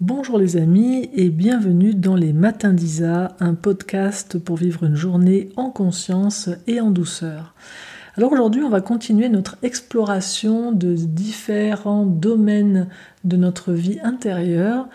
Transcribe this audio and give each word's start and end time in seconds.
Bonjour 0.00 0.38
les 0.38 0.56
amis 0.56 1.10
et 1.12 1.28
bienvenue 1.28 1.92
dans 1.92 2.16
les 2.16 2.32
Matins 2.32 2.72
d'Isa, 2.72 3.36
un 3.38 3.52
podcast 3.52 4.38
pour 4.38 4.56
vivre 4.56 4.84
une 4.84 4.94
journée 4.94 5.50
en 5.56 5.68
conscience 5.68 6.48
et 6.66 6.80
en 6.80 6.90
douceur. 6.90 7.52
Alors 8.16 8.32
aujourd'hui 8.32 8.62
on 8.62 8.70
va 8.70 8.80
continuer 8.80 9.28
notre 9.28 9.58
exploration 9.62 10.72
de 10.72 10.94
différents 10.94 12.06
domaines 12.06 12.88
de 13.24 13.36
notre 13.36 13.74
vie 13.74 13.98
intérieure 14.02 14.88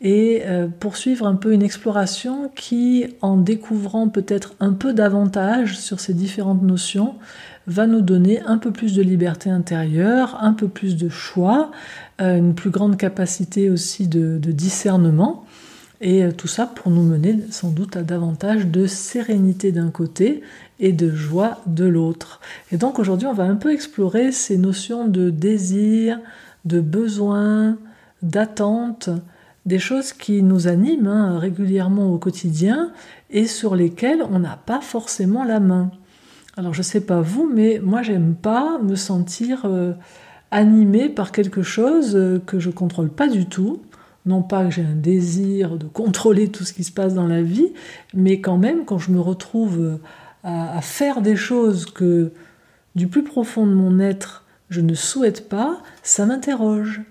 et 0.00 0.42
euh, 0.46 0.66
poursuivre 0.66 1.28
un 1.28 1.36
peu 1.36 1.52
une 1.52 1.62
exploration 1.62 2.50
qui, 2.56 3.06
en 3.20 3.36
découvrant 3.36 4.08
peut-être 4.08 4.56
un 4.58 4.72
peu 4.72 4.92
davantage 4.92 5.78
sur 5.78 6.00
ces 6.00 6.14
différentes 6.14 6.62
notions, 6.62 7.14
va 7.68 7.86
nous 7.86 8.00
donner 8.00 8.40
un 8.40 8.58
peu 8.58 8.72
plus 8.72 8.94
de 8.94 9.02
liberté 9.02 9.50
intérieure, 9.50 10.38
un 10.40 10.54
peu 10.54 10.68
plus 10.68 10.96
de 10.96 11.08
choix, 11.08 11.70
euh, 12.20 12.38
une 12.38 12.54
plus 12.54 12.70
grande 12.70 12.96
capacité 12.96 13.70
aussi 13.70 14.08
de, 14.08 14.38
discernement. 14.38 15.44
Et 16.00 16.24
euh, 16.24 16.32
tout 16.32 16.48
ça 16.48 16.66
pour 16.66 16.90
nous 16.90 17.02
mener 17.02 17.38
sans 17.50 17.70
doute 17.70 17.96
à 17.96 18.02
davantage 18.02 18.66
de 18.66 18.86
sérénité 18.86 19.70
d'un 19.70 19.90
côté 19.90 20.42
et 20.80 20.92
de 20.92 21.10
joie 21.10 21.58
de 21.66 21.84
l'autre. 21.84 22.40
Et 22.72 22.78
donc 22.78 22.98
aujourd'hui, 22.98 23.26
on 23.26 23.34
va 23.34 23.44
un 23.44 23.56
peu 23.56 23.72
explorer 23.72 24.32
ces 24.32 24.56
notions 24.56 25.06
de 25.06 25.28
désir, 25.28 26.18
de 26.64 26.80
besoin, 26.80 27.76
d'attente, 28.22 29.10
des 29.66 29.78
choses 29.78 30.14
qui 30.14 30.42
nous 30.42 30.68
animent 30.68 31.08
hein, 31.08 31.38
régulièrement 31.38 32.10
au 32.14 32.16
quotidien 32.16 32.92
et 33.28 33.46
sur 33.46 33.76
lesquelles 33.76 34.22
on 34.30 34.38
n'a 34.38 34.56
pas 34.56 34.80
forcément 34.80 35.44
la 35.44 35.60
main. 35.60 35.90
Alors 36.58 36.74
je 36.74 36.82
sais 36.82 37.00
pas 37.00 37.20
vous, 37.20 37.48
mais 37.48 37.80
moi 37.80 38.02
j'aime 38.02 38.34
pas 38.34 38.80
me 38.82 38.96
sentir 38.96 39.60
euh, 39.66 39.92
animé 40.50 41.08
par 41.08 41.30
quelque 41.30 41.62
chose 41.62 42.16
euh, 42.16 42.42
que 42.44 42.58
je 42.58 42.68
contrôle 42.70 43.10
pas 43.10 43.28
du 43.28 43.46
tout. 43.46 43.80
Non 44.26 44.42
pas 44.42 44.64
que 44.64 44.72
j'ai 44.72 44.82
un 44.82 44.96
désir 44.96 45.76
de 45.76 45.86
contrôler 45.86 46.48
tout 46.48 46.64
ce 46.64 46.72
qui 46.72 46.82
se 46.82 46.90
passe 46.90 47.14
dans 47.14 47.28
la 47.28 47.42
vie, 47.42 47.72
mais 48.12 48.40
quand 48.40 48.58
même 48.58 48.84
quand 48.86 48.98
je 48.98 49.12
me 49.12 49.20
retrouve 49.20 49.78
euh, 49.78 49.98
à, 50.42 50.80
faire 50.80 51.22
des 51.22 51.36
choses 51.36 51.86
que 51.86 52.32
du 52.96 53.06
plus 53.06 53.22
profond 53.22 53.64
de 53.64 53.72
mon 53.72 54.00
être 54.00 54.44
je 54.68 54.80
ne 54.80 54.94
souhaite 54.94 55.48
pas, 55.48 55.80
ça 56.02 56.26
m'interroge. 56.26 57.02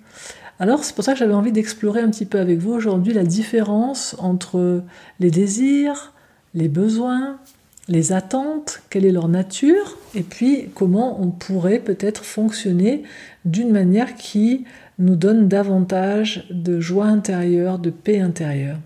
Alors 0.59 0.83
c'est 0.83 0.93
pour 0.93 1.05
ça 1.05 1.14
que 1.14 1.19
j'avais 1.19 1.33
envie 1.33 1.53
d'explorer 1.53 2.02
un 2.02 2.09
petit 2.09 2.25
peu 2.25 2.41
avec 2.41 2.59
vous 2.59 2.73
aujourd'hui 2.73 3.14
la 3.14 3.23
différence 3.23 4.17
entre 4.19 4.83
les 5.21 5.31
désirs, 5.31 6.11
les 6.53 6.67
besoins, 6.67 7.39
les 7.88 8.11
attentes, 8.11 8.81
quelle 8.89 9.05
est 9.05 9.11
leur 9.11 9.30
nature, 9.30 9.97
et 10.13 10.23
puis 10.23 10.69
comment 10.73 11.21
on 11.21 11.30
pourrait 11.30 11.80
peut-être 11.80 12.25
fonctionner 12.25 13.03
d'une 13.45 13.71
manière 13.71 14.16
qui 14.16 14.66
nous 14.99 15.16
donne 15.16 15.47
davantage 15.47 16.47
de 16.49 16.80
joie 16.80 17.05
intérieure, 17.05 17.80
de 17.80 17.89
paix 17.89 18.19
intérieure. 18.19 18.77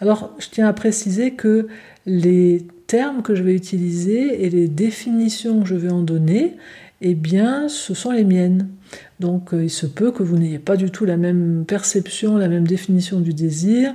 Alors, 0.00 0.34
je 0.38 0.48
tiens 0.48 0.66
à 0.66 0.72
préciser 0.72 1.32
que 1.32 1.68
les 2.06 2.66
termes 2.86 3.22
que 3.22 3.34
je 3.34 3.42
vais 3.42 3.54
utiliser 3.54 4.44
et 4.44 4.50
les 4.50 4.68
définitions 4.68 5.60
que 5.62 5.68
je 5.68 5.74
vais 5.74 5.92
en 5.92 6.02
donner, 6.02 6.56
eh 7.00 7.14
bien, 7.14 7.68
ce 7.68 7.94
sont 7.94 8.10
les 8.10 8.24
miennes. 8.24 8.68
Donc, 9.20 9.54
euh, 9.54 9.64
il 9.64 9.70
se 9.70 9.86
peut 9.86 10.10
que 10.10 10.22
vous 10.22 10.36
n'ayez 10.36 10.58
pas 10.58 10.76
du 10.76 10.90
tout 10.90 11.04
la 11.04 11.16
même 11.16 11.64
perception, 11.66 12.36
la 12.36 12.48
même 12.48 12.66
définition 12.66 13.20
du 13.20 13.34
désir, 13.34 13.94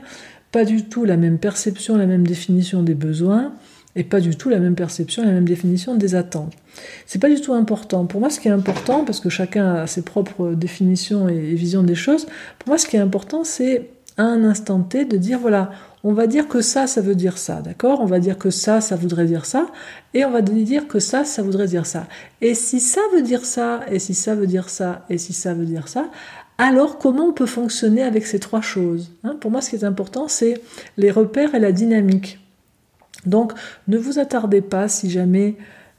pas 0.51 0.65
du 0.65 0.83
tout 0.83 1.05
la 1.05 1.17
même 1.17 1.37
perception, 1.37 1.97
la 1.97 2.05
même 2.05 2.25
définition 2.25 2.83
des 2.83 2.95
besoins, 2.95 3.53
et 3.97 4.03
pas 4.03 4.21
du 4.21 4.37
tout 4.37 4.47
la 4.47 4.59
même 4.59 4.75
perception, 4.75 5.25
la 5.25 5.31
même 5.31 5.45
définition 5.45 5.95
des 5.95 6.15
attentes. 6.15 6.53
C'est 7.07 7.19
pas 7.19 7.29
du 7.29 7.41
tout 7.41 7.53
important. 7.53 8.05
Pour 8.05 8.21
moi, 8.21 8.29
ce 8.29 8.39
qui 8.39 8.47
est 8.47 8.51
important, 8.51 9.03
parce 9.03 9.19
que 9.19 9.29
chacun 9.29 9.73
a 9.73 9.87
ses 9.87 10.03
propres 10.03 10.53
définitions 10.53 11.27
et 11.27 11.55
visions 11.55 11.83
des 11.83 11.95
choses, 11.95 12.27
pour 12.59 12.69
moi, 12.69 12.77
ce 12.77 12.85
qui 12.85 12.95
est 12.95 12.99
important, 12.99 13.43
c'est 13.43 13.89
à 14.15 14.23
un 14.23 14.43
instant 14.43 14.81
T 14.81 15.05
de 15.05 15.17
dire 15.17 15.39
voilà, 15.39 15.71
on 16.03 16.13
va 16.13 16.27
dire 16.27 16.47
que 16.47 16.61
ça, 16.61 16.85
ça 16.85 17.01
veut 17.01 17.15
dire 17.15 17.37
ça, 17.37 17.61
d'accord? 17.61 17.99
On 18.01 18.05
va 18.05 18.19
dire 18.19 18.37
que 18.37 18.51
ça, 18.51 18.81
ça 18.81 18.95
voudrait 18.95 19.25
dire 19.25 19.45
ça, 19.45 19.67
et 20.13 20.25
on 20.25 20.31
va 20.31 20.41
dire 20.41 20.87
que 20.87 20.99
ça, 20.99 21.25
ça 21.25 21.41
voudrait 21.41 21.67
dire 21.67 21.87
ça. 21.87 22.07
Et 22.41 22.53
si 22.53 22.79
ça 22.79 23.01
veut 23.15 23.23
dire 23.23 23.45
ça, 23.45 23.81
et 23.91 23.97
si 23.99 24.13
ça 24.13 24.35
veut 24.35 24.47
dire 24.47 24.69
ça, 24.69 25.05
et 25.09 25.17
si 25.17 25.33
ça 25.33 25.55
veut 25.55 25.65
dire 25.65 25.87
ça, 25.87 26.09
alors 26.59 26.97
comment 26.99 27.25
on 27.25 27.33
peut 27.33 27.47
fonctionner 27.47 28.03
avec 28.03 28.25
ces 28.27 28.39
trois 28.39 28.61
choses? 28.61 29.11
Hein? 29.23 29.37
Pour 29.39 29.51
moi, 29.51 29.61
ce 29.61 29.71
qui 29.71 29.75
est 29.75 29.83
important, 29.83 30.27
c'est 30.27 30.61
les 30.97 31.11
repères 31.11 31.55
et 31.55 31.59
la 31.59 31.71
dynamique. 31.71 32.39
Donc 33.27 33.53
ne 33.87 33.97
vous 33.97 34.19
attardez 34.19 34.61
pas 34.61 34.87
si 34.87 35.09
jamais 35.09 35.55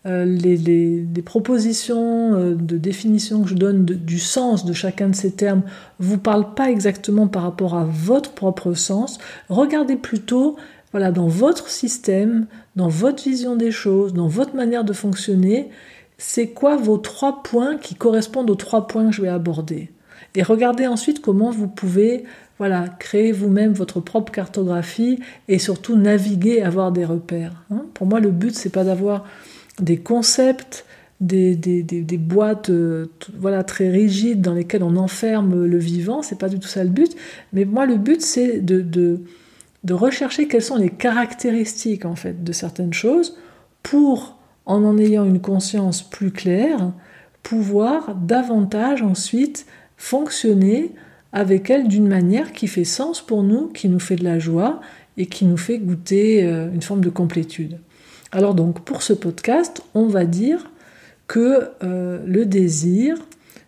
euh, 0.06 0.24
les, 0.24 1.22
propositions 1.24 2.34
euh, 2.34 2.54
de 2.54 2.78
définition 2.78 3.42
que 3.42 3.50
je 3.50 3.54
donne 3.54 3.84
du 3.84 4.18
sens 4.18 4.64
de 4.64 4.72
chacun 4.72 5.08
de 5.08 5.14
ces 5.14 5.32
termes 5.32 5.62
vous 5.98 6.18
parlent 6.18 6.54
pas 6.54 6.70
exactement 6.70 7.26
par 7.26 7.42
rapport 7.42 7.74
à 7.74 7.84
votre 7.84 8.32
propre 8.32 8.74
sens. 8.74 9.18
Regardez 9.48 9.96
plutôt 9.96 10.56
voilà, 10.92 11.10
dans 11.10 11.26
votre 11.26 11.68
système, 11.68 12.46
dans 12.76 12.88
votre 12.88 13.22
vision 13.22 13.56
des 13.56 13.70
choses, 13.70 14.14
dans 14.14 14.28
votre 14.28 14.54
manière 14.54 14.84
de 14.84 14.92
fonctionner, 14.92 15.68
c'est 16.16 16.48
quoi 16.48 16.76
vos 16.76 16.96
trois 16.96 17.42
points 17.42 17.76
qui 17.76 17.94
correspondent 17.94 18.50
aux 18.50 18.54
trois 18.54 18.86
points 18.86 19.06
que 19.06 19.12
je 19.14 19.22
vais 19.22 19.28
aborder. 19.28 19.90
Et 20.34 20.42
regardez 20.42 20.86
ensuite 20.86 21.20
comment 21.20 21.50
vous 21.50 21.68
pouvez 21.68 22.24
voilà, 22.58 22.86
créer 22.98 23.32
vous-même 23.32 23.72
votre 23.72 24.00
propre 24.00 24.32
cartographie 24.32 25.20
et 25.46 25.58
surtout 25.58 25.96
naviguer, 25.96 26.62
avoir 26.62 26.90
des 26.90 27.04
repères. 27.04 27.64
Hein. 27.70 27.86
Pour 27.94 28.06
moi, 28.06 28.18
le 28.20 28.30
but, 28.30 28.54
c'est 28.54 28.72
pas 28.72 28.84
d'avoir 28.84 29.24
des 29.80 29.96
concepts, 29.96 30.84
des, 31.20 31.54
boîtes 32.18 32.70
euh, 32.70 33.06
voilà, 33.38 33.62
très 33.62 33.90
rigides 33.90 34.40
dans 34.40 34.54
lesquelles 34.54 34.82
on 34.82 34.96
enferme 34.96 35.64
le 35.64 35.78
vivant, 35.78 36.22
c'est 36.22 36.38
pas 36.38 36.48
du 36.48 36.58
tout 36.58 36.68
ça 36.68 36.82
le 36.82 36.90
but. 36.90 37.16
Mais 37.52 37.64
moi, 37.64 37.86
le 37.86 37.96
but, 37.96 38.22
c'est 38.22 38.58
de, 38.58 38.80
de, 38.80 39.20
de 39.84 39.94
rechercher 39.94 40.48
quelles 40.48 40.62
sont 40.62 40.76
les 40.76 40.90
caractéristiques 40.90 42.04
en 42.04 42.16
fait 42.16 42.42
de 42.42 42.52
certaines 42.52 42.92
choses 42.92 43.36
pour, 43.82 44.36
en 44.66 44.84
en 44.84 44.98
ayant 44.98 45.24
une 45.24 45.40
conscience 45.40 46.02
plus 46.02 46.32
claire, 46.32 46.92
pouvoir 47.42 48.14
davantage 48.16 49.02
ensuite 49.02 49.66
fonctionner 49.98 50.92
avec 51.32 51.68
elle 51.68 51.88
d'une 51.88 52.08
manière 52.08 52.52
qui 52.52 52.68
fait 52.68 52.84
sens 52.84 53.20
pour 53.20 53.42
nous, 53.42 53.68
qui 53.68 53.90
nous 53.90 54.00
fait 54.00 54.16
de 54.16 54.24
la 54.24 54.38
joie 54.38 54.80
et 55.18 55.26
qui 55.26 55.44
nous 55.44 55.58
fait 55.58 55.78
goûter 55.78 56.44
euh, 56.44 56.72
une 56.72 56.80
forme 56.80 57.02
de 57.02 57.10
complétude. 57.10 57.78
Alors 58.32 58.54
donc 58.54 58.80
pour 58.84 59.02
ce 59.02 59.12
podcast, 59.12 59.82
on 59.94 60.06
va 60.06 60.24
dire 60.24 60.70
que 61.26 61.70
euh, 61.82 62.22
le 62.24 62.46
désir, 62.46 63.16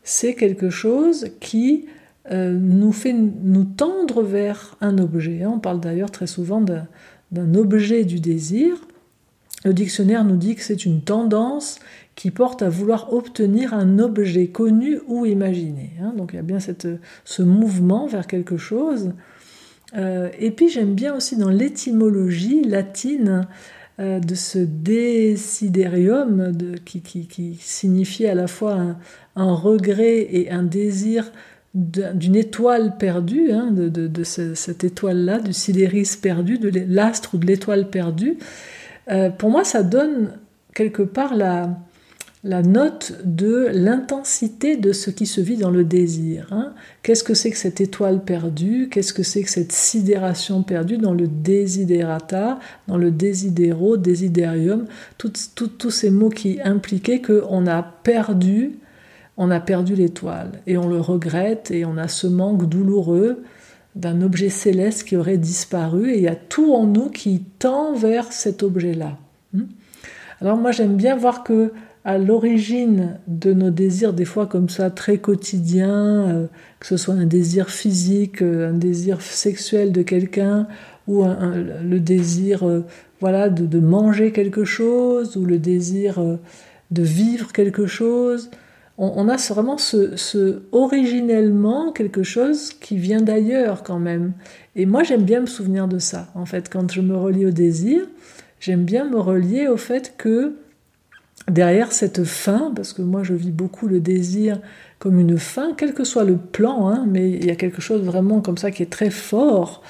c'est 0.02 0.34
quelque 0.34 0.70
chose 0.70 1.28
qui 1.40 1.86
euh, 2.30 2.52
nous 2.52 2.92
fait 2.92 3.12
nous 3.12 3.64
tendre 3.64 4.22
vers 4.22 4.76
un 4.80 4.98
objet. 4.98 5.44
On 5.44 5.58
parle 5.58 5.80
d'ailleurs 5.80 6.10
très 6.10 6.26
souvent 6.26 6.60
d'un 6.60 7.54
objet 7.54 8.04
du 8.04 8.20
désir. 8.20 8.76
Le 9.64 9.74
dictionnaire 9.74 10.24
nous 10.24 10.36
dit 10.36 10.54
que 10.54 10.62
c'est 10.62 10.86
une 10.86 11.02
tendance 11.02 11.80
qui 12.20 12.30
porte 12.30 12.60
à 12.60 12.68
vouloir 12.68 13.14
obtenir 13.14 13.72
un 13.72 13.98
objet 13.98 14.48
connu 14.48 15.00
ou 15.08 15.24
imaginé. 15.24 15.92
Hein. 16.02 16.12
Donc 16.18 16.34
il 16.34 16.36
y 16.36 16.38
a 16.38 16.42
bien 16.42 16.60
cette, 16.60 16.86
ce 17.24 17.42
mouvement 17.42 18.06
vers 18.06 18.26
quelque 18.26 18.58
chose. 18.58 19.12
Euh, 19.96 20.28
et 20.38 20.50
puis 20.50 20.68
j'aime 20.68 20.92
bien 20.92 21.16
aussi 21.16 21.38
dans 21.38 21.48
l'étymologie 21.48 22.62
latine 22.62 23.46
euh, 24.00 24.20
de 24.20 24.34
ce 24.34 24.58
desiderium 24.58 26.52
de, 26.52 26.76
qui, 26.76 27.00
qui, 27.00 27.26
qui, 27.26 27.56
signifie 27.58 28.26
à 28.26 28.34
la 28.34 28.48
fois 28.48 28.96
un, 29.34 29.54
regret 29.54 30.18
et 30.30 30.50
un 30.50 30.62
désir 30.62 31.32
d'une 31.72 32.36
étoile 32.36 32.98
perdue, 32.98 33.50
hein, 33.50 33.70
de, 33.70 33.88
de, 33.88 34.24
cette 34.24 34.84
étoile-là, 34.84 35.38
du 35.38 35.54
sidéris 35.54 36.18
perdu, 36.20 36.58
de 36.58 36.70
l'astre 36.86 37.36
ou 37.36 37.38
de 37.38 37.46
l'étoile 37.46 37.88
perdue. 37.88 38.36
Euh, 39.10 39.30
pour 39.30 39.48
moi, 39.48 39.64
ça 39.64 39.82
donne 39.82 40.32
quelque 40.74 41.02
part 41.02 41.34
la, 41.34 41.78
la 42.42 42.62
note 42.62 43.20
de 43.24 43.68
l'intensité 43.70 44.76
de 44.76 44.92
ce 44.92 45.10
qui 45.10 45.26
se 45.26 45.42
vit 45.42 45.58
dans 45.58 45.70
le 45.70 45.84
désir. 45.84 46.46
Hein. 46.50 46.72
Qu'est-ce 47.02 47.22
que 47.22 47.34
c'est 47.34 47.50
que 47.50 47.56
cette 47.56 47.82
étoile 47.82 48.24
perdue? 48.24 48.88
Qu'est-ce 48.90 49.12
que 49.12 49.22
c'est 49.22 49.42
que 49.42 49.50
cette 49.50 49.72
sidération 49.72 50.62
perdue 50.62 50.96
dans 50.96 51.12
le 51.12 51.28
desiderata, 51.28 52.58
dans 52.88 52.96
le 52.96 53.10
desidero, 53.10 53.98
desiderium 53.98 54.86
Tous 55.18 55.90
ces 55.90 56.10
mots 56.10 56.30
qui 56.30 56.58
impliquaient 56.64 57.20
qu'on 57.20 57.66
a 57.66 57.82
perdu, 57.82 58.78
on 59.36 59.50
a 59.50 59.60
perdu 59.60 59.94
l'étoile 59.94 60.52
et 60.66 60.78
on 60.78 60.88
le 60.88 61.00
regrette 61.00 61.70
et 61.70 61.84
on 61.84 61.98
a 61.98 62.08
ce 62.08 62.26
manque 62.26 62.66
douloureux 62.66 63.42
d'un 63.96 64.22
objet 64.22 64.48
céleste 64.48 65.04
qui 65.04 65.16
aurait 65.16 65.36
disparu 65.36 66.10
et 66.10 66.16
il 66.16 66.22
y 66.22 66.28
a 66.28 66.36
tout 66.36 66.72
en 66.72 66.86
nous 66.86 67.10
qui 67.10 67.42
tend 67.58 67.92
vers 67.92 68.32
cet 68.32 68.62
objet-là. 68.62 69.18
Hmm. 69.52 69.64
Alors 70.40 70.56
moi 70.56 70.72
j'aime 70.72 70.96
bien 70.96 71.16
voir 71.16 71.42
que 71.42 71.72
à 72.04 72.16
l'origine 72.18 73.18
de 73.26 73.52
nos 73.52 73.70
désirs, 73.70 74.12
des 74.12 74.24
fois 74.24 74.46
comme 74.46 74.68
ça, 74.68 74.90
très 74.90 75.18
quotidiens, 75.18 76.28
euh, 76.28 76.46
que 76.78 76.86
ce 76.86 76.96
soit 76.96 77.14
un 77.14 77.26
désir 77.26 77.68
physique, 77.68 78.42
euh, 78.42 78.70
un 78.70 78.74
désir 78.74 79.20
sexuel 79.20 79.92
de 79.92 80.02
quelqu'un, 80.02 80.66
ou 81.06 81.24
le 81.24 81.98
désir 81.98 82.66
euh, 82.66 82.84
voilà, 83.20 83.48
de, 83.48 83.80
manger 83.80 84.32
quelque 84.32 84.64
chose, 84.64 85.36
ou 85.36 85.44
le 85.44 85.58
désir 85.58 86.22
de 86.90 87.02
vivre 87.02 87.52
quelque 87.52 87.86
chose, 87.86 88.50
on, 88.96 89.28
a 89.28 89.36
vraiment 89.36 89.78
ce, 89.78 90.62
originellement 90.72 91.90
quelque 91.90 92.22
chose 92.22 92.74
qui 92.74 92.98
vient 92.98 93.22
d'ailleurs 93.22 93.82
quand 93.82 93.98
même. 93.98 94.32
Et 94.76 94.84
moi 94.84 95.02
j'aime 95.04 95.22
bien 95.22 95.40
me 95.40 95.46
souvenir 95.46 95.88
de 95.88 95.98
ça. 95.98 96.28
En 96.34 96.44
fait, 96.44 96.68
quand 96.68 96.92
je 96.92 97.00
me 97.00 97.16
relie 97.16 97.46
au 97.46 97.50
désir, 97.50 98.06
j'aime 98.60 98.84
bien 98.84 99.08
me 99.08 99.18
relier 99.18 99.68
au 99.68 99.78
fait 99.78 100.14
que 100.18 100.56
derrière 101.50 101.92
cette 101.92 102.24
fin, 102.24 102.72
parce 102.74 102.92
que 102.92 103.02
moi 103.02 103.22
je 103.22 103.34
vis 103.34 103.50
beaucoup 103.50 103.86
le 103.86 104.00
désir 104.00 104.60
comme 104.98 105.18
une 105.18 105.38
fin, 105.38 105.72
quel 105.76 105.94
que 105.94 106.04
soit 106.04 106.24
le 106.24 106.36
plan, 106.36 106.88
hein, 106.88 107.06
mais 107.08 107.30
il 107.30 107.46
y 107.46 107.50
a 107.50 107.56
quelque 107.56 107.80
chose 107.80 108.02
vraiment 108.02 108.40
comme 108.40 108.58
ça 108.58 108.70
qui 108.70 108.82
est 108.82 108.90
très 108.90 109.10
fort, 109.10 109.82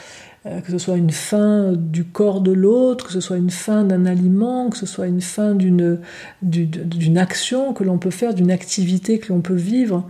euh, 0.47 0.61
que 0.61 0.71
ce 0.71 0.79
soit 0.79 0.97
une 0.97 1.11
fin 1.11 1.73
du 1.73 2.05
corps 2.05 2.41
de 2.41 2.53
l'autre, 2.53 3.07
que 3.07 3.13
ce 3.13 3.21
soit 3.21 3.37
une 3.37 3.51
fin 3.51 3.85
d'un 3.85 4.07
aliment, 4.07 4.71
que 4.71 4.77
ce 4.77 4.87
soit 4.87 5.07
une 5.07 5.21
fin 5.21 5.55
d'une, 5.55 5.99
d'une 6.43 7.19
action 7.19 7.75
que 7.75 7.85
l'on 7.85 7.99
peut 7.99 8.11
faire, 8.11 8.35
d'une 8.35 8.51
activité 8.51 9.19
que 9.19 9.33
l'on 9.33 9.41
peut 9.41 9.55
vivre. 9.55 10.09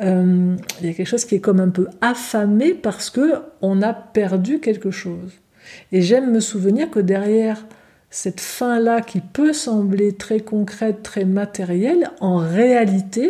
Euh, 0.00 0.56
il 0.80 0.86
y 0.86 0.90
a 0.90 0.92
quelque 0.92 1.06
chose 1.06 1.24
qui 1.24 1.36
est 1.36 1.40
comme 1.40 1.60
un 1.60 1.68
peu 1.68 1.86
affamé 2.00 2.74
parce 2.74 3.10
que 3.10 3.34
on 3.62 3.80
a 3.80 3.94
perdu 3.94 4.58
quelque 4.58 4.90
chose. 4.90 5.32
Et 5.92 6.02
j'aime 6.02 6.32
me 6.32 6.40
souvenir 6.40 6.90
que 6.90 7.00
derrière 7.00 7.64
cette 8.14 8.40
fin-là 8.40 9.00
qui 9.00 9.20
peut 9.20 9.52
sembler 9.52 10.12
très 10.12 10.38
concrète, 10.38 11.02
très 11.02 11.24
matérielle, 11.24 12.12
en 12.20 12.36
réalité, 12.36 13.28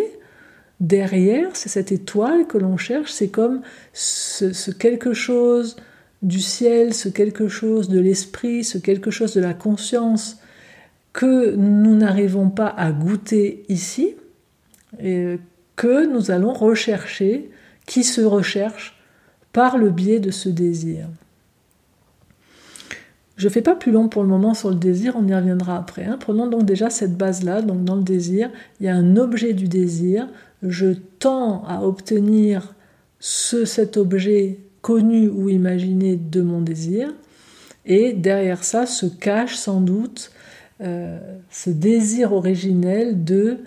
derrière, 0.79 1.49
c'est 1.55 1.71
cette 1.71 1.91
étoile 1.91 2.47
que 2.47 2.59
l'on 2.59 2.77
cherche, 2.77 3.11
c'est 3.11 3.31
comme 3.31 3.63
ce, 3.95 4.71
quelque 4.71 5.15
chose 5.15 5.77
du 6.21 6.39
ciel, 6.39 6.93
ce 6.93 7.09
quelque 7.09 7.49
chose 7.49 7.89
de 7.89 7.99
l'esprit, 7.99 8.63
ce 8.63 8.77
quelque 8.77 9.11
chose 9.11 9.33
de 9.33 9.41
la 9.41 9.55
conscience 9.55 10.37
que 11.15 11.55
nous 11.55 11.97
n'arrivons 11.97 12.51
pas 12.51 12.69
à 12.69 12.93
goûter 12.93 13.65
ici, 13.71 14.17
et 15.03 15.39
que 15.77 16.07
nous 16.13 16.31
allons 16.31 16.53
rechercher, 16.53 17.51
qui 17.87 18.05
se 18.05 18.21
recherche 18.21 19.03
par 19.55 19.79
le 19.79 19.89
biais 19.89 20.21
de 20.21 20.31
ce 20.31 20.51
désir. 20.51 21.07
Je 23.37 23.49
ne 23.49 23.53
fais 23.53 23.63
pas 23.63 23.75
plus 23.75 23.91
long 23.91 24.09
pour 24.09 24.23
le 24.23 24.29
moment 24.29 24.55
sur 24.55 24.71
le 24.71 24.77
désir, 24.77 25.15
on 25.17 25.27
y 25.27 25.35
reviendra 25.35 25.77
après. 25.77 26.05
Hein. 26.05 26.17
Prenons 26.21 26.47
donc 26.47 26.65
déjà 26.65 26.89
cette 26.89 27.17
base-là, 27.17 27.63
donc 27.63 27.85
dans 27.85 27.97
le 27.97 28.03
désir, 28.03 28.51
il 28.79 28.87
y 28.87 28.89
a 28.89 28.95
un 28.95 29.17
objet 29.17 29.55
du 29.55 29.67
désir, 29.67 30.29
je 30.63 30.95
tends 31.19 31.65
à 31.65 31.83
obtenir 31.83 32.75
ce, 33.19 33.65
cet 33.65 33.97
objet 33.97 34.61
connu 34.83 35.29
ou 35.29 35.49
imaginé 35.49 36.17
de 36.17 36.43
mon 36.43 36.61
désir, 36.61 37.13
et 37.87 38.13
derrière 38.13 38.63
ça 38.63 38.87
se 38.87 39.07
cache 39.07 39.57
sans 39.57 39.81
doute 39.81 40.31
euh, 40.81 41.19
ce 41.51 41.71
désir 41.71 42.33
originel 42.33 43.25
de 43.25 43.59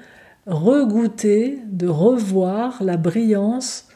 regoûter, 0.46 1.60
de 1.69 1.88
revoir 1.88 2.81
la 2.84 2.96
brillance 2.96 3.87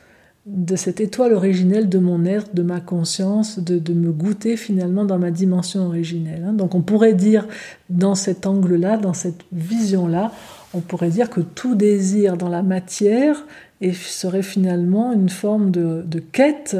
de 0.46 0.76
cette 0.76 1.00
étoile 1.00 1.34
originelle 1.34 1.88
de 1.88 2.00
mon 2.00 2.26
être, 2.26 2.56
de 2.56 2.64
ma 2.64 2.80
conscience, 2.80 3.60
de, 3.60 3.94
me 3.94 4.12
goûter 4.12 4.58
finalement 4.58 5.06
dans 5.06 5.20
ma 5.20 5.30
dimension 5.30 5.86
originelle. 5.86 6.46
Hein. 6.48 6.54
Donc 6.54 6.74
on 6.74 6.82
pourrait 6.82 7.14
dire 7.14 7.48
dans 7.90 8.16
cet 8.16 8.48
angle-là, 8.48 8.98
dans 8.98 9.14
cette 9.14 9.42
vision-là, 9.52 10.32
on 10.74 10.80
pourrait 10.80 11.10
dire 11.10 11.30
que 11.30 11.42
tout 11.42 11.76
désir 11.76 12.38
dans 12.38 12.50
la 12.50 12.64
matière 12.64 13.46
serait 13.94 14.44
finalement 14.44 15.12
une 15.14 15.30
forme 15.30 15.70
de, 15.70 16.20
quête 16.32 16.78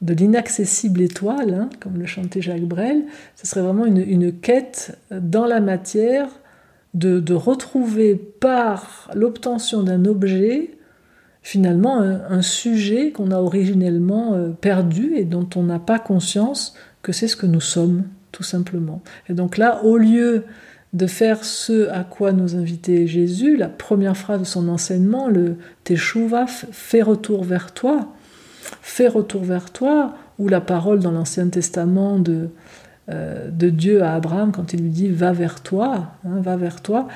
de 0.00 0.14
l'inaccessible 0.14 1.02
étoile, 1.02 1.54
hein, 1.54 1.70
comme 1.80 1.98
le 1.98 2.06
chantait 2.06 2.42
Jacques 2.42 2.64
Brel. 2.64 3.04
Ce 3.36 3.46
serait 3.46 3.62
vraiment 3.62 3.84
une, 3.84 4.32
quête 4.32 4.98
dans 5.10 5.46
la 5.46 5.60
matière 5.60 6.28
de 6.94 7.34
retrouver 7.34 8.14
par 8.14 9.10
l'obtention 9.14 9.82
d'un 9.82 10.04
objet 10.06 10.70
finalement 11.42 12.00
un, 12.00 12.42
sujet 12.42 13.10
qu'on 13.10 13.30
a 13.32 13.38
originellement 13.38 14.34
euh, 14.34 14.50
perdu 14.50 15.14
et 15.16 15.24
dont 15.24 15.48
on 15.56 15.64
n'a 15.64 15.80
pas 15.80 15.98
conscience 15.98 16.74
que 17.02 17.12
c'est 17.12 17.28
ce 17.28 17.36
que 17.36 17.46
nous 17.46 17.60
sommes, 17.60 18.04
tout 18.30 18.44
simplement. 18.44 19.02
Et 19.28 19.34
donc 19.34 19.58
là, 19.58 19.82
au 19.84 19.96
lieu 19.96 20.44
de 20.92 21.06
faire 21.06 21.44
ce 21.44 21.88
à 21.90 22.04
quoi 22.04 22.32
nous 22.32 22.54
invitait 22.54 23.06
Jésus, 23.06 23.56
la 23.56 23.68
première 23.68 24.16
phrase 24.16 24.40
de 24.40 24.44
son 24.44 24.68
enseignement, 24.68 25.28
le 25.28 25.56
Teshuva, 25.84 26.46
fais 26.46 27.02
retour 27.02 27.44
vers 27.44 27.72
toi, 27.72 28.12
fais 28.82 29.08
retour 29.08 29.42
vers 29.42 29.70
toi, 29.70 30.14
ou 30.38 30.48
la 30.48 30.60
parole 30.60 31.00
dans 31.00 31.10
l'Ancien 31.10 31.48
Testament 31.48 32.18
de 32.18 32.32
euh, 32.32 32.46
de 33.12 33.70
Dieu 33.70 34.02
à 34.02 34.14
Abraham 34.14 34.52
quand 34.52 34.72
il 34.72 34.82
lui 34.82 34.90
dit 34.90 35.08
va 35.08 35.32
vers 35.32 35.62
toi, 35.62 36.12
hein, 36.24 36.40
va 36.40 36.56
vers 36.56 36.82
toi, 36.82 37.08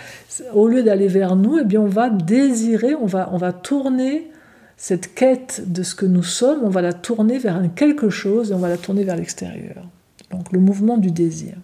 au 0.54 0.68
lieu 0.68 0.82
d'aller 0.82 1.08
vers 1.08 1.36
nous, 1.36 1.58
eh 1.58 1.64
bien 1.64 1.80
on 1.80 1.86
va 1.86 2.10
désirer, 2.10 2.94
on 2.94 3.06
va, 3.06 3.30
on 3.32 3.36
va 3.36 3.52
tourner 3.52 4.30
cette 4.76 5.14
quête 5.14 5.64
de 5.66 5.82
ce 5.82 5.94
que 5.94 6.06
nous 6.06 6.22
sommes, 6.22 6.60
on 6.62 6.68
va 6.68 6.82
la 6.82 6.92
tourner 6.92 7.38
vers 7.38 7.56
un 7.56 7.68
quelque 7.68 8.10
chose 8.10 8.50
et 8.50 8.54
on 8.54 8.58
va 8.58 8.68
la 8.68 8.76
tourner 8.76 9.04
vers 9.04 9.16
l'extérieur. 9.16 9.86
Donc 10.30 10.52
le 10.52 10.58
mouvement 10.58 10.98
du 10.98 11.10
désir. 11.10 11.54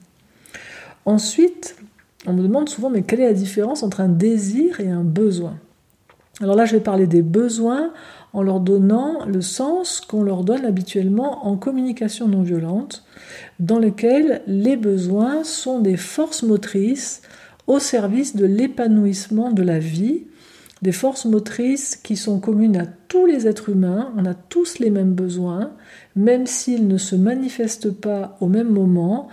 Ensuite, 1.04 1.76
on 2.26 2.32
me 2.32 2.42
demande 2.42 2.68
souvent 2.68 2.90
mais 2.90 3.02
quelle 3.02 3.20
est 3.20 3.26
la 3.26 3.32
différence 3.32 3.82
entre 3.82 4.00
un 4.00 4.08
désir 4.08 4.80
et 4.80 4.88
un 4.88 5.02
besoin? 5.04 5.58
Alors 6.40 6.56
là, 6.56 6.64
je 6.64 6.72
vais 6.72 6.80
parler 6.80 7.06
des 7.06 7.22
besoins 7.22 7.92
en 8.32 8.42
leur 8.42 8.60
donnant 8.60 9.26
le 9.26 9.42
sens 9.42 10.00
qu'on 10.00 10.22
leur 10.22 10.44
donne 10.44 10.64
habituellement 10.64 11.46
en 11.46 11.56
communication 11.56 12.28
non 12.28 12.42
violente, 12.42 13.04
dans 13.62 13.78
lequel 13.78 14.42
les 14.48 14.76
besoins 14.76 15.44
sont 15.44 15.78
des 15.78 15.96
forces 15.96 16.42
motrices 16.42 17.22
au 17.68 17.78
service 17.78 18.34
de 18.34 18.44
l'épanouissement 18.44 19.52
de 19.52 19.62
la 19.62 19.78
vie, 19.78 20.24
des 20.82 20.90
forces 20.90 21.26
motrices 21.26 21.94
qui 21.94 22.16
sont 22.16 22.40
communes 22.40 22.76
à 22.76 22.86
tous 23.06 23.24
les 23.24 23.46
êtres 23.46 23.68
humains, 23.68 24.12
on 24.16 24.26
a 24.26 24.34
tous 24.34 24.80
les 24.80 24.90
mêmes 24.90 25.12
besoins, 25.14 25.70
même 26.16 26.44
s'ils 26.44 26.88
ne 26.88 26.98
se 26.98 27.14
manifestent 27.14 27.92
pas 27.92 28.36
au 28.40 28.48
même 28.48 28.68
moment, 28.68 29.28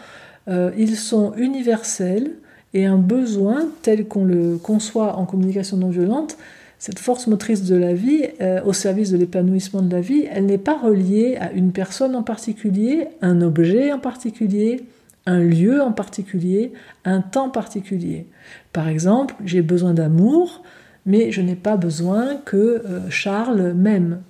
euh, 0.47 0.69
ils 0.77 0.95
sont 0.95 1.33
universels 1.35 2.33
et 2.75 2.85
un 2.85 2.99
besoin 2.99 3.67
tel 3.81 4.07
qu'on 4.07 4.25
le 4.25 4.57
conçoit 4.57 5.15
en 5.15 5.25
communication 5.25 5.77
non 5.77 5.89
violente, 5.89 6.37
cette 6.79 6.97
force 6.97 7.27
motrice 7.27 7.65
de 7.65 7.75
la 7.75 7.93
vie, 7.93 8.25
euh, 8.39 8.61
au 8.63 8.71
service 8.71 9.11
de 9.11 9.17
l'épanouissement 9.17 9.81
de 9.81 9.91
la 9.91 9.99
vie, 9.99 10.25
elle 10.31 10.45
n'est 10.45 10.57
pas 10.57 10.77
reliée 10.77 11.37
à 11.39 11.51
une 11.51 11.73
personne 11.73 12.15
en 12.15 12.23
particulier, 12.23 13.09
un 13.21 13.41
objet 13.41 13.91
en 13.91 13.99
particulier, 13.99 14.85
un 15.25 15.39
lieu 15.39 15.81
en 15.81 15.91
particulier, 15.91 16.71
un 17.03 17.19
temps 17.19 17.49
particulier. 17.49 18.27
Par 18.71 18.87
exemple, 18.87 19.35
j'ai 19.43 19.61
besoin 19.61 19.93
d'amour, 19.93 20.63
mais 21.05 21.31
je 21.31 21.41
n'ai 21.41 21.55
pas 21.55 21.75
besoin 21.75 22.37
que 22.45 22.57
euh, 22.57 23.09
Charles 23.09 23.73
m'aime. 23.73 24.21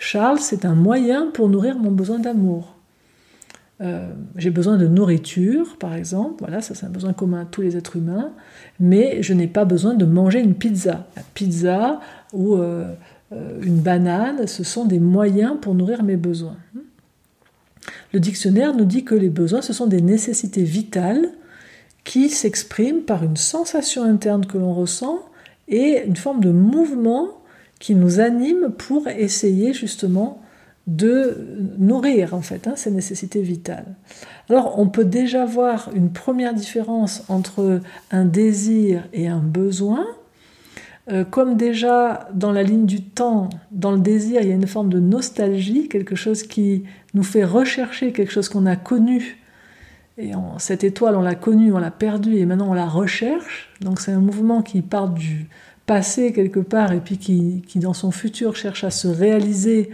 Charles, 0.00 0.40
c'est 0.40 0.64
un 0.64 0.74
moyen 0.74 1.30
pour 1.32 1.48
nourrir 1.48 1.78
mon 1.78 1.92
besoin 1.92 2.18
d'amour. 2.18 2.74
Euh, 3.80 4.08
j'ai 4.36 4.50
besoin 4.50 4.76
de 4.76 4.86
nourriture, 4.86 5.76
par 5.78 5.94
exemple, 5.94 6.36
voilà, 6.38 6.60
ça 6.60 6.74
c'est 6.74 6.86
un 6.86 6.90
besoin 6.90 7.12
commun 7.12 7.40
à 7.40 7.44
tous 7.44 7.60
les 7.60 7.76
êtres 7.76 7.96
humains, 7.96 8.30
mais 8.78 9.22
je 9.22 9.34
n'ai 9.34 9.48
pas 9.48 9.64
besoin 9.64 9.94
de 9.94 10.04
manger 10.04 10.40
une 10.40 10.54
pizza. 10.54 11.06
La 11.16 11.22
pizza 11.34 12.00
ou 12.32 12.54
euh, 12.54 12.84
euh, 13.32 13.60
une 13.62 13.78
banane, 13.78 14.46
ce 14.46 14.62
sont 14.62 14.84
des 14.84 15.00
moyens 15.00 15.56
pour 15.60 15.74
nourrir 15.74 16.04
mes 16.04 16.16
besoins. 16.16 16.56
Le 18.12 18.20
dictionnaire 18.20 18.76
nous 18.76 18.84
dit 18.84 19.04
que 19.04 19.16
les 19.16 19.28
besoins, 19.28 19.60
ce 19.60 19.72
sont 19.72 19.88
des 19.88 20.00
nécessités 20.00 20.62
vitales 20.62 21.30
qui 22.04 22.28
s'expriment 22.28 23.02
par 23.02 23.24
une 23.24 23.36
sensation 23.36 24.04
interne 24.04 24.46
que 24.46 24.56
l'on 24.56 24.72
ressent 24.72 25.20
et 25.66 26.04
une 26.06 26.16
forme 26.16 26.40
de 26.40 26.50
mouvement 26.50 27.28
qui 27.80 27.96
nous 27.96 28.20
anime 28.20 28.70
pour 28.78 29.08
essayer 29.08 29.72
justement 29.72 30.43
de 30.86 31.74
nourrir 31.78 32.34
en 32.34 32.42
fait 32.42 32.66
hein, 32.66 32.74
ces 32.76 32.90
nécessités 32.90 33.40
vitales. 33.40 33.96
Alors 34.50 34.78
on 34.78 34.88
peut 34.88 35.04
déjà 35.04 35.46
voir 35.46 35.90
une 35.94 36.12
première 36.12 36.52
différence 36.52 37.24
entre 37.28 37.80
un 38.10 38.24
désir 38.24 39.08
et 39.12 39.28
un 39.28 39.38
besoin. 39.38 40.04
Euh, 41.10 41.24
comme 41.24 41.56
déjà 41.56 42.28
dans 42.32 42.52
la 42.52 42.62
ligne 42.62 42.86
du 42.86 43.02
temps, 43.02 43.50
dans 43.70 43.92
le 43.92 43.98
désir, 43.98 44.40
il 44.40 44.48
y 44.48 44.52
a 44.52 44.54
une 44.54 44.66
forme 44.66 44.88
de 44.88 45.00
nostalgie, 45.00 45.88
quelque 45.88 46.14
chose 46.14 46.42
qui 46.42 46.84
nous 47.12 47.22
fait 47.22 47.44
rechercher 47.44 48.12
quelque 48.12 48.32
chose 48.32 48.48
qu'on 48.48 48.64
a 48.64 48.76
connu. 48.76 49.38
Et 50.16 50.30
cette 50.58 50.84
étoile, 50.84 51.16
on 51.16 51.22
l'a 51.22 51.34
connue, 51.34 51.72
on 51.72 51.78
l'a 51.78 51.90
perdue, 51.90 52.36
et 52.36 52.46
maintenant 52.46 52.70
on 52.70 52.74
la 52.74 52.86
recherche. 52.86 53.70
Donc 53.80 54.00
c'est 54.00 54.12
un 54.12 54.20
mouvement 54.20 54.62
qui 54.62 54.80
part 54.80 55.08
du 55.08 55.46
passé 55.86 56.32
quelque 56.32 56.60
part, 56.60 56.92
et 56.92 57.00
puis 57.00 57.18
qui, 57.18 57.62
qui 57.66 57.80
dans 57.80 57.94
son 57.94 58.10
futur 58.10 58.56
cherche 58.56 58.84
à 58.84 58.90
se 58.90 59.08
réaliser 59.08 59.90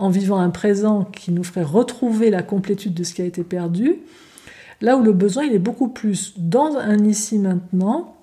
en 0.00 0.08
vivant 0.08 0.38
un 0.38 0.48
présent 0.48 1.04
qui 1.04 1.30
nous 1.30 1.44
ferait 1.44 1.62
retrouver 1.62 2.30
la 2.30 2.42
complétude 2.42 2.94
de 2.94 3.04
ce 3.04 3.12
qui 3.12 3.20
a 3.20 3.26
été 3.26 3.44
perdu, 3.44 3.98
là 4.80 4.96
où 4.96 5.02
le 5.02 5.12
besoin 5.12 5.44
il 5.44 5.52
est 5.52 5.58
beaucoup 5.58 5.88
plus 5.88 6.32
dans 6.38 6.76
un 6.76 7.04
ici 7.04 7.38
maintenant, 7.38 8.16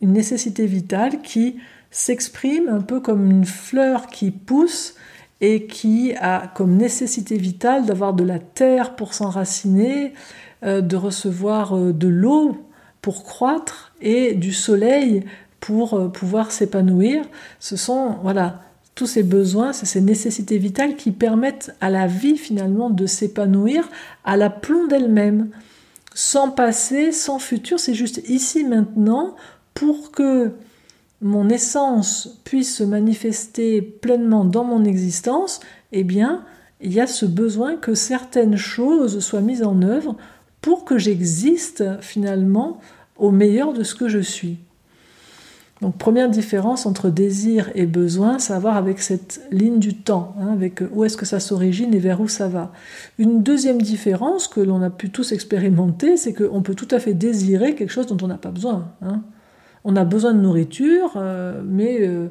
une 0.00 0.14
nécessité 0.14 0.64
vitale 0.64 1.20
qui 1.20 1.56
s'exprime 1.90 2.68
un 2.70 2.80
peu 2.80 3.00
comme 3.00 3.30
une 3.30 3.44
fleur 3.44 4.06
qui 4.06 4.30
pousse 4.30 4.94
et 5.42 5.66
qui 5.66 6.14
a 6.18 6.50
comme 6.54 6.76
nécessité 6.76 7.36
vitale 7.36 7.84
d'avoir 7.84 8.14
de 8.14 8.24
la 8.24 8.38
terre 8.38 8.96
pour 8.96 9.12
s'enraciner, 9.12 10.14
euh, 10.62 10.80
de 10.80 10.96
recevoir 10.96 11.76
euh, 11.76 11.92
de 11.92 12.08
l'eau 12.08 12.56
pour 13.02 13.24
croître 13.24 13.92
et 14.00 14.34
du 14.34 14.54
soleil 14.54 15.24
pour 15.58 16.10
pouvoir 16.12 16.52
s'épanouir. 16.52 17.22
Ce 17.58 17.76
sont, 17.76 18.16
voilà, 18.22 18.60
tous 18.94 19.06
ces 19.06 19.22
besoins, 19.22 19.72
ces 19.72 20.00
nécessités 20.00 20.58
vitales 20.58 20.96
qui 20.96 21.10
permettent 21.10 21.74
à 21.80 21.90
la 21.90 22.06
vie 22.06 22.36
finalement 22.36 22.90
de 22.90 23.06
s'épanouir 23.06 23.88
à 24.24 24.36
la 24.36 24.50
plomb 24.50 24.86
d'elle-même, 24.86 25.50
sans 26.14 26.50
passé, 26.50 27.12
sans 27.12 27.38
futur, 27.38 27.80
c'est 27.80 27.94
juste 27.94 28.22
ici 28.28 28.64
maintenant 28.64 29.36
pour 29.74 30.10
que 30.10 30.50
mon 31.22 31.48
essence 31.48 32.40
puisse 32.44 32.76
se 32.76 32.84
manifester 32.84 33.82
pleinement 33.82 34.44
dans 34.44 34.64
mon 34.64 34.84
existence, 34.84 35.60
eh 35.92 36.04
bien, 36.04 36.44
il 36.80 36.92
y 36.92 37.00
a 37.00 37.06
ce 37.06 37.26
besoin 37.26 37.76
que 37.76 37.94
certaines 37.94 38.56
choses 38.56 39.20
soient 39.20 39.42
mises 39.42 39.62
en 39.62 39.82
œuvre 39.82 40.16
pour 40.60 40.84
que 40.84 40.98
j'existe 40.98 41.84
finalement 42.00 42.80
au 43.16 43.30
meilleur 43.30 43.72
de 43.72 43.82
ce 43.82 43.94
que 43.94 44.08
je 44.08 44.18
suis. 44.18 44.58
Donc 45.80 45.96
première 45.96 46.28
différence 46.28 46.84
entre 46.84 47.08
désir 47.08 47.70
et 47.74 47.86
besoin, 47.86 48.38
ça 48.38 48.54
a 48.54 48.56
à 48.56 48.60
voir 48.60 48.76
avec 48.76 49.00
cette 49.00 49.40
ligne 49.50 49.78
du 49.78 49.94
temps, 49.94 50.34
hein, 50.38 50.48
avec 50.52 50.82
où 50.92 51.04
est-ce 51.04 51.16
que 51.16 51.24
ça 51.24 51.40
s'origine 51.40 51.94
et 51.94 51.98
vers 51.98 52.20
où 52.20 52.28
ça 52.28 52.48
va. 52.48 52.72
Une 53.18 53.42
deuxième 53.42 53.80
différence 53.80 54.46
que 54.46 54.60
l'on 54.60 54.82
a 54.82 54.90
pu 54.90 55.08
tous 55.08 55.32
expérimenter, 55.32 56.18
c'est 56.18 56.34
qu'on 56.34 56.60
peut 56.60 56.74
tout 56.74 56.88
à 56.90 56.98
fait 56.98 57.14
désirer 57.14 57.74
quelque 57.74 57.90
chose 57.90 58.06
dont 58.06 58.18
on 58.22 58.28
n'a 58.28 58.36
pas 58.36 58.50
besoin. 58.50 58.92
Hein. 59.00 59.22
On 59.84 59.96
a 59.96 60.04
besoin 60.04 60.34
de 60.34 60.40
nourriture, 60.40 61.14
euh, 61.16 61.62
mais 61.64 62.00
euh, 62.00 62.28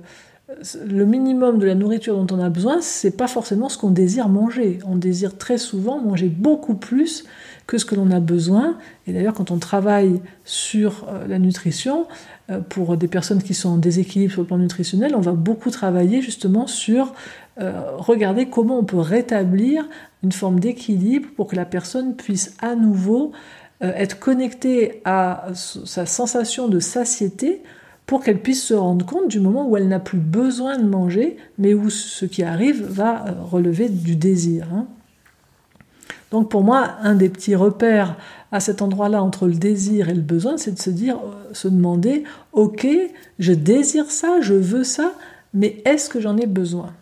le 0.88 1.06
minimum 1.06 1.60
de 1.60 1.65
la 1.65 1.75
nourriture 1.75 2.15
dont 2.15 2.36
on 2.36 2.39
a 2.39 2.50
besoin, 2.50 2.82
c'est 2.82 3.15
pas 3.18 3.27
forcément 3.27 3.70
ce 3.70 3.77
qu'on 3.77 3.91
désire 3.91 4.29
manger. 4.29 4.79
On 4.86 4.96
désire 4.96 5.38
très 5.38 5.58
souvent 5.58 6.00
manger 6.00 6.27
beaucoup 6.27 6.75
plus 6.75 7.25
que 7.68 7.77
ce 7.77 7.86
que 7.86 7.94
l'on 7.94 8.10
a 8.10 8.20
besoin. 8.20 8.77
Et 9.06 9.13
d'ailleurs, 9.13 9.36
quand 9.36 9.51
on 9.51 9.60
travaille 9.60 10.22
sur 10.46 11.06
euh, 11.08 11.27
la 11.27 11.38
nutrition, 11.38 12.01
euh, 12.01 12.38
pour 12.70 12.98
des 12.98 13.08
personnes 13.08 13.44
qui 13.44 13.53
sont 13.53 13.70
en 13.70 13.77
déséquilibre 13.77 14.32
sur 14.32 14.41
le 14.41 14.48
plan 14.48 14.58
nutritionnel, 14.58 15.13
on 15.15 15.22
va 15.22 15.34
beaucoup 15.34 15.70
travailler 15.70 16.22
justement 16.22 16.68
sur 16.68 17.13
euh, 17.62 17.98
regarder 17.98 18.46
comment 18.48 18.79
on 18.79 18.86
peut 18.86 19.00
rétablir 19.00 19.86
une 20.24 20.32
forme 20.32 20.60
d'équilibre 20.60 21.27
pour 21.36 21.48
que 21.48 21.58
la 21.58 21.65
personne 21.65 22.15
puisse 22.15 22.56
à 22.62 22.75
nouveau 22.75 23.34
euh, 23.84 23.91
être 23.96 24.18
connectée 24.20 25.01
à 25.03 25.48
sa 25.53 26.06
sensation 26.06 26.70
de 26.70 26.79
satiété 26.79 27.62
pour 28.06 28.24
qu'elle 28.24 28.41
puisse 28.41 28.63
se 28.63 28.74
rendre 28.74 29.06
compte 29.06 29.27
du 29.27 29.41
moment 29.41 29.68
où 29.68 29.75
elle 29.75 29.89
n'a 29.89 30.00
plus 30.00 30.20
besoin 30.20 30.77
de 30.77 30.88
manger, 30.88 31.38
mais 31.58 31.74
où 31.74 31.89
ce 31.89 32.25
qui 32.25 32.44
arrive 32.44 32.84
va 32.86 33.25
relever 33.44 33.89
du 33.89 34.15
désir. 34.15 34.68
Hein. 34.74 34.88
Donc 36.32 36.50
pour 36.50 36.64
moi, 36.64 36.92
un 37.02 37.16
des 37.16 37.30
petits 37.30 37.56
repères 37.56 38.16
à 38.52 38.60
cet 38.60 38.82
endroit-là 38.82 39.24
entre 39.24 39.48
le 39.48 39.54
désir 39.54 40.10
et 40.10 40.14
le 40.14 40.22
besoin, 40.22 40.58
c'est 40.58 40.72
de 40.72 40.80
se 40.80 40.90
dire, 40.90 41.18
euh, 41.18 41.54
se 41.54 41.68
demander, 41.68 42.24
ok, 42.54 42.88
je 43.40 43.54
désire 43.54 44.10
ça, 44.10 44.42
je 44.42 44.54
veux 44.54 44.84
ça, 44.84 45.14
mais 45.54 45.82
est-ce 45.86 46.10
que 46.10 46.20
j'en 46.20 46.38
ai 46.38 46.48
besoin? 46.48 46.94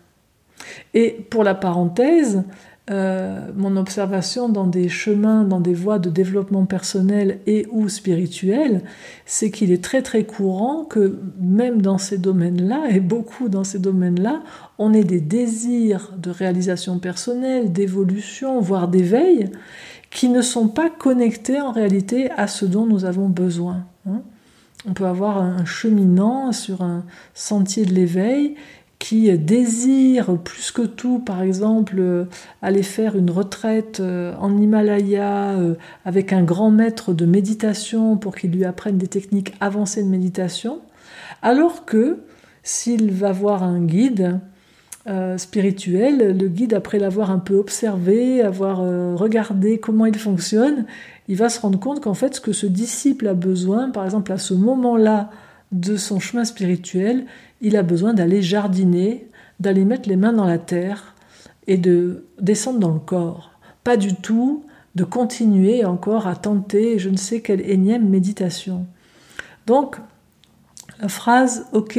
Et 0.94 1.10
pour 1.30 1.44
la 1.44 1.54
parenthèse, 1.54 2.42
euh, 2.90 3.40
mon 3.54 3.76
observation 3.76 4.48
dans 4.48 4.66
des 4.66 4.88
chemins, 4.88 5.44
dans 5.44 5.60
des 5.60 5.74
voies 5.74 5.98
de 5.98 6.08
développement 6.08 6.64
personnel 6.64 7.40
et 7.46 7.66
ou 7.70 7.88
spirituel, 7.88 8.82
c'est 9.26 9.50
qu'il 9.50 9.72
est 9.72 9.84
très 9.84 10.00
très 10.00 10.24
courant 10.24 10.84
que 10.84 11.18
même 11.38 11.82
dans 11.82 11.98
ces 11.98 12.16
domaines-là, 12.16 12.90
et 12.90 13.00
beaucoup 13.00 13.48
dans 13.50 13.64
ces 13.64 13.78
domaines-là, 13.78 14.42
on 14.78 14.94
ait 14.94 15.04
des 15.04 15.20
désirs 15.20 16.12
de 16.16 16.30
réalisation 16.30 16.98
personnelle, 16.98 17.72
d'évolution, 17.72 18.60
voire 18.60 18.88
d'éveil, 18.88 19.50
qui 20.10 20.30
ne 20.30 20.40
sont 20.40 20.68
pas 20.68 20.88
connectés 20.88 21.60
en 21.60 21.72
réalité 21.72 22.30
à 22.30 22.46
ce 22.46 22.64
dont 22.64 22.86
nous 22.86 23.04
avons 23.04 23.28
besoin. 23.28 23.84
Hein. 24.08 24.22
On 24.86 24.94
peut 24.94 25.06
avoir 25.06 25.38
un 25.38 25.64
cheminant 25.64 26.52
sur 26.52 26.82
un 26.82 27.04
sentier 27.34 27.84
de 27.84 27.92
l'éveil 27.92 28.54
qui 28.98 29.36
désire 29.38 30.38
plus 30.38 30.72
que 30.72 30.82
tout, 30.82 31.20
par 31.20 31.42
exemple, 31.42 32.26
aller 32.62 32.82
faire 32.82 33.16
une 33.16 33.30
retraite 33.30 34.00
euh, 34.00 34.34
en 34.40 34.56
Himalaya 34.56 35.50
euh, 35.50 35.74
avec 36.04 36.32
un 36.32 36.42
grand 36.42 36.70
maître 36.70 37.12
de 37.12 37.24
méditation 37.24 38.16
pour 38.16 38.34
qu'il 38.34 38.50
lui 38.50 38.64
apprenne 38.64 38.98
des 38.98 39.06
techniques 39.06 39.54
avancées 39.60 40.02
de 40.02 40.08
méditation, 40.08 40.80
alors 41.42 41.84
que 41.84 42.18
s'il 42.64 43.12
va 43.12 43.30
voir 43.30 43.62
un 43.62 43.80
guide 43.80 44.40
euh, 45.06 45.38
spirituel, 45.38 46.36
le 46.36 46.48
guide, 46.48 46.74
après 46.74 46.98
l'avoir 46.98 47.30
un 47.30 47.38
peu 47.38 47.54
observé, 47.54 48.42
avoir 48.42 48.78
regardé 49.16 49.78
comment 49.78 50.06
il 50.06 50.18
fonctionne, 50.18 50.86
il 51.28 51.36
va 51.36 51.48
se 51.48 51.60
rendre 51.60 51.78
compte 51.78 52.00
qu'en 52.00 52.14
fait, 52.14 52.34
ce 52.34 52.40
que 52.40 52.52
ce 52.52 52.66
disciple 52.66 53.28
a 53.28 53.34
besoin, 53.34 53.90
par 53.90 54.04
exemple 54.04 54.32
à 54.32 54.38
ce 54.38 54.54
moment-là 54.54 55.30
de 55.70 55.96
son 55.96 56.18
chemin 56.18 56.44
spirituel, 56.44 57.26
il 57.60 57.76
a 57.76 57.82
besoin 57.82 58.14
d'aller 58.14 58.42
jardiner, 58.42 59.28
d'aller 59.60 59.84
mettre 59.84 60.08
les 60.08 60.16
mains 60.16 60.32
dans 60.32 60.46
la 60.46 60.58
terre 60.58 61.14
et 61.66 61.76
de 61.76 62.24
descendre 62.40 62.78
dans 62.78 62.92
le 62.92 63.00
corps. 63.00 63.52
Pas 63.84 63.96
du 63.96 64.14
tout 64.14 64.64
de 64.94 65.04
continuer 65.04 65.84
encore 65.84 66.26
à 66.26 66.36
tenter 66.36 66.98
je 66.98 67.08
ne 67.08 67.16
sais 67.16 67.40
quelle 67.40 67.60
énième 67.60 68.08
méditation. 68.08 68.86
Donc, 69.66 69.96
la 71.00 71.08
phrase 71.08 71.66
Ok, 71.72 71.98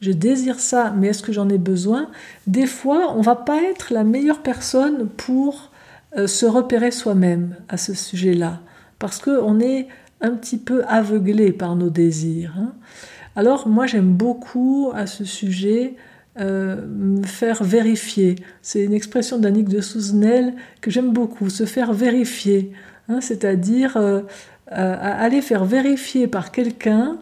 je 0.00 0.12
désire 0.12 0.60
ça, 0.60 0.94
mais 0.96 1.08
est-ce 1.08 1.22
que 1.22 1.32
j'en 1.32 1.48
ai 1.48 1.58
besoin? 1.58 2.08
Des 2.46 2.66
fois, 2.66 3.12
on 3.14 3.20
va 3.20 3.36
pas 3.36 3.62
être 3.62 3.92
la 3.92 4.04
meilleure 4.04 4.42
personne 4.42 5.08
pour 5.08 5.70
euh, 6.16 6.26
se 6.26 6.46
repérer 6.46 6.90
soi-même 6.90 7.56
à 7.68 7.76
ce 7.76 7.92
sujet-là, 7.94 8.60
parce 8.98 9.18
qu'on 9.18 9.60
est 9.60 9.88
un 10.20 10.30
petit 10.30 10.58
peu 10.58 10.84
aveuglé 10.86 11.52
par 11.52 11.76
nos 11.76 11.90
désirs. 11.90 12.54
Hein. 12.58 12.72
Alors 13.36 13.68
moi 13.68 13.86
j'aime 13.86 14.12
beaucoup 14.12 14.90
à 14.94 15.06
ce 15.06 15.24
sujet 15.24 15.94
euh, 16.38 16.76
me 16.86 17.24
faire 17.24 17.62
vérifier. 17.62 18.36
C'est 18.62 18.84
une 18.84 18.92
expression 18.92 19.38
d'Annick 19.38 19.68
de 19.68 19.80
Souzenel 19.80 20.54
que 20.80 20.90
j'aime 20.90 21.12
beaucoup, 21.12 21.50
se 21.50 21.64
faire 21.64 21.92
vérifier. 21.92 22.72
Hein, 23.08 23.20
c'est-à-dire 23.20 23.96
euh, 23.96 24.20
euh, 24.72 24.96
aller 25.00 25.42
faire 25.42 25.64
vérifier 25.64 26.28
par 26.28 26.52
quelqu'un 26.52 27.18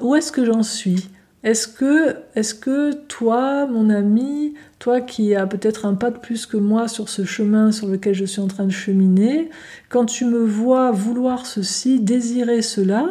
où 0.00 0.14
est-ce 0.14 0.30
que 0.30 0.44
j'en 0.44 0.62
suis. 0.62 1.08
Est-ce 1.42 1.68
que, 1.68 2.16
est 2.34 2.58
que 2.58 2.92
toi, 2.92 3.66
mon 3.66 3.90
ami, 3.90 4.54
toi 4.78 5.00
qui 5.00 5.34
as 5.34 5.46
peut-être 5.46 5.86
un 5.86 5.94
pas 5.94 6.10
de 6.10 6.18
plus 6.18 6.46
que 6.46 6.56
moi 6.56 6.88
sur 6.88 7.08
ce 7.08 7.24
chemin 7.24 7.72
sur 7.72 7.88
lequel 7.88 8.14
je 8.14 8.24
suis 8.24 8.40
en 8.40 8.48
train 8.48 8.64
de 8.64 8.72
cheminer, 8.72 9.50
quand 9.88 10.06
tu 10.06 10.24
me 10.24 10.44
vois 10.44 10.90
vouloir 10.90 11.46
ceci, 11.46 12.00
désirer 12.00 12.62
cela, 12.62 13.06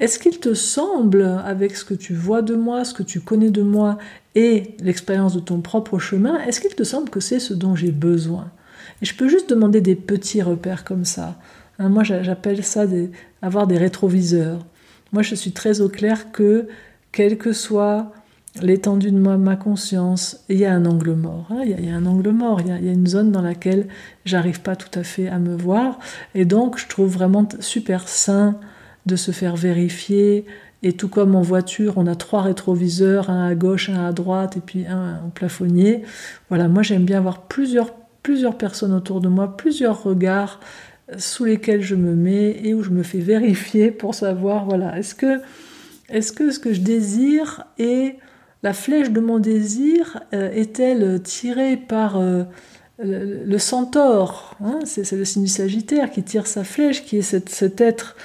est-ce 0.00 0.18
qu'il 0.18 0.40
te 0.40 0.54
semble, 0.54 1.22
avec 1.44 1.76
ce 1.76 1.84
que 1.84 1.92
tu 1.92 2.14
vois 2.14 2.40
de 2.40 2.54
moi, 2.54 2.86
ce 2.86 2.94
que 2.94 3.02
tu 3.02 3.20
connais 3.20 3.50
de 3.50 3.60
moi 3.60 3.98
et 4.34 4.74
l'expérience 4.80 5.34
de 5.34 5.40
ton 5.40 5.60
propre 5.60 5.98
chemin, 5.98 6.40
est-ce 6.40 6.62
qu'il 6.62 6.74
te 6.74 6.84
semble 6.84 7.10
que 7.10 7.20
c'est 7.20 7.38
ce 7.38 7.52
dont 7.52 7.76
j'ai 7.76 7.92
besoin? 7.92 8.50
Et 9.02 9.04
je 9.04 9.14
peux 9.14 9.28
juste 9.28 9.50
demander 9.50 9.82
des 9.82 9.96
petits 9.96 10.40
repères 10.40 10.84
comme 10.84 11.04
ça. 11.04 11.38
Hein, 11.78 11.90
moi, 11.90 12.02
j'appelle 12.02 12.64
ça 12.64 12.86
avoir 13.42 13.66
des 13.66 13.76
rétroviseurs. 13.76 14.64
Moi, 15.12 15.22
je 15.22 15.34
suis 15.34 15.52
très 15.52 15.82
au 15.82 15.90
clair 15.90 16.32
que, 16.32 16.66
quel 17.12 17.36
que 17.36 17.52
soit 17.52 18.10
l'étendue 18.62 19.10
de 19.10 19.18
ma, 19.18 19.56
conscience, 19.56 20.42
il 20.48 20.56
y 20.56 20.64
a 20.64 20.72
un 20.72 20.86
angle 20.86 21.12
mort. 21.12 21.46
Hein, 21.50 21.60
il, 21.62 21.86
y 21.86 21.90
a, 21.90 21.94
un 21.94 22.06
angle 22.06 22.30
mort, 22.30 22.62
il 22.62 22.68
y 22.68 22.72
a, 22.72 22.78
il 22.78 22.86
y 22.86 22.88
a 22.88 22.92
une 22.92 23.06
zone 23.06 23.32
dans 23.32 23.42
laquelle 23.42 23.86
j'arrive 24.24 24.62
pas 24.62 24.76
tout 24.76 24.98
à 24.98 25.02
fait 25.02 25.28
à 25.28 25.38
me 25.38 25.54
voir. 25.54 25.98
Et 26.34 26.46
donc, 26.46 26.78
je 26.78 26.88
trouve 26.88 27.12
vraiment 27.12 27.46
super 27.60 28.08
sain 28.08 28.58
de 29.06 29.16
se 29.16 29.30
faire 29.30 29.56
vérifier. 29.56 30.46
Et 30.82 30.94
tout 30.94 31.08
comme 31.08 31.34
en 31.34 31.42
voiture, 31.42 31.94
on 31.96 32.06
a 32.06 32.14
trois 32.14 32.42
rétroviseurs, 32.42 33.28
un 33.28 33.48
à 33.48 33.54
gauche, 33.54 33.90
un 33.90 34.06
à 34.06 34.12
droite 34.12 34.56
et 34.56 34.60
puis 34.60 34.86
un 34.86 35.20
au 35.26 35.30
plafonnier. 35.30 36.02
Voilà, 36.48 36.68
moi 36.68 36.82
j'aime 36.82 37.04
bien 37.04 37.18
avoir 37.18 37.42
plusieurs, 37.42 37.94
plusieurs 38.22 38.56
personnes 38.56 38.94
autour 38.94 39.20
de 39.20 39.28
moi, 39.28 39.56
plusieurs 39.56 40.02
regards 40.02 40.60
sous 41.18 41.44
lesquels 41.44 41.82
je 41.82 41.94
me 41.94 42.14
mets 42.14 42.60
et 42.62 42.74
où 42.74 42.82
je 42.82 42.90
me 42.90 43.02
fais 43.02 43.18
vérifier 43.18 43.90
pour 43.90 44.14
savoir, 44.14 44.64
voilà, 44.64 44.98
est-ce 44.98 45.14
que, 45.14 45.40
est-ce 46.08 46.32
que 46.32 46.50
ce 46.50 46.58
que 46.58 46.72
je 46.72 46.80
désire 46.80 47.64
est 47.78 48.16
la 48.62 48.72
flèche 48.72 49.10
de 49.10 49.20
mon 49.20 49.38
désir 49.38 50.22
euh, 50.34 50.50
est-elle 50.52 51.22
tirée 51.22 51.76
par 51.76 52.18
euh, 52.18 52.44
le, 52.98 53.58
centaure 53.58 54.56
hein? 54.62 54.80
C'est 54.84 55.10
le 55.12 55.24
signe 55.24 55.44
du 55.44 55.48
Sagittaire 55.48 56.10
qui 56.10 56.22
tire 56.22 56.46
sa 56.46 56.64
flèche, 56.64 57.04
qui 57.04 57.18
est 57.18 57.22
cet 57.22 57.80
être 57.80 58.16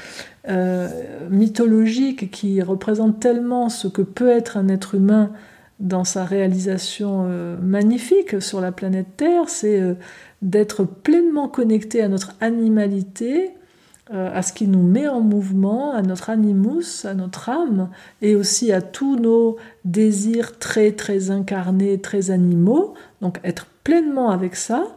euh, 0.47 0.89
mythologique 1.29 2.29
qui 2.29 2.61
représente 2.61 3.19
tellement 3.19 3.69
ce 3.69 3.87
que 3.87 4.03
peut 4.03 4.29
être 4.29 4.57
un 4.57 4.67
être 4.67 4.93
humain 4.93 5.31
dans 5.79 6.03
sa 6.03 6.23
réalisation 6.23 7.25
euh, 7.27 7.57
magnifique 7.59 8.41
sur 8.41 8.61
la 8.61 8.71
planète 8.71 9.17
Terre, 9.17 9.49
c'est 9.49 9.79
euh, 9.79 9.95
d'être 10.43 10.83
pleinement 10.83 11.47
connecté 11.47 12.01
à 12.01 12.07
notre 12.07 12.35
animalité, 12.41 13.51
à 14.11 14.43
ce 14.43 14.53
qui 14.53 14.67
nous 14.67 14.83
met 14.83 15.07
en 15.07 15.19
mouvement, 15.19 15.91
à 15.95 16.03
notre 16.03 16.29
animus, 16.29 17.05
à 17.05 17.15
notre 17.15 17.49
âme, 17.49 17.89
et 18.21 18.35
aussi 18.35 18.71
à 18.71 18.83
tous 18.83 19.15
nos 19.15 19.57
désirs 19.83 20.59
très 20.59 20.91
très 20.91 21.31
incarnés, 21.31 21.99
très 21.99 22.29
animaux, 22.29 22.93
donc 23.21 23.39
être 23.43 23.65
pleinement 23.83 24.29
avec 24.29 24.55
ça, 24.55 24.95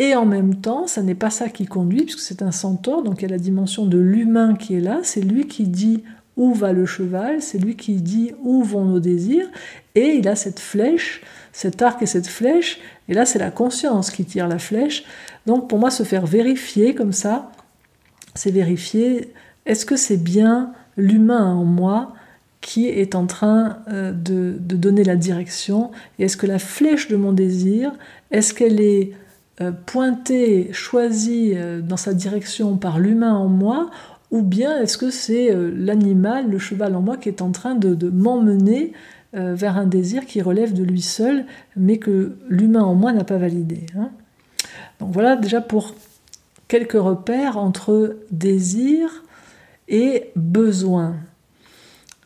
et 0.00 0.14
en 0.14 0.24
même 0.24 0.54
temps, 0.54 0.86
ça 0.86 1.02
n'est 1.02 1.14
pas 1.14 1.28
ça 1.28 1.50
qui 1.50 1.66
conduit, 1.66 2.04
puisque 2.04 2.20
c'est 2.20 2.40
un 2.40 2.52
centaure, 2.52 3.02
donc 3.02 3.20
il 3.20 3.22
y 3.22 3.24
a 3.26 3.28
la 3.28 3.38
dimension 3.38 3.84
de 3.84 3.98
l'humain 3.98 4.54
qui 4.54 4.74
est 4.74 4.80
là, 4.80 5.00
c'est 5.02 5.20
lui 5.20 5.46
qui 5.46 5.64
dit 5.64 6.02
où 6.38 6.54
va 6.54 6.72
le 6.72 6.86
cheval, 6.86 7.42
c'est 7.42 7.58
lui 7.58 7.76
qui 7.76 7.96
dit 7.96 8.32
où 8.42 8.62
vont 8.62 8.86
nos 8.86 8.98
désirs, 8.98 9.46
et 9.94 10.14
il 10.14 10.26
a 10.26 10.36
cette 10.36 10.58
flèche, 10.58 11.20
cet 11.52 11.82
arc 11.82 12.00
et 12.00 12.06
cette 12.06 12.28
flèche, 12.28 12.80
et 13.10 13.14
là 13.14 13.26
c'est 13.26 13.38
la 13.38 13.50
conscience 13.50 14.10
qui 14.10 14.24
tire 14.24 14.48
la 14.48 14.58
flèche. 14.58 15.04
Donc 15.44 15.68
pour 15.68 15.78
moi, 15.78 15.90
se 15.90 16.02
faire 16.02 16.24
vérifier 16.24 16.94
comme 16.94 17.12
ça, 17.12 17.52
c'est 18.34 18.50
vérifier 18.50 19.34
est-ce 19.66 19.84
que 19.84 19.96
c'est 19.96 20.16
bien 20.16 20.72
l'humain 20.96 21.44
en 21.44 21.64
moi 21.64 22.14
qui 22.62 22.88
est 22.88 23.14
en 23.14 23.26
train 23.26 23.80
euh, 23.88 24.12
de, 24.12 24.56
donner 24.58 25.04
la 25.04 25.16
direction 25.16 25.90
Et 26.18 26.24
est-ce 26.24 26.38
que 26.38 26.46
la 26.46 26.58
flèche 26.58 27.08
de 27.08 27.16
mon 27.16 27.34
désir, 27.34 27.92
est-ce 28.30 28.54
qu'elle 28.54 28.80
est 28.80 29.12
choisie 30.72 31.52
euh, 31.54 31.80
dans 31.80 31.96
sa 31.96 32.14
direction 32.14 32.76
par 32.76 32.98
l'humain 32.98 33.34
en 33.34 33.48
moi 33.48 33.90
ou 34.30 34.42
bien 34.42 34.80
est-ce 34.80 34.96
que 34.96 35.10
c'est 35.10 35.52
l'animal, 35.52 36.48
le 36.48 36.58
cheval 36.60 36.94
en 36.94 37.00
moi 37.00 37.16
qui 37.16 37.28
est 37.28 37.42
en 37.42 37.50
train 37.50 37.74
de, 37.74 38.10
m'emmener 38.10 38.92
vers 39.32 39.76
un 39.76 39.86
désir 39.86 40.24
qui 40.24 40.40
relève 40.40 40.72
de 40.72 40.84
lui 40.84 41.02
seul, 41.02 41.46
mais 41.76 41.98
que 41.98 42.36
l'humain 42.48 42.82
en 42.82 42.94
moi 42.94 43.12
n'a 43.12 43.24
pas 43.24 43.38
validé 43.38 43.86
hein 43.98 44.10
Donc 45.00 45.10
voilà 45.10 45.34
déjà 45.34 45.60
pour 45.60 45.96
quelques 46.68 46.92
repères 46.92 47.58
entre 47.58 48.18
désir 48.30 49.24
et 49.88 50.30
besoin. 50.36 51.16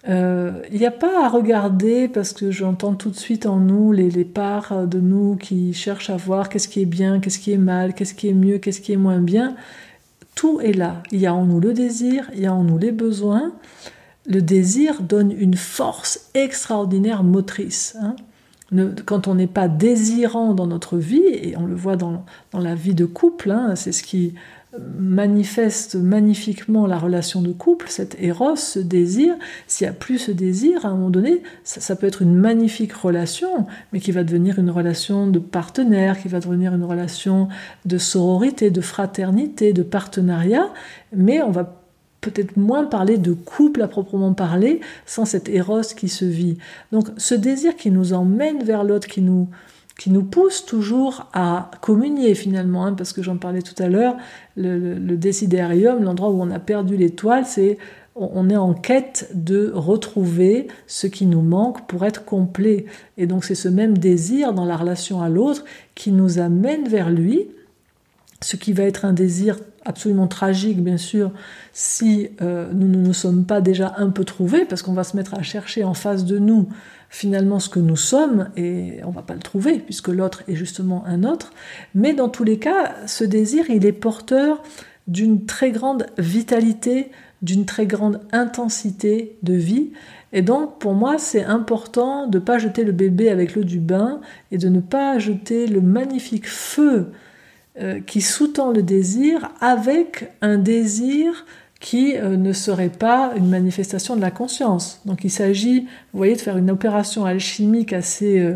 Euh, 0.08 0.60
il 0.70 0.78
n'y 0.78 0.86
a 0.86 0.90
pas 0.90 1.24
à 1.24 1.28
regarder 1.28 2.08
parce 2.08 2.34
que 2.34 2.50
j'entends 2.50 2.94
tout 2.94 3.10
de 3.10 3.16
suite 3.16 3.46
en 3.46 3.56
nous 3.56 3.90
les, 3.90 4.10
les, 4.10 4.24
parts 4.24 4.86
de 4.86 5.00
nous 5.00 5.36
qui 5.36 5.72
cherchent 5.72 6.10
à 6.10 6.16
voir 6.16 6.50
qu'est-ce 6.50 6.68
qui 6.68 6.82
est 6.82 6.86
bien, 6.86 7.20
qu'est-ce 7.20 7.38
qui 7.38 7.52
est 7.52 7.58
mal, 7.58 7.94
qu'est-ce 7.94 8.12
qui 8.12 8.28
est 8.28 8.34
mieux, 8.34 8.58
qu'est-ce 8.58 8.82
qui 8.82 8.92
est 8.92 8.98
moins 8.98 9.20
bien. 9.20 9.56
Tout 10.34 10.60
est 10.60 10.72
là. 10.72 11.02
Il 11.10 11.20
y 11.20 11.26
a 11.26 11.34
en 11.34 11.46
nous 11.46 11.60
le 11.60 11.72
désir, 11.72 12.30
il 12.34 12.40
y 12.40 12.46
a 12.46 12.52
en 12.52 12.64
nous 12.64 12.76
les 12.76 12.92
besoins. 12.92 13.52
Le 14.26 14.42
désir 14.42 15.02
donne 15.02 15.32
une 15.32 15.54
force 15.54 16.30
extraordinaire 16.34 17.22
motrice. 17.22 17.96
Hein. 18.02 18.16
Quand 19.06 19.28
on 19.28 19.36
n'est 19.36 19.46
pas 19.46 19.68
désirant 19.68 20.54
dans 20.54 20.66
notre 20.66 20.96
vie, 20.96 21.22
et 21.24 21.56
on 21.56 21.66
le 21.66 21.74
voit 21.74 21.96
dans, 21.96 22.24
dans 22.50 22.58
la 22.58 22.74
vie 22.74 22.94
de 22.94 23.04
couple, 23.04 23.50
hein, 23.50 23.76
c'est 23.76 23.92
ce 23.92 24.02
qui 24.02 24.34
manifeste 24.98 25.94
magnifiquement 25.94 26.86
la 26.86 26.98
relation 26.98 27.42
de 27.42 27.52
couple, 27.52 27.86
cet 27.88 28.20
éros, 28.20 28.56
ce 28.56 28.78
désir. 28.78 29.34
S'il 29.66 29.86
n'y 29.86 29.90
a 29.90 29.94
plus 29.94 30.18
ce 30.18 30.30
désir, 30.32 30.84
à 30.84 30.88
un 30.88 30.94
moment 30.94 31.10
donné, 31.10 31.42
ça, 31.64 31.96
peut 31.96 32.06
être 32.06 32.22
une 32.22 32.34
magnifique 32.34 32.92
relation, 32.92 33.66
mais 33.92 34.00
qui 34.00 34.12
va 34.12 34.24
devenir 34.24 34.58
une 34.58 34.70
relation 34.70 35.26
de 35.26 35.38
partenaire, 35.38 36.20
qui 36.20 36.28
va 36.28 36.40
devenir 36.40 36.74
une 36.74 36.84
relation 36.84 37.48
de 37.84 37.98
sororité, 37.98 38.70
de 38.70 38.80
fraternité, 38.80 39.72
de 39.72 39.82
partenariat, 39.82 40.72
mais 41.14 41.42
on 41.42 41.50
va 41.50 41.80
peut-être 42.20 42.56
moins 42.56 42.84
parler 42.84 43.18
de 43.18 43.32
couple 43.32 43.82
à 43.82 43.88
proprement 43.88 44.32
parler 44.32 44.80
sans 45.04 45.26
cet 45.26 45.48
éros 45.48 45.82
qui 45.96 46.08
se 46.08 46.24
vit. 46.24 46.56
Donc 46.90 47.08
ce 47.18 47.34
désir 47.34 47.76
qui 47.76 47.90
nous 47.90 48.14
emmène 48.14 48.64
vers 48.64 48.82
l'autre, 48.82 49.06
qui 49.06 49.20
nous, 49.20 49.48
qui 49.98 50.10
nous 50.10 50.24
pousse 50.24 50.66
toujours 50.66 51.28
à 51.32 51.70
communier 51.80 52.34
finalement, 52.34 52.86
hein, 52.86 52.94
parce 52.94 53.12
que 53.12 53.22
j'en 53.22 53.36
parlais 53.36 53.62
tout 53.62 53.80
à 53.80 53.88
l'heure, 53.88 54.16
le, 54.56 54.78
le, 54.78 55.16
décidérium, 55.16 56.02
l'endroit 56.02 56.30
où 56.30 56.42
on 56.42 56.50
a 56.50 56.58
perdu 56.58 56.96
l'étoile, 56.96 57.46
c'est 57.46 57.78
on 58.16 58.48
est 58.48 58.56
en 58.56 58.74
quête 58.74 59.30
de 59.34 59.72
retrouver 59.74 60.68
ce 60.86 61.08
qui 61.08 61.26
nous 61.26 61.42
manque 61.42 61.86
pour 61.88 62.04
être 62.04 62.24
complet. 62.24 62.86
Et 63.18 63.26
donc 63.26 63.44
c'est 63.44 63.56
ce 63.56 63.68
même 63.68 63.98
désir 63.98 64.52
dans 64.52 64.64
la 64.64 64.76
relation 64.76 65.20
à 65.20 65.28
l'autre 65.28 65.64
qui 65.94 66.12
nous 66.12 66.38
amène 66.38 66.88
vers 66.88 67.10
lui, 67.10 67.48
ce 68.40 68.56
qui 68.56 68.72
va 68.72 68.84
être 68.84 69.04
un 69.04 69.12
désir 69.12 69.56
absolument 69.84 70.28
tragique, 70.28 70.82
bien 70.82 70.96
sûr, 70.96 71.30
si 71.72 72.28
euh, 72.40 72.70
nous 72.72 72.88
ne 72.88 72.98
nous 72.98 73.12
sommes 73.12 73.44
pas 73.44 73.60
déjà 73.60 73.94
un 73.98 74.10
peu 74.10 74.24
trouvés, 74.24 74.64
parce 74.64 74.82
qu'on 74.82 74.92
va 74.92 75.04
se 75.04 75.16
mettre 75.16 75.34
à 75.34 75.42
chercher 75.42 75.84
en 75.84 75.94
face 75.94 76.24
de 76.24 76.38
nous 76.38 76.68
finalement 77.14 77.60
ce 77.60 77.68
que 77.68 77.78
nous 77.78 77.94
sommes 77.94 78.50
et 78.56 78.98
on 79.04 79.10
va 79.10 79.22
pas 79.22 79.34
le 79.34 79.40
trouver 79.40 79.78
puisque 79.78 80.08
l'autre 80.08 80.42
est 80.48 80.56
justement 80.56 81.04
un 81.06 81.22
autre. 81.22 81.52
Mais 81.94 82.12
dans 82.12 82.28
tous 82.28 82.42
les 82.42 82.58
cas, 82.58 82.92
ce 83.06 83.22
désir, 83.22 83.70
il 83.70 83.86
est 83.86 83.92
porteur 83.92 84.60
d'une 85.06 85.46
très 85.46 85.70
grande 85.70 86.06
vitalité, 86.18 87.12
d'une 87.40 87.66
très 87.66 87.86
grande 87.86 88.20
intensité 88.32 89.36
de 89.44 89.54
vie. 89.54 89.92
Et 90.32 90.42
donc, 90.42 90.80
pour 90.80 90.94
moi, 90.94 91.18
c'est 91.18 91.44
important 91.44 92.26
de 92.26 92.40
ne 92.40 92.44
pas 92.44 92.58
jeter 92.58 92.82
le 92.82 92.90
bébé 92.90 93.28
avec 93.30 93.54
l'eau 93.54 93.62
du 93.62 93.78
bain 93.78 94.20
et 94.50 94.58
de 94.58 94.68
ne 94.68 94.80
pas 94.80 95.20
jeter 95.20 95.68
le 95.68 95.80
magnifique 95.80 96.48
feu 96.48 97.12
euh, 97.80 98.00
qui 98.00 98.22
sous-tend 98.22 98.72
le 98.72 98.82
désir 98.82 99.52
avec 99.60 100.32
un 100.40 100.58
désir 100.58 101.46
qui 101.84 102.16
euh, 102.16 102.38
ne 102.38 102.54
serait 102.54 102.88
pas 102.88 103.34
une 103.36 103.50
manifestation 103.50 104.16
de 104.16 104.22
la 104.22 104.30
conscience. 104.30 105.02
Donc 105.04 105.22
il 105.22 105.30
s'agit, 105.30 105.80
vous 105.80 106.16
voyez, 106.16 106.34
de 106.34 106.40
faire 106.40 106.56
une 106.56 106.70
opération 106.70 107.26
alchimique 107.26 107.92
assez 107.92 108.40
euh, 108.40 108.54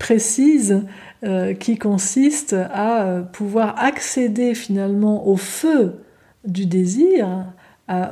précise 0.00 0.82
euh, 1.22 1.54
qui 1.54 1.78
consiste 1.78 2.54
à 2.54 3.22
pouvoir 3.32 3.78
accéder 3.78 4.56
finalement 4.56 5.28
au 5.28 5.36
feu 5.36 6.00
du 6.44 6.66
désir, 6.66 7.28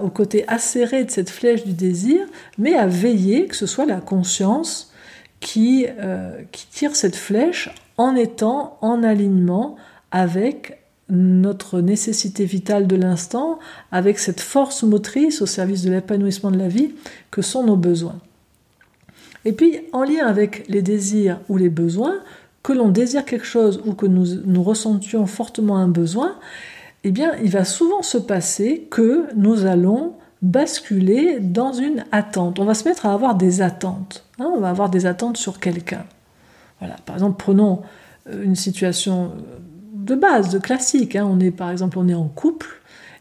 au 0.03 0.09
côté 0.09 0.44
acéré 0.48 1.03
de 1.05 1.11
cette 1.11 1.31
flèche 1.31 1.64
du 1.64 1.72
désir, 1.72 2.20
mais 2.59 2.74
à 2.74 2.87
veiller 2.87 3.46
que 3.46 3.57
ce 3.57 3.66
soit 3.66 3.87
la 3.87 4.01
conscience 4.01 4.92
qui, 5.40 5.87
qui 6.53 6.66
tire 6.66 6.94
cette 6.94 7.16
flèche 7.16 7.70
en 7.96 8.14
étant 8.16 8.77
en 8.83 9.03
alignement 9.03 9.77
avec 10.11 10.78
notre 11.11 11.81
nécessité 11.81 12.44
vitale 12.44 12.87
de 12.87 12.97
l'instant 12.97 13.59
avec 13.92 14.18
cette 14.18 14.40
force 14.40 14.83
motrice 14.83 15.40
au 15.40 15.47
service 15.47 15.83
de 15.83 15.90
l'épanouissement 15.90 16.51
de 16.51 16.59
la 16.59 16.68
vie 16.68 16.90
que 17.31 17.42
sont 17.42 17.64
nos 17.64 17.77
besoins. 17.77 18.18
Et 19.44 19.53
puis, 19.53 19.79
en 19.92 20.05
lien 20.05 20.27
avec 20.27 20.68
les 20.68 20.83
désirs 20.83 21.40
ou 21.49 21.57
les 21.57 21.71
besoins, 21.71 22.16
que 22.62 22.73
l'on 22.73 22.88
désire 22.88 23.25
quelque 23.25 23.47
chose 23.47 23.81
ou 23.87 23.94
que 23.94 24.07
nous, 24.07 24.27
nous 24.44 24.62
ressentions 24.62 25.25
fortement 25.27 25.79
un 25.79 25.88
besoin, 25.88 26.35
eh 27.05 27.11
bien, 27.11 27.33
il 27.42 27.51
va 27.51 27.64
souvent 27.64 28.03
se 28.03 28.18
passer 28.18 28.87
que 28.90 29.25
nous 29.35 29.64
allons 29.64 30.14
basculer 30.42 31.38
dans 31.40 31.73
une 31.73 32.05
attente. 32.12 32.59
On 32.59 32.64
va 32.64 32.75
se 32.75 32.87
mettre 32.87 33.07
à 33.07 33.12
avoir 33.12 33.35
des 33.35 33.62
attentes. 33.62 34.25
Hein. 34.38 34.51
on 34.55 34.61
va 34.61 34.71
avoir 34.71 34.90
des 34.90 35.07
attentes 35.07 35.37
sur 35.37 35.61
quelqu'un. 35.61 36.05
Voilà. 36.81 36.97
Par 37.07 37.16
exemple, 37.16 37.37
prenons 37.38 37.83
euh, 38.29 38.44
une 38.44 38.55
situation 38.55 39.33
euh, 39.37 39.58
de 40.09 40.14
base, 40.14 40.51
de 40.51 40.59
classique. 40.59 41.14
Hein. 41.16 41.29
On 41.31 41.38
est 41.38 41.51
par 41.51 41.71
exemple, 41.71 41.99
on 41.99 42.09
est 42.09 42.14
en 42.14 42.29
couple 42.29 42.81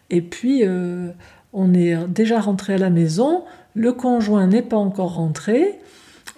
et 0.10 0.22
puis 0.22 0.62
euh, 0.64 1.10
on 1.54 1.74
est 1.74 1.96
déjà 2.08 2.40
rentré 2.40 2.74
à 2.74 2.78
la 2.78 2.90
maison, 2.90 3.44
le 3.76 3.94
conjoint 3.94 4.48
n'est 4.48 4.62
pas 4.62 4.78
encore 4.78 5.16
rentré 5.16 5.80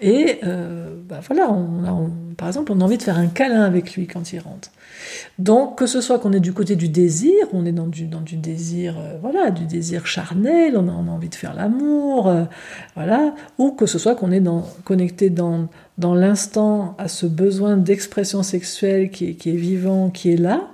et 0.00 0.38
euh, 0.44 0.94
bah 1.08 1.20
voilà, 1.26 1.50
on, 1.50 2.10
par 2.36 2.48
exemple, 2.48 2.72
on 2.72 2.80
a 2.80 2.84
envie 2.84 2.96
de 2.96 3.02
faire 3.02 3.18
un 3.18 3.26
câlin 3.26 3.62
avec 3.62 3.94
lui 3.94 4.06
quand 4.06 4.32
il 4.32 4.40
rentre. 4.40 4.70
Donc, 5.38 5.78
que 5.78 5.86
ce 5.86 6.00
soit 6.00 6.18
qu'on 6.18 6.32
est 6.32 6.40
du 6.40 6.52
côté 6.52 6.76
du 6.76 6.88
désir, 6.88 7.32
on 7.52 7.66
est 7.66 7.72
dans 7.72 7.86
du, 7.86 8.06
désir, 8.36 8.96
euh, 8.98 9.18
voilà, 9.20 9.50
du 9.50 9.66
désir 9.66 10.06
charnel, 10.06 10.76
on 10.76 10.88
a, 10.88 10.92
envie 10.92 11.28
de 11.28 11.34
faire 11.34 11.54
l'amour, 11.54 12.32
voilà, 12.94 13.34
ou 13.58 13.72
que 13.72 13.86
ce 13.86 13.98
soit 13.98 14.14
qu'on 14.14 14.30
est 14.30 14.42
connecté 14.84 15.30
dans 15.30 15.68
l'instant 15.98 16.94
à 16.98 17.08
ce 17.08 17.26
besoin 17.26 17.76
d'expression 17.76 18.42
sexuelle 18.42 19.10
qui 19.10 19.30
est, 19.30 19.50
vivant, 19.50 20.10
qui 20.10 20.32
est 20.32 20.36
là, 20.36 20.68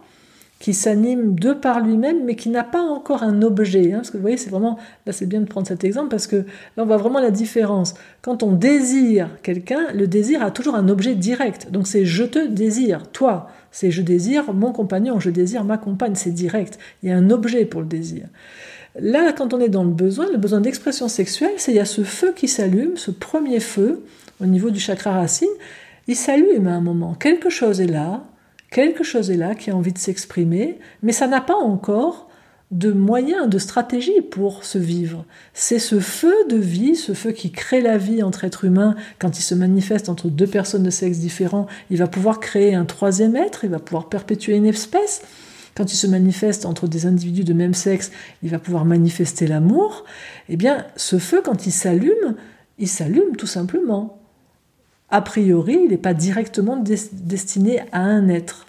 qui 0.58 0.72
s'anime 0.72 1.38
de 1.38 1.52
par 1.52 1.80
lui-même, 1.80 2.24
mais 2.24 2.34
qui 2.34 2.48
n'a 2.48 2.64
pas 2.64 2.80
encore 2.80 3.22
un 3.22 3.42
objet. 3.42 3.92
Hein, 3.92 3.98
parce 3.98 4.10
que 4.10 4.16
vous 4.16 4.22
voyez, 4.22 4.36
c'est 4.36 4.50
vraiment, 4.50 4.78
là 5.04 5.12
c'est 5.12 5.26
bien 5.26 5.40
de 5.40 5.46
prendre 5.46 5.66
cet 5.66 5.84
exemple, 5.84 6.08
parce 6.08 6.26
que 6.26 6.36
là 6.36 6.82
on 6.82 6.86
voit 6.86 6.96
vraiment 6.96 7.20
la 7.20 7.30
différence. 7.30 7.94
Quand 8.22 8.42
on 8.42 8.52
désire 8.52 9.28
quelqu'un, 9.42 9.92
le 9.92 10.06
désir 10.06 10.42
a 10.42 10.50
toujours 10.50 10.74
un 10.74 10.88
objet 10.88 11.14
direct. 11.14 11.70
Donc 11.70 11.86
c'est 11.86 12.04
je 12.04 12.24
te 12.24 12.46
désire, 12.46 13.08
toi. 13.10 13.48
C'est 13.70 13.90
je 13.90 14.00
désire 14.00 14.54
mon 14.54 14.72
compagnon, 14.72 15.20
je 15.20 15.28
désire 15.28 15.64
ma 15.64 15.76
compagne, 15.76 16.14
c'est 16.14 16.30
direct. 16.30 16.78
Il 17.02 17.10
y 17.10 17.12
a 17.12 17.16
un 17.16 17.28
objet 17.30 17.66
pour 17.66 17.82
le 17.82 17.86
désir. 17.86 18.26
Là, 18.98 19.32
quand 19.32 19.52
on 19.52 19.60
est 19.60 19.68
dans 19.68 19.84
le 19.84 19.90
besoin, 19.90 20.26
le 20.30 20.38
besoin 20.38 20.62
d'expression 20.62 21.08
sexuelle, 21.08 21.52
c'est 21.58 21.72
il 21.72 21.76
y 21.76 21.80
a 21.80 21.84
ce 21.84 22.02
feu 22.02 22.32
qui 22.34 22.48
s'allume, 22.48 22.96
ce 22.96 23.10
premier 23.10 23.60
feu, 23.60 24.02
au 24.40 24.46
niveau 24.46 24.70
du 24.70 24.80
chakra 24.80 25.12
racine, 25.12 25.48
il 26.08 26.16
s'allume 26.16 26.66
à 26.66 26.72
un 26.72 26.80
moment. 26.80 27.14
Quelque 27.14 27.50
chose 27.50 27.82
est 27.82 27.86
là, 27.86 28.24
quelque 28.70 29.04
chose 29.04 29.30
est 29.30 29.36
là 29.36 29.54
qui 29.54 29.70
a 29.70 29.76
envie 29.76 29.92
de 29.92 29.98
s'exprimer, 29.98 30.78
mais 31.02 31.12
ça 31.12 31.26
n'a 31.26 31.40
pas 31.40 31.56
encore 31.56 32.28
de 32.72 32.90
moyens, 32.90 33.48
de 33.48 33.58
stratégie 33.58 34.20
pour 34.22 34.64
se 34.64 34.78
vivre. 34.78 35.24
C'est 35.54 35.78
ce 35.78 36.00
feu 36.00 36.34
de 36.48 36.56
vie, 36.56 36.96
ce 36.96 37.14
feu 37.14 37.30
qui 37.30 37.52
crée 37.52 37.80
la 37.80 37.96
vie 37.96 38.22
entre 38.22 38.44
êtres 38.44 38.64
humains, 38.64 38.96
quand 39.18 39.38
il 39.38 39.42
se 39.42 39.54
manifeste 39.54 40.08
entre 40.08 40.28
deux 40.28 40.48
personnes 40.48 40.82
de 40.82 40.90
sexe 40.90 41.18
différents, 41.18 41.66
il 41.90 41.98
va 41.98 42.08
pouvoir 42.08 42.40
créer 42.40 42.74
un 42.74 42.84
troisième 42.84 43.36
être, 43.36 43.64
il 43.64 43.70
va 43.70 43.78
pouvoir 43.78 44.08
perpétuer 44.08 44.56
une 44.56 44.66
espèce. 44.66 45.22
Quand 45.76 45.92
il 45.92 45.96
se 45.96 46.06
manifeste 46.06 46.66
entre 46.66 46.88
des 46.88 47.06
individus 47.06 47.44
de 47.44 47.52
même 47.52 47.74
sexe, 47.74 48.10
il 48.42 48.50
va 48.50 48.58
pouvoir 48.58 48.84
manifester 48.84 49.46
l'amour. 49.46 50.04
Eh 50.48 50.56
bien, 50.56 50.86
ce 50.96 51.18
feu, 51.18 51.42
quand 51.44 51.66
il 51.66 51.72
s'allume, 51.72 52.34
il 52.78 52.88
s'allume 52.88 53.36
tout 53.36 53.46
simplement 53.46 54.25
a 55.10 55.22
priori, 55.22 55.78
il 55.84 55.90
n'est 55.90 55.96
pas 55.96 56.14
directement 56.14 56.76
destiné 56.76 57.80
à 57.92 58.00
un 58.00 58.28
être. 58.28 58.66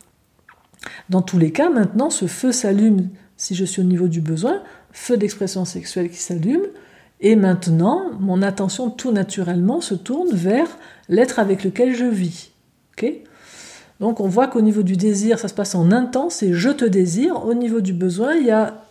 Dans 1.10 1.22
tous 1.22 1.38
les 1.38 1.52
cas, 1.52 1.70
maintenant, 1.70 2.10
ce 2.10 2.28
feu 2.28 2.52
s'allume, 2.52 3.10
si 3.38 3.56
je 3.56 3.66
suis 3.66 3.82
au 3.82 3.86
niveau 3.86 4.08
du 4.08 4.22
besoin, 4.22 4.62
feu 4.92 5.18
d'expression 5.18 5.66
sexuelle 5.66 6.10
qui 6.10 6.18
s'allume, 6.18 6.66
Et 7.20 7.36
maintenant, 7.36 8.12
mon 8.20 8.44
attention 8.44 8.92
tout 8.92 9.12
naturellement 9.12 9.82
se 9.82 9.96
tourne 9.96 10.30
vers 10.34 10.68
l'être 11.10 11.40
avec 11.40 11.64
lequel 11.64 11.96
je 11.96 12.06
vis. 12.06 12.52
Donc 14.00 14.20
on 14.20 14.28
voit 14.28 14.48
qu'au 14.48 14.62
niveau 14.62 14.84
du 14.84 14.96
désir, 14.96 15.40
ça 15.40 15.48
se 15.48 15.54
passe 15.54 15.76
en 15.76 15.92
intense 15.92 16.44
et 16.44 16.54
je 16.54 16.70
te 16.70 16.86
désire. 16.86 17.46
Au 17.46 17.54
niveau 17.54 17.82
du 17.82 17.94
besoin, 17.94 18.36
il 18.36 18.46
y 18.46 18.52
a 18.52 18.84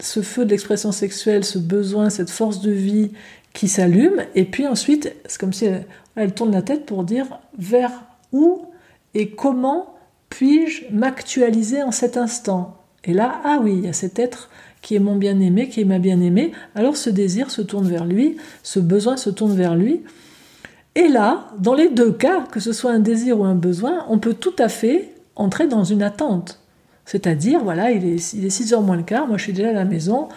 ce 0.00 0.22
feu 0.22 0.44
de 0.44 0.50
l'expression 0.50 0.92
sexuelle, 0.92 1.44
ce 1.44 1.58
besoin, 1.58 2.10
cette 2.10 2.30
force 2.30 2.60
de 2.60 2.70
vie 2.70 3.10
qui 3.52 3.68
s'allume. 3.68 4.22
Et 4.34 4.44
puis 4.44 4.66
ensuite, 4.66 5.14
c'est 5.26 5.40
comme 5.40 5.52
si 5.52 5.66
elle, 6.16 6.34
tourne 6.34 6.52
la 6.52 6.62
tête 6.62 6.86
pour 6.86 7.04
dire 7.04 7.26
vers 7.58 7.90
où 8.32 8.62
et 9.14 9.30
comment 9.30 9.94
puis-je 10.30 10.84
m'actualiser 10.92 11.82
en 11.82 11.90
cet 11.90 12.16
instant. 12.16 12.76
Et 13.04 13.14
là, 13.14 13.40
ah 13.44 13.58
oui, 13.62 13.74
il 13.78 13.84
y 13.86 13.88
a 13.88 13.92
cet 13.92 14.18
être 14.18 14.50
qui 14.82 14.94
est 14.94 15.00
mon 15.00 15.16
bien-aimé, 15.16 15.68
qui 15.68 15.80
est 15.80 15.84
ma 15.84 15.98
bien-aimée. 15.98 16.52
Alors 16.74 16.96
ce 16.96 17.10
désir 17.10 17.50
se 17.50 17.62
tourne 17.62 17.88
vers 17.88 18.04
lui, 18.04 18.36
ce 18.62 18.78
besoin 18.78 19.16
se 19.16 19.30
tourne 19.30 19.56
vers 19.56 19.74
lui. 19.74 20.02
Et 20.94 21.08
là, 21.08 21.48
dans 21.58 21.74
les 21.74 21.88
deux 21.88 22.12
cas, 22.12 22.44
que 22.50 22.60
ce 22.60 22.72
soit 22.72 22.90
un 22.90 22.98
désir 22.98 23.40
ou 23.40 23.44
un 23.44 23.54
besoin, 23.54 24.04
on 24.08 24.18
peut 24.18 24.34
tout 24.34 24.54
à 24.58 24.68
fait 24.68 25.14
entrer 25.36 25.66
dans 25.66 25.84
une 25.84 26.02
attente. 26.02 26.60
C'est-à-dire, 27.08 27.60
voilà, 27.64 27.90
il 27.90 28.04
est, 28.04 28.34
il 28.34 28.44
est 28.44 28.50
6 28.50 28.74
heures 28.74 28.82
moins 28.82 28.98
le 28.98 29.02
quart, 29.02 29.26
moi 29.26 29.38
je 29.38 29.44
suis 29.44 29.54
déjà 29.54 29.70
à 29.70 29.72
la 29.72 29.86
maison, 29.86 30.28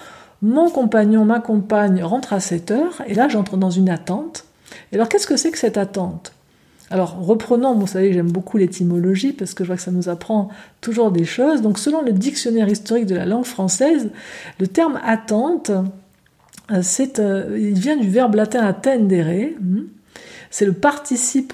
mon 0.41 0.69
compagnon, 0.69 1.25
ma 1.25 1.41
compagne 1.41 2.01
rentre 2.01 2.31
à 2.31 2.39
7 2.39 2.71
heures, 2.71 3.01
et 3.07 3.13
là 3.13 3.27
j'entre 3.27 3.57
dans 3.57 3.69
une 3.69 3.89
attente. 3.89 4.45
Et 4.91 4.95
alors 4.95 5.09
qu'est-ce 5.09 5.27
que 5.27 5.35
c'est 5.35 5.51
que 5.51 5.57
cette 5.57 5.77
attente? 5.77 6.31
Alors 6.89 7.17
reprenons, 7.19 7.75
vous 7.75 7.87
savez, 7.87 8.13
j'aime 8.13 8.31
beaucoup 8.31 8.57
l'étymologie 8.57 9.33
parce 9.33 9.53
que 9.53 9.65
je 9.65 9.67
vois 9.67 9.75
que 9.75 9.81
ça 9.81 9.91
nous 9.91 10.07
apprend 10.07 10.47
toujours 10.79 11.11
des 11.11 11.25
choses. 11.25 11.61
Donc 11.61 11.77
selon 11.77 12.03
le 12.03 12.13
dictionnaire 12.13 12.69
historique 12.69 13.05
de 13.05 13.15
la 13.15 13.25
langue 13.25 13.43
française, 13.43 14.09
le 14.57 14.67
terme 14.67 14.97
attente, 15.03 15.71
euh, 16.71 16.81
euh, 17.19 17.57
il 17.59 17.79
vient 17.79 17.97
du 17.97 18.09
verbe 18.09 18.35
latin 18.35 18.65
attendere. 18.65 19.55
Hmm. 19.59 19.87
C'est 20.49 20.65
le 20.65 20.75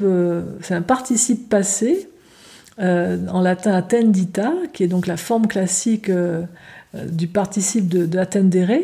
euh, 0.04 0.44
c'est 0.62 0.76
un 0.76 0.82
participe 0.84 1.50
passé 1.50 2.08
en 2.80 3.42
latin 3.42 3.74
attendita, 3.74 4.54
qui 4.74 4.84
est 4.84 4.88
donc 4.88 5.08
la 5.08 5.18
forme 5.18 5.48
classique 5.48 6.12
du 6.94 7.28
participe 7.28 7.88
de, 7.88 8.06
de 8.06 8.20
attendere. 8.20 8.82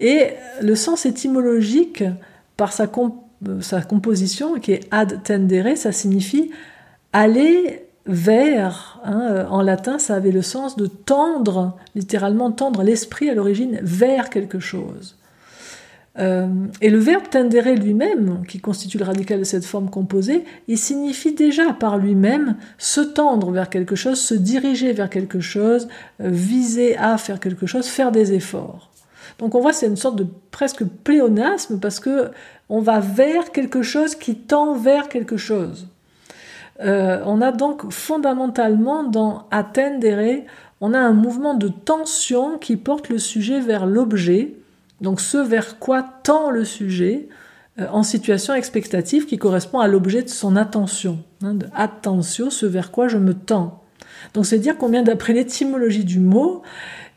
Et 0.00 0.28
le 0.62 0.74
sens 0.74 1.04
étymologique, 1.04 2.02
par 2.56 2.72
sa, 2.72 2.86
sa 3.60 3.80
composition, 3.82 4.58
qui 4.58 4.72
est 4.72 4.88
ad 4.90 5.22
tendere, 5.22 5.76
ça 5.76 5.92
signifie 5.92 6.50
aller 7.12 7.86
vers. 8.06 9.00
Hein, 9.04 9.28
euh, 9.30 9.46
en 9.48 9.62
latin, 9.62 9.98
ça 9.98 10.16
avait 10.16 10.30
le 10.30 10.42
sens 10.42 10.76
de 10.76 10.86
tendre, 10.86 11.76
littéralement 11.94 12.50
tendre 12.50 12.82
l'esprit 12.82 13.30
à 13.30 13.34
l'origine 13.34 13.78
vers 13.82 14.30
quelque 14.30 14.58
chose. 14.60 15.16
Euh, 16.18 16.48
et 16.80 16.90
le 16.90 16.98
verbe 16.98 17.28
tendere 17.30 17.74
lui-même, 17.76 18.42
qui 18.48 18.60
constitue 18.60 18.98
le 18.98 19.04
radical 19.04 19.38
de 19.38 19.44
cette 19.44 19.64
forme 19.64 19.90
composée, 19.90 20.44
il 20.66 20.76
signifie 20.76 21.32
déjà 21.32 21.72
par 21.72 21.98
lui-même 21.98 22.56
se 22.78 23.00
tendre 23.00 23.52
vers 23.52 23.70
quelque 23.70 23.94
chose, 23.94 24.18
se 24.18 24.34
diriger 24.34 24.92
vers 24.92 25.08
quelque 25.08 25.40
chose, 25.40 25.88
euh, 26.20 26.28
viser 26.28 26.96
à 26.96 27.16
faire 27.16 27.38
quelque 27.38 27.66
chose, 27.66 27.86
faire 27.86 28.10
des 28.10 28.32
efforts. 28.32 28.90
Donc 29.38 29.54
on 29.54 29.60
voit 29.60 29.72
c'est 29.72 29.86
une 29.86 29.96
sorte 29.96 30.16
de 30.16 30.26
presque 30.50 30.84
pléonasme 30.84 31.78
parce 31.78 32.00
que 32.00 32.30
on 32.68 32.80
va 32.80 33.00
vers 33.00 33.52
quelque 33.52 33.82
chose 33.82 34.14
qui 34.14 34.34
tend 34.34 34.74
vers 34.74 35.08
quelque 35.08 35.36
chose. 35.36 35.88
Euh, 36.80 37.22
on 37.24 37.40
a 37.40 37.52
donc 37.52 37.90
fondamentalement 37.92 39.04
dans 39.04 39.46
attendere, 39.50 40.44
on 40.80 40.92
a 40.92 40.98
un 40.98 41.12
mouvement 41.12 41.54
de 41.54 41.68
tension 41.68 42.58
qui 42.58 42.76
porte 42.76 43.08
le 43.08 43.18
sujet 43.18 43.60
vers 43.60 43.86
l'objet, 43.86 44.54
donc 45.00 45.20
ce 45.20 45.38
vers 45.38 45.78
quoi 45.78 46.02
tend 46.22 46.50
le 46.50 46.64
sujet 46.64 47.28
euh, 47.78 47.86
en 47.90 48.02
situation 48.02 48.54
expectative 48.54 49.26
qui 49.26 49.38
correspond 49.38 49.80
à 49.80 49.88
l'objet 49.88 50.22
de 50.22 50.28
son 50.28 50.56
attention. 50.56 51.18
Hein, 51.42 51.54
de 51.54 51.66
attentio, 51.74 52.50
ce 52.50 52.66
vers 52.66 52.90
quoi 52.90 53.08
je 53.08 53.18
me 53.18 53.34
tends. 53.34 53.82
Donc 54.34 54.46
c'est 54.46 54.58
dire 54.58 54.76
combien 54.76 55.02
d'après 55.02 55.32
l'étymologie 55.32 56.04
du 56.04 56.20
mot, 56.20 56.62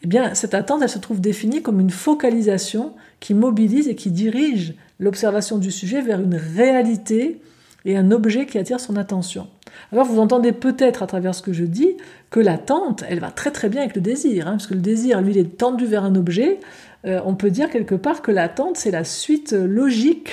eh 0.03 0.07
bien, 0.07 0.33
cette 0.33 0.53
attente, 0.53 0.81
elle 0.81 0.89
se 0.89 0.99
trouve 0.99 1.21
définie 1.21 1.61
comme 1.61 1.79
une 1.79 1.89
focalisation 1.89 2.93
qui 3.19 3.33
mobilise 3.33 3.87
et 3.87 3.95
qui 3.95 4.11
dirige 4.11 4.75
l'observation 4.99 5.57
du 5.57 5.71
sujet 5.71 6.01
vers 6.01 6.21
une 6.21 6.35
réalité 6.35 7.41
et 7.85 7.97
un 7.97 8.11
objet 8.11 8.45
qui 8.45 8.57
attire 8.57 8.79
son 8.79 8.95
attention. 8.95 9.47
Alors 9.91 10.05
vous 10.05 10.19
entendez 10.19 10.51
peut-être 10.51 11.03
à 11.03 11.07
travers 11.07 11.35
ce 11.35 11.41
que 11.41 11.53
je 11.53 11.63
dis 11.63 11.97
que 12.29 12.39
l'attente, 12.39 13.03
elle 13.09 13.19
va 13.19 13.31
très 13.31 13.51
très 13.51 13.69
bien 13.69 13.81
avec 13.81 13.95
le 13.95 14.01
désir, 14.01 14.47
hein, 14.47 14.51
parce 14.51 14.67
que 14.67 14.73
le 14.73 14.81
désir, 14.81 15.21
lui, 15.21 15.31
il 15.31 15.37
est 15.37 15.57
tendu 15.57 15.85
vers 15.85 16.03
un 16.03 16.15
objet, 16.15 16.59
euh, 17.05 17.19
on 17.25 17.35
peut 17.35 17.49
dire 17.49 17.69
quelque 17.69 17.95
part 17.95 18.21
que 18.21 18.31
l'attente, 18.31 18.77
c'est 18.77 18.91
la 18.91 19.03
suite 19.03 19.51
logique 19.51 20.31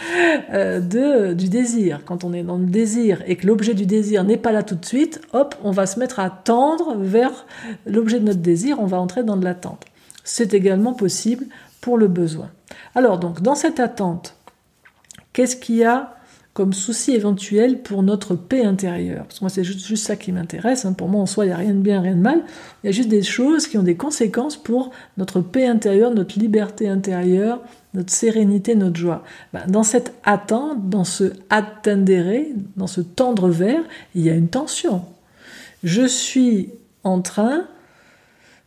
euh, 0.52 1.32
du 1.32 1.48
désir. 1.48 2.02
Quand 2.04 2.24
on 2.24 2.32
est 2.32 2.42
dans 2.42 2.58
le 2.58 2.66
désir 2.66 3.22
et 3.26 3.36
que 3.36 3.46
l'objet 3.46 3.74
du 3.74 3.86
désir 3.86 4.24
n'est 4.24 4.36
pas 4.36 4.50
là 4.50 4.64
tout 4.64 4.74
de 4.74 4.84
suite, 4.84 5.20
hop, 5.32 5.54
on 5.62 5.70
va 5.70 5.86
se 5.86 6.00
mettre 6.00 6.18
à 6.18 6.30
tendre 6.30 6.96
vers 6.96 7.46
l'objet 7.86 8.18
de 8.18 8.24
notre 8.24 8.40
désir, 8.40 8.80
on 8.80 8.86
va 8.86 9.00
entrer 9.00 9.22
dans 9.22 9.36
de 9.36 9.44
l'attente. 9.44 9.84
C'est 10.24 10.54
également 10.54 10.92
possible 10.92 11.46
pour 11.80 11.96
le 11.96 12.08
besoin. 12.08 12.50
Alors 12.96 13.18
donc, 13.18 13.40
dans 13.40 13.54
cette 13.54 13.78
attente, 13.78 14.34
qu'est-ce 15.32 15.56
qu'il 15.56 15.76
y 15.76 15.84
a 15.84 16.17
comme 16.58 16.72
souci 16.72 17.12
éventuel 17.12 17.82
pour 17.82 18.02
notre 18.02 18.34
paix 18.34 18.64
intérieure. 18.64 19.26
Parce 19.26 19.38
que 19.38 19.44
moi, 19.44 19.48
c'est 19.48 19.62
juste, 19.62 19.94
ça 19.94 20.16
qui 20.16 20.32
m'intéresse. 20.32 20.84
Hein. 20.84 20.92
Pour 20.92 21.06
moi, 21.06 21.22
en 21.22 21.26
soi, 21.26 21.44
il 21.44 21.48
n'y 21.50 21.54
a 21.54 21.56
rien 21.56 21.72
de 21.72 21.78
bien, 21.78 22.00
rien 22.00 22.16
de 22.16 22.20
mal. 22.20 22.42
Il 22.82 22.88
y 22.88 22.90
a 22.90 22.92
juste 22.92 23.08
des 23.08 23.22
choses 23.22 23.68
qui 23.68 23.78
ont 23.78 23.84
des 23.84 23.94
conséquences 23.94 24.56
pour 24.56 24.90
notre 25.18 25.40
paix 25.40 25.68
intérieure, 25.68 26.12
notre 26.12 26.36
liberté 26.36 26.88
intérieure, 26.88 27.60
notre 27.94 28.12
sérénité, 28.12 28.74
notre 28.74 28.96
joie. 28.96 29.22
Ben, 29.52 29.68
dans 29.68 29.84
cette 29.84 30.14
attente, 30.24 30.90
dans 30.90 31.04
ce 31.04 31.32
attendere, 31.48 32.48
dans 32.74 32.88
ce 32.88 33.02
tendre 33.02 33.48
vers, 33.50 33.84
il 34.16 34.22
y 34.22 34.28
a 34.28 34.34
une 34.34 34.48
tension. 34.48 35.04
Je 35.84 36.08
suis 36.08 36.70
en 37.04 37.20
train 37.20 37.68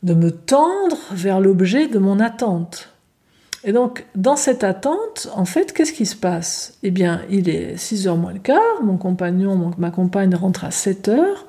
de 0.02 0.14
me 0.14 0.32
tendre 0.32 0.98
vers 1.12 1.42
l'objet 1.42 1.90
de 1.90 2.00
mon 2.00 2.22
attente. 2.22 2.91
Et 3.64 3.74
donc, 3.74 4.06
dans 4.16 4.36
cette 4.36 4.64
attente, 4.64 5.30
en 5.36 5.46
fait, 5.46 5.72
qu'est-ce 5.72 5.94
qui 5.94 6.06
se 6.06 6.16
passe? 6.16 6.78
Eh 6.82 6.90
bien, 6.90 7.22
il 7.30 7.48
est 7.48 7.78
6 7.78 8.08
heures 8.08 8.18
moins 8.18 8.34
le 8.34 8.40
quart, 8.40 8.82
mon 8.82 8.98
compagnon, 8.98 9.72
ma 9.78 9.92
compagne 9.92 10.34
rentre 10.34 10.66
à 10.66 10.72
7 10.72 11.10
heures. 11.10 11.46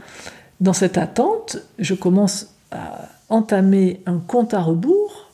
Dans 0.60 0.74
cette 0.74 0.98
attente, 0.98 1.58
je 1.78 1.94
commence 1.94 2.54
à 2.70 3.08
entamer 3.30 4.00
un 4.06 4.18
compte 4.18 4.52
à 4.52 4.60
rebours 4.60 5.30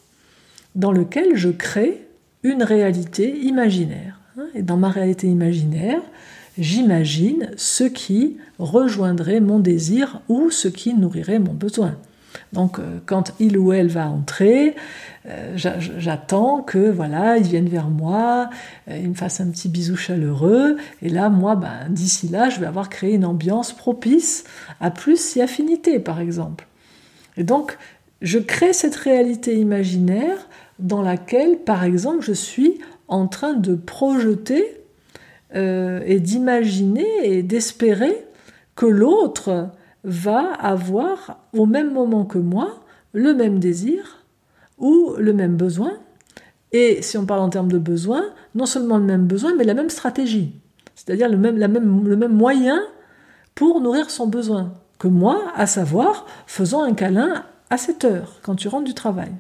dans 0.77 0.93
lequel 0.93 1.37
je 1.37 1.49
crée 1.49 2.07
une 2.45 2.62
réalité 2.62 3.37
imaginaire. 3.41 4.21
Et 4.55 4.62
dans 4.62 4.77
ma 4.77 4.88
réalité 4.88 5.27
imaginaire, 5.27 6.01
j'imagine 6.57 7.51
ce 7.57 7.83
qui 7.85 8.37
rejoindrait 8.61 9.41
mon 9.41 9.59
désir 9.59 10.21
ou 10.29 10.51
ce 10.51 10.69
qui 10.69 10.95
nourrirait 10.95 11.41
mon 11.41 11.55
besoin. 11.55 11.97
Donc, 12.52 12.78
euh, 12.78 12.98
quand 13.04 13.32
il 13.40 13.58
ou 13.58 13.72
elle 13.72 13.88
va 13.88 14.08
entrer, 14.08 14.74
euh, 15.26 15.56
j'attends 15.56 16.62
que 16.62 16.90
voilà, 16.90 17.37
ils 17.37 17.46
viennent 17.46 17.68
vers 17.68 17.88
moi, 17.88 18.48
euh, 18.88 18.96
ils 18.96 19.11
me 19.11 19.14
fassent 19.14 19.40
un 19.40 19.50
petit 19.50 19.68
bisou 19.68 19.96
chaleureux, 19.96 20.76
et 21.02 21.08
là, 21.08 21.28
moi, 21.28 21.56
ben, 21.56 21.88
d'ici 21.90 22.28
là, 22.28 22.48
je 22.48 22.61
vais 22.61 22.66
avoir 22.66 22.88
créé 22.88 23.14
une 23.14 23.24
ambiance 23.24 23.72
propice 23.72 24.44
à 24.80 24.90
plus 24.90 25.20
si 25.20 25.42
affinité, 25.42 25.98
par 25.98 26.20
exemple. 26.20 26.66
Et 27.37 27.44
donc, 27.44 27.76
je 28.22 28.38
crée 28.38 28.72
cette 28.72 28.96
réalité 28.96 29.56
imaginaire 29.56 30.48
dans 30.78 31.02
laquelle, 31.02 31.58
par 31.58 31.84
exemple, 31.84 32.24
je 32.24 32.32
suis 32.32 32.80
en 33.08 33.26
train 33.26 33.54
de 33.54 33.74
projeter 33.74 34.74
et 35.54 36.20
d'imaginer 36.20 37.06
et 37.22 37.42
d'espérer 37.42 38.14
que 38.76 38.84
l'autre 38.84 39.70
va 40.04 40.52
avoir 40.54 41.38
au 41.52 41.66
même 41.66 41.92
moment 41.92 42.24
que 42.24 42.38
moi 42.38 42.80
le 43.12 43.34
même 43.34 43.58
désir 43.58 44.24
ou 44.78 45.14
le 45.18 45.32
même 45.32 45.56
besoin. 45.56 45.92
Et 46.72 47.02
si 47.02 47.16
on 47.16 47.26
parle 47.26 47.40
en 47.40 47.48
termes 47.48 47.72
de 47.72 47.78
besoin, 47.78 48.22
non 48.54 48.66
seulement 48.66 48.98
le 48.98 49.04
même 49.04 49.26
besoin, 49.26 49.54
mais 49.56 49.64
la 49.64 49.74
même 49.74 49.90
stratégie. 49.90 50.54
C'est-à-dire 50.94 51.28
le 51.28 51.37
même, 51.37 51.56
la 51.56 51.68
même, 51.68 52.06
le 52.06 52.16
même 52.16 52.34
moyen 52.34 52.80
pour 53.54 53.80
nourrir 53.80 54.11
son 54.11 54.26
besoin 54.26 54.74
que 54.98 55.08
moi, 55.08 55.52
à 55.54 55.66
savoir 55.66 56.26
faisant 56.46 56.82
un 56.82 56.92
câlin 56.92 57.44
à 57.70 57.78
7 57.78 58.04
heures 58.04 58.40
quand 58.42 58.56
tu 58.56 58.68
rentres 58.68 58.84
du 58.84 58.94
travail. 58.94 59.30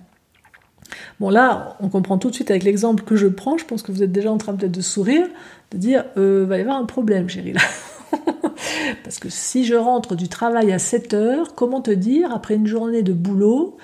Bon 1.20 1.30
là, 1.30 1.76
on 1.80 1.88
comprend 1.88 2.16
tout 2.18 2.30
de 2.30 2.34
suite 2.34 2.50
avec 2.50 2.62
l'exemple 2.62 3.04
que 3.04 3.16
je 3.16 3.26
prends, 3.26 3.58
je 3.58 3.64
pense 3.64 3.82
que 3.82 3.92
vous 3.92 4.02
êtes 4.02 4.12
déjà 4.12 4.32
en 4.32 4.38
train 4.38 4.54
peut-être 4.54 4.72
de 4.72 4.80
sourire, 4.80 5.26
de 5.70 5.76
dire, 5.76 6.04
euh, 6.16 6.46
va 6.48 6.58
y 6.58 6.60
avoir 6.60 6.78
un 6.78 6.86
problème 6.86 7.28
chérie 7.28 7.52
là. 7.52 7.60
Parce 9.04 9.18
que 9.18 9.28
si 9.28 9.64
je 9.64 9.74
rentre 9.74 10.14
du 10.14 10.28
travail 10.28 10.72
à 10.72 10.78
7 10.78 11.14
heures, 11.14 11.54
comment 11.54 11.80
te 11.80 11.90
dire, 11.90 12.32
après 12.32 12.54
une 12.54 12.66
journée 12.66 13.02
de 13.02 13.12
boulot, 13.12 13.76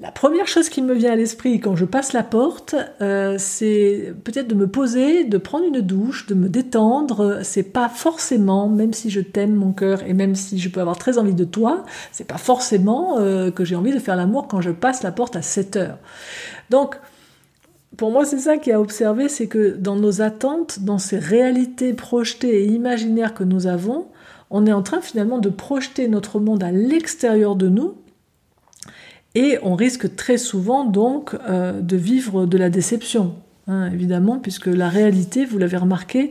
la 0.00 0.10
première 0.10 0.48
chose 0.48 0.68
qui 0.68 0.82
me 0.82 0.92
vient 0.92 1.12
à 1.12 1.16
l'esprit 1.16 1.60
quand 1.60 1.76
je 1.76 1.84
passe 1.84 2.12
la 2.12 2.24
porte, 2.24 2.74
euh, 3.00 3.36
c'est 3.38 4.12
peut-être 4.24 4.48
de 4.48 4.54
me 4.54 4.66
poser, 4.66 5.22
de 5.22 5.38
prendre 5.38 5.64
une 5.64 5.80
douche, 5.80 6.26
de 6.26 6.34
me 6.34 6.48
détendre. 6.48 7.40
C'est 7.44 7.62
pas 7.62 7.88
forcément, 7.88 8.68
même 8.68 8.92
si 8.92 9.08
je 9.08 9.20
t'aime 9.20 9.54
mon 9.54 9.72
cœur 9.72 10.02
et 10.02 10.12
même 10.12 10.34
si 10.34 10.58
je 10.58 10.68
peux 10.68 10.80
avoir 10.80 10.98
très 10.98 11.16
envie 11.16 11.34
de 11.34 11.44
toi, 11.44 11.84
c'est 12.10 12.26
pas 12.26 12.38
forcément 12.38 13.18
euh, 13.18 13.52
que 13.52 13.64
j'ai 13.64 13.76
envie 13.76 13.92
de 13.92 14.00
faire 14.00 14.16
l'amour 14.16 14.48
quand 14.48 14.60
je 14.60 14.72
passe 14.72 15.04
la 15.04 15.12
porte 15.12 15.36
à 15.36 15.42
7 15.42 15.76
heures. 15.76 15.98
Donc, 16.70 16.96
pour 17.96 18.10
moi, 18.10 18.24
c'est 18.24 18.38
ça 18.38 18.56
qui 18.58 18.72
a 18.72 18.80
observé, 18.80 19.28
c'est 19.28 19.46
que 19.46 19.76
dans 19.76 19.96
nos 19.96 20.22
attentes, 20.22 20.80
dans 20.80 20.98
ces 20.98 21.18
réalités 21.18 21.92
projetées 21.92 22.64
et 22.64 22.66
imaginaires 22.66 23.34
que 23.34 23.44
nous 23.44 23.66
avons, 23.66 24.06
on 24.50 24.66
est 24.66 24.72
en 24.72 24.82
train 24.82 25.00
finalement 25.00 25.38
de 25.38 25.48
projeter 25.48 26.08
notre 26.08 26.40
monde 26.40 26.62
à 26.62 26.70
l'extérieur 26.70 27.56
de 27.56 27.68
nous 27.68 27.94
et 29.34 29.58
on 29.62 29.74
risque 29.74 30.14
très 30.14 30.38
souvent 30.38 30.84
donc 30.84 31.34
euh, 31.48 31.80
de 31.80 31.96
vivre 31.96 32.46
de 32.46 32.56
la 32.56 32.70
déception, 32.70 33.34
hein, 33.66 33.90
évidemment, 33.92 34.38
puisque 34.38 34.66
la 34.66 34.88
réalité, 34.88 35.44
vous 35.44 35.58
l'avez 35.58 35.76
remarqué, 35.76 36.30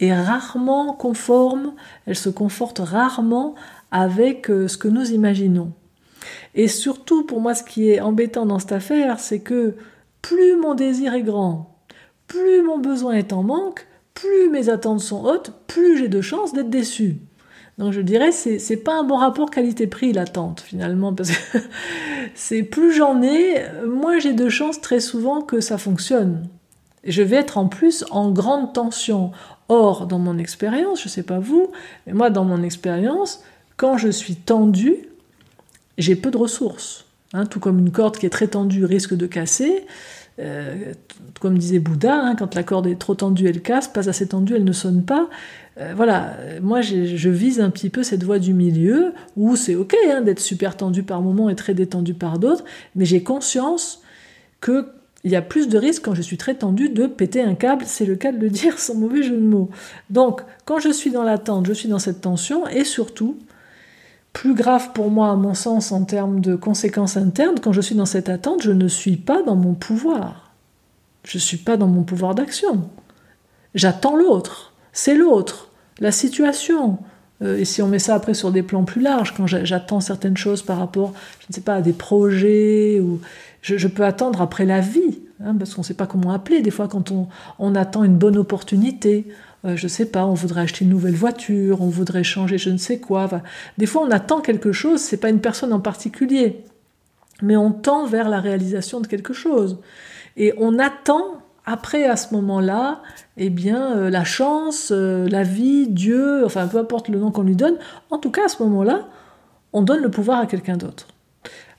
est 0.00 0.14
rarement 0.14 0.92
conforme, 0.92 1.72
elle 2.06 2.16
se 2.16 2.28
conforte 2.28 2.78
rarement 2.78 3.54
avec 3.90 4.50
euh, 4.50 4.68
ce 4.68 4.76
que 4.76 4.88
nous 4.88 5.12
imaginons. 5.12 5.72
Et 6.54 6.68
surtout, 6.68 7.24
pour 7.24 7.40
moi, 7.40 7.54
ce 7.54 7.64
qui 7.64 7.90
est 7.90 8.00
embêtant 8.00 8.46
dans 8.46 8.58
cette 8.58 8.72
affaire, 8.72 9.18
c'est 9.18 9.40
que 9.40 9.74
plus 10.24 10.56
mon 10.56 10.74
désir 10.74 11.12
est 11.12 11.22
grand, 11.22 11.76
plus 12.28 12.62
mon 12.62 12.78
besoin 12.78 13.12
est 13.12 13.34
en 13.34 13.42
manque, 13.42 13.86
plus 14.14 14.48
mes 14.48 14.70
attentes 14.70 15.00
sont 15.00 15.22
hautes, 15.22 15.52
plus 15.66 15.98
j'ai 15.98 16.08
de 16.08 16.22
chances 16.22 16.54
d'être 16.54 16.70
déçu. 16.70 17.18
Donc 17.76 17.92
je 17.92 18.00
dirais 18.00 18.32
c'est 18.32 18.76
pas 18.78 18.94
un 18.94 19.04
bon 19.04 19.16
rapport 19.16 19.50
qualité-prix 19.50 20.14
l'attente 20.14 20.62
finalement 20.62 21.12
parce 21.12 21.30
que 21.30 21.58
c'est 22.34 22.62
plus 22.62 22.94
j'en 22.94 23.20
ai, 23.20 23.66
moins 23.86 24.18
j'ai 24.18 24.32
de 24.32 24.48
chances 24.48 24.80
très 24.80 25.00
souvent 25.00 25.42
que 25.42 25.60
ça 25.60 25.76
fonctionne. 25.76 26.48
Je 27.04 27.20
vais 27.20 27.36
être 27.36 27.58
en 27.58 27.68
plus 27.68 28.06
en 28.10 28.30
grande 28.30 28.72
tension. 28.72 29.30
Or 29.68 30.06
dans 30.06 30.18
mon 30.18 30.38
expérience, 30.38 31.02
je 31.02 31.10
sais 31.10 31.22
pas 31.22 31.38
vous, 31.38 31.70
mais 32.06 32.14
moi 32.14 32.30
dans 32.30 32.44
mon 32.44 32.62
expérience, 32.62 33.42
quand 33.76 33.98
je 33.98 34.08
suis 34.08 34.36
tendu, 34.36 34.96
j'ai 35.98 36.16
peu 36.16 36.30
de 36.30 36.38
ressources. 36.38 37.03
Hein, 37.34 37.46
tout 37.46 37.58
comme 37.58 37.80
une 37.80 37.90
corde 37.90 38.16
qui 38.16 38.26
est 38.26 38.30
très 38.30 38.46
tendue 38.46 38.84
risque 38.84 39.14
de 39.14 39.26
casser. 39.26 39.84
Euh, 40.38 40.92
comme 41.40 41.58
disait 41.58 41.80
Bouddha, 41.80 42.14
hein, 42.14 42.36
quand 42.36 42.54
la 42.54 42.62
corde 42.62 42.86
est 42.86 42.98
trop 42.98 43.16
tendue, 43.16 43.48
elle 43.48 43.60
casse, 43.60 43.88
pas 43.88 44.08
assez 44.08 44.28
tendue, 44.28 44.54
elle 44.54 44.64
ne 44.64 44.72
sonne 44.72 45.04
pas. 45.04 45.28
Euh, 45.78 45.94
voilà, 45.96 46.36
moi 46.62 46.80
je 46.80 47.28
vise 47.28 47.60
un 47.60 47.70
petit 47.70 47.90
peu 47.90 48.04
cette 48.04 48.22
voie 48.22 48.38
du 48.38 48.54
milieu 48.54 49.12
où 49.36 49.56
c'est 49.56 49.74
ok 49.74 49.96
hein, 50.08 50.20
d'être 50.20 50.38
super 50.38 50.76
tendu 50.76 51.02
par 51.02 51.22
moments 51.22 51.50
et 51.50 51.56
très 51.56 51.74
détendu 51.74 52.14
par 52.14 52.38
d'autres, 52.38 52.64
mais 52.94 53.04
j'ai 53.04 53.24
conscience 53.24 54.00
que 54.60 54.86
il 55.24 55.30
y 55.30 55.36
a 55.36 55.42
plus 55.42 55.68
de 55.68 55.78
risques 55.78 56.04
quand 56.04 56.14
je 56.14 56.22
suis 56.22 56.36
très 56.36 56.54
tendu 56.54 56.90
de 56.90 57.06
péter 57.06 57.40
un 57.40 57.54
câble, 57.54 57.84
c'est 57.86 58.04
le 58.04 58.14
cas 58.14 58.30
de 58.30 58.38
le 58.38 58.50
dire 58.50 58.78
sans 58.78 58.94
mauvais 58.94 59.22
jeu 59.22 59.36
de 59.36 59.46
mots. 59.46 59.70
Donc, 60.10 60.42
quand 60.66 60.78
je 60.78 60.90
suis 60.90 61.10
dans 61.10 61.24
l'attente, 61.24 61.66
je 61.66 61.72
suis 61.72 61.88
dans 61.88 61.98
cette 61.98 62.20
tension, 62.20 62.68
et 62.68 62.84
surtout, 62.84 63.38
plus 64.34 64.54
grave 64.54 64.90
pour 64.92 65.10
moi, 65.10 65.30
à 65.30 65.36
mon 65.36 65.54
sens, 65.54 65.92
en 65.92 66.04
termes 66.04 66.40
de 66.40 66.56
conséquences 66.56 67.16
internes, 67.16 67.60
quand 67.62 67.72
je 67.72 67.80
suis 67.80 67.94
dans 67.94 68.04
cette 68.04 68.28
attente, 68.28 68.62
je 68.62 68.72
ne 68.72 68.88
suis 68.88 69.16
pas 69.16 69.42
dans 69.42 69.56
mon 69.56 69.72
pouvoir. 69.72 70.52
Je 71.24 71.38
ne 71.38 71.40
suis 71.40 71.56
pas 71.56 71.78
dans 71.78 71.86
mon 71.86 72.02
pouvoir 72.02 72.34
d'action. 72.34 72.90
J'attends 73.74 74.16
l'autre. 74.16 74.74
C'est 74.92 75.14
l'autre. 75.14 75.70
La 76.00 76.10
situation. 76.10 76.98
Euh, 77.42 77.58
et 77.58 77.64
si 77.64 77.80
on 77.80 77.86
met 77.86 78.00
ça 78.00 78.16
après 78.16 78.34
sur 78.34 78.50
des 78.50 78.64
plans 78.64 78.82
plus 78.82 79.00
larges, 79.00 79.34
quand 79.36 79.46
j'attends 79.46 80.00
certaines 80.00 80.36
choses 80.36 80.62
par 80.62 80.78
rapport, 80.78 81.14
je 81.38 81.46
ne 81.48 81.54
sais 81.54 81.60
pas, 81.60 81.76
à 81.76 81.80
des 81.80 81.92
projets, 81.92 82.98
ou 83.00 83.20
je, 83.64 83.88
peux 83.88 84.04
attendre 84.04 84.42
après 84.42 84.66
la 84.66 84.80
vie, 84.80 85.20
hein, 85.42 85.54
parce 85.58 85.74
qu'on 85.74 85.80
ne 85.80 85.86
sait 85.86 85.94
pas 85.94 86.06
comment 86.06 86.32
appeler. 86.32 86.60
Des 86.60 86.70
fois, 86.70 86.86
quand 86.86 87.10
on, 87.58 87.74
attend 87.74 88.04
une 88.04 88.18
bonne 88.18 88.36
opportunité, 88.36 89.26
euh, 89.64 89.74
je 89.74 89.88
sais 89.88 90.04
pas, 90.04 90.26
on 90.26 90.34
voudrait 90.34 90.60
acheter 90.62 90.84
une 90.84 90.90
nouvelle 90.90 91.14
voiture, 91.14 91.80
on 91.80 91.88
voudrait 91.88 92.24
changer 92.24 92.58
je 92.58 92.68
ne 92.68 92.76
sais 92.76 92.98
quoi. 92.98 93.28
des 93.78 93.86
fois, 93.86 94.02
on 94.02 94.10
attend 94.10 94.40
quelque 94.42 94.72
chose, 94.72 95.00
c'est 95.00 95.16
pas 95.16 95.30
une 95.30 95.40
personne 95.40 95.72
en 95.72 95.80
particulier, 95.80 96.62
mais 97.40 97.56
on 97.56 97.72
tend 97.72 98.06
vers 98.06 98.28
la 98.28 98.38
réalisation 98.38 99.00
de 99.00 99.06
quelque 99.06 99.32
chose. 99.32 99.78
Et 100.36 100.52
on 100.58 100.78
attend 100.78 101.38
après, 101.64 102.04
à 102.04 102.16
ce 102.16 102.34
moment-là, 102.34 103.00
eh 103.38 103.48
bien, 103.48 103.96
euh, 103.96 104.10
la 104.10 104.24
chance, 104.24 104.90
euh, 104.92 105.26
la 105.30 105.42
vie, 105.42 105.88
Dieu, 105.88 106.44
enfin, 106.44 106.66
peu 106.66 106.76
importe 106.76 107.08
le 107.08 107.18
nom 107.18 107.30
qu'on 107.30 107.44
lui 107.44 107.56
donne, 107.56 107.78
en 108.10 108.18
tout 108.18 108.30
cas, 108.30 108.44
à 108.44 108.48
ce 108.48 108.62
moment-là, 108.64 109.08
on 109.72 109.80
donne 109.80 110.02
le 110.02 110.10
pouvoir 110.10 110.40
à 110.40 110.46
quelqu'un 110.46 110.76
d'autre. 110.76 111.13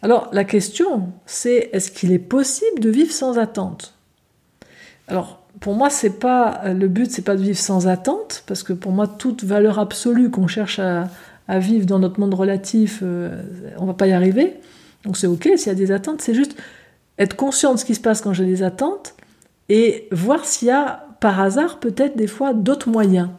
Alors, 0.02 0.30
la 0.32 0.44
question, 0.44 1.10
c'est 1.26 1.70
est-ce 1.74 1.92
qu'il 1.92 2.12
est 2.12 2.20
possible 2.20 2.80
de 2.80 2.90
vivre 2.90 3.12
sans 3.12 3.38
attente? 3.38 3.94
Alors, 5.08 5.46
pour 5.60 5.74
moi, 5.76 5.90
c'est 5.90 6.20
pas 6.20 6.62
le 6.74 6.88
but, 6.88 7.12
c'est 7.12 7.22
pas 7.22 7.36
de 7.36 7.42
vivre 7.42 7.58
sans 7.58 7.88
attente, 7.88 8.44
parce 8.48 8.64
que 8.64 8.74
pour 8.74 8.92
moi, 8.92 9.08
toute 9.08 9.44
valeur 9.44 9.80
absolue 9.80 10.30
qu'on 10.30 10.48
cherche 10.48 10.80
à, 10.80 11.10
vivre 11.48 11.86
dans 11.86 12.00
notre 12.00 12.20
monde 12.20 12.34
relatif, 12.34 13.02
euh, 13.04 13.44
on 13.78 13.86
va 13.86 13.94
pas 13.94 14.08
y 14.08 14.14
arriver. 14.14 14.56
Donc 15.04 15.16
c'est 15.16 15.28
ok 15.28 15.48
s'il 15.56 15.68
y 15.68 15.70
a 15.70 15.76
des 15.76 15.92
attentes, 15.92 16.22
c'est 16.22 16.34
juste 16.34 16.58
être 17.20 17.36
conscient 17.36 17.74
de 17.74 17.80
ce 17.80 17.86
qui 17.86 17.96
se 17.96 18.00
passe 18.00 18.22
quand 18.22 18.34
j'ai 18.34 18.46
des 18.46 18.64
attentes 18.64 19.16
et 19.70 20.08
voir 20.12 20.46
s'il 20.46 20.68
y 20.68 20.72
a 20.72 21.08
par 21.20 21.40
hasard 21.40 21.80
peut-être 21.80 22.18
des 22.18 22.28
fois 22.28 22.54
d'autres 22.54 22.90
moyens 22.90 23.30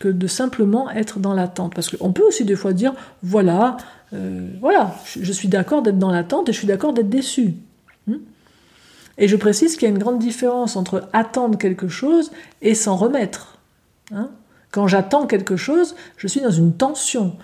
que 0.00 0.08
de 0.08 0.26
simplement 0.26 0.90
être 0.90 1.20
dans 1.20 1.34
l'attente. 1.34 1.74
Parce 1.74 1.94
qu'on 1.94 2.12
peut 2.12 2.24
aussi 2.24 2.44
des 2.44 2.56
fois 2.56 2.72
dire 2.72 2.94
voilà, 3.22 3.76
euh, 4.12 4.48
voilà, 4.60 4.96
je, 5.04 5.32
suis 5.32 5.46
d'accord 5.46 5.82
d'être 5.82 5.98
dans 5.98 6.10
l'attente 6.10 6.48
et 6.48 6.52
je 6.52 6.58
suis 6.58 6.66
d'accord 6.66 6.92
d'être 6.92 7.08
déçu. 7.08 7.54
Hein. 8.10 8.18
Et 9.18 9.28
je 9.28 9.36
précise 9.36 9.76
qu'il 9.76 9.82
y 9.88 9.90
a 9.92 9.94
une 9.94 10.00
grande 10.00 10.18
différence 10.18 10.74
entre 10.74 11.08
attendre 11.12 11.56
quelque 11.56 11.86
chose 11.86 12.32
et 12.62 12.74
s'en 12.74 12.96
remettre. 12.96 13.58
Hein. 14.12 14.30
Quand 14.72 14.88
j'attends 14.88 15.26
quelque 15.26 15.56
chose, 15.56 15.94
je 16.16 16.26
suis 16.26 16.40
dans 16.40 16.50
une 16.50 16.72
tension. 16.72 17.36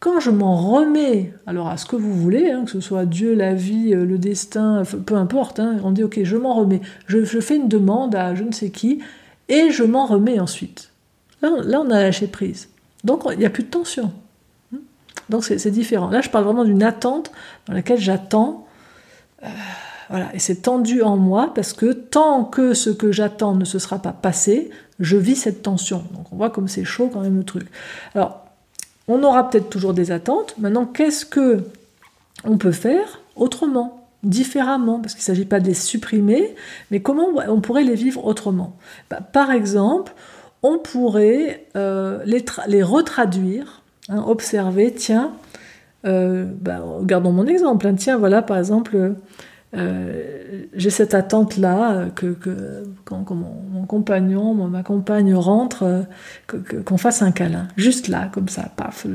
Quand 0.00 0.18
je 0.18 0.30
m'en 0.30 0.56
remets, 0.56 1.32
alors 1.46 1.68
à 1.68 1.76
ce 1.76 1.84
que 1.84 1.94
vous 1.94 2.14
voulez, 2.14 2.50
hein, 2.50 2.64
que 2.64 2.70
ce 2.70 2.80
soit 2.80 3.04
Dieu, 3.04 3.34
la 3.34 3.54
vie, 3.54 3.94
euh, 3.94 4.04
le 4.04 4.18
destin, 4.18 4.82
peu 5.06 5.14
importe, 5.14 5.60
hein, 5.60 5.76
on 5.84 5.92
dit 5.92 6.02
ok, 6.02 6.20
je 6.24 6.36
m'en 6.36 6.54
remets, 6.54 6.80
je, 7.06 7.40
fais 7.40 7.56
une 7.56 7.68
demande 7.68 8.14
à 8.14 8.34
je 8.34 8.42
ne 8.42 8.52
sais 8.52 8.70
qui, 8.70 9.00
et 9.48 9.70
je 9.70 9.84
m'en 9.84 10.06
remets 10.06 10.40
ensuite. 10.40 10.89
Là, 11.42 11.80
on 11.80 11.90
a 11.90 12.02
lâché 12.02 12.26
prise. 12.26 12.68
Donc 13.04 13.22
il 13.32 13.38
n'y 13.38 13.46
a 13.46 13.50
plus 13.50 13.62
de 13.62 13.68
tension. 13.70 14.12
Donc 15.28 15.44
c'est 15.44 15.70
différent. 15.70 16.10
Là, 16.10 16.20
je 16.20 16.28
parle 16.28 16.44
vraiment 16.44 16.64
d'une 16.64 16.82
attente 16.82 17.30
dans 17.66 17.74
laquelle 17.74 18.00
j'attends. 18.00 18.66
Euh, 19.44 19.48
voilà, 20.10 20.34
et 20.34 20.40
c'est 20.40 20.62
tendu 20.62 21.02
en 21.02 21.16
moi 21.16 21.52
parce 21.54 21.72
que 21.72 21.92
tant 21.92 22.44
que 22.44 22.74
ce 22.74 22.90
que 22.90 23.12
j'attends 23.12 23.54
ne 23.54 23.64
se 23.64 23.78
sera 23.78 24.00
pas 24.00 24.12
passé, 24.12 24.70
je 24.98 25.16
vis 25.16 25.36
cette 25.36 25.62
tension. 25.62 26.04
Donc 26.12 26.32
on 26.32 26.36
voit 26.36 26.50
comme 26.50 26.66
c'est 26.66 26.84
chaud 26.84 27.08
quand 27.12 27.20
même 27.20 27.38
le 27.38 27.44
truc. 27.44 27.68
Alors, 28.14 28.44
on 29.06 29.22
aura 29.22 29.48
peut-être 29.48 29.70
toujours 29.70 29.94
des 29.94 30.10
attentes. 30.10 30.54
Maintenant, 30.58 30.84
qu'est-ce 30.84 31.24
que 31.24 31.64
on 32.44 32.58
peut 32.58 32.72
faire 32.72 33.20
autrement, 33.36 34.08
différemment? 34.24 34.98
Parce 35.00 35.14
qu'il 35.14 35.22
ne 35.22 35.36
s'agit 35.36 35.44
pas 35.44 35.60
de 35.60 35.66
les 35.66 35.74
supprimer, 35.74 36.54
mais 36.90 37.00
comment 37.00 37.28
on 37.48 37.60
pourrait 37.60 37.84
les 37.84 37.94
vivre 37.94 38.24
autrement? 38.24 38.76
Bah, 39.10 39.20
Par 39.20 39.52
exemple, 39.52 40.12
on 40.62 40.78
pourrait 40.78 41.66
euh, 41.76 42.22
les, 42.24 42.82
retraduire, 42.82 43.82
hein, 44.08 44.24
observer, 44.26 44.92
tiens, 44.92 45.32
euh, 46.06 46.44
bah, 46.60 46.80
regardons 46.80 47.32
mon 47.32 47.46
exemple, 47.46 47.86
hein, 47.86 47.94
tiens, 47.96 48.18
voilà 48.18 48.42
par 48.42 48.58
exemple, 48.58 49.14
euh, 49.76 50.64
j'ai 50.74 50.90
cette 50.90 51.14
attente-là 51.14 52.06
que, 52.14 52.36
quand, 53.04 53.24
mon, 53.30 53.86
compagnon, 53.86 54.54
ma 54.54 54.82
compagne 54.82 55.34
rentre, 55.34 56.06
qu'on 56.84 56.96
fasse 56.96 57.22
un 57.22 57.32
câlin. 57.32 57.68
Juste 57.76 58.08
là, 58.08 58.28
comme 58.32 58.48
ça, 58.48 58.70
paf, 58.76 59.06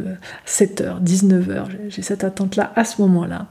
7h, 0.47 1.03
19h, 1.03 1.65
j'ai 1.89 2.01
cette 2.01 2.23
attente-là 2.23 2.71
à 2.75 2.85
ce 2.85 3.01
moment-là. 3.01 3.47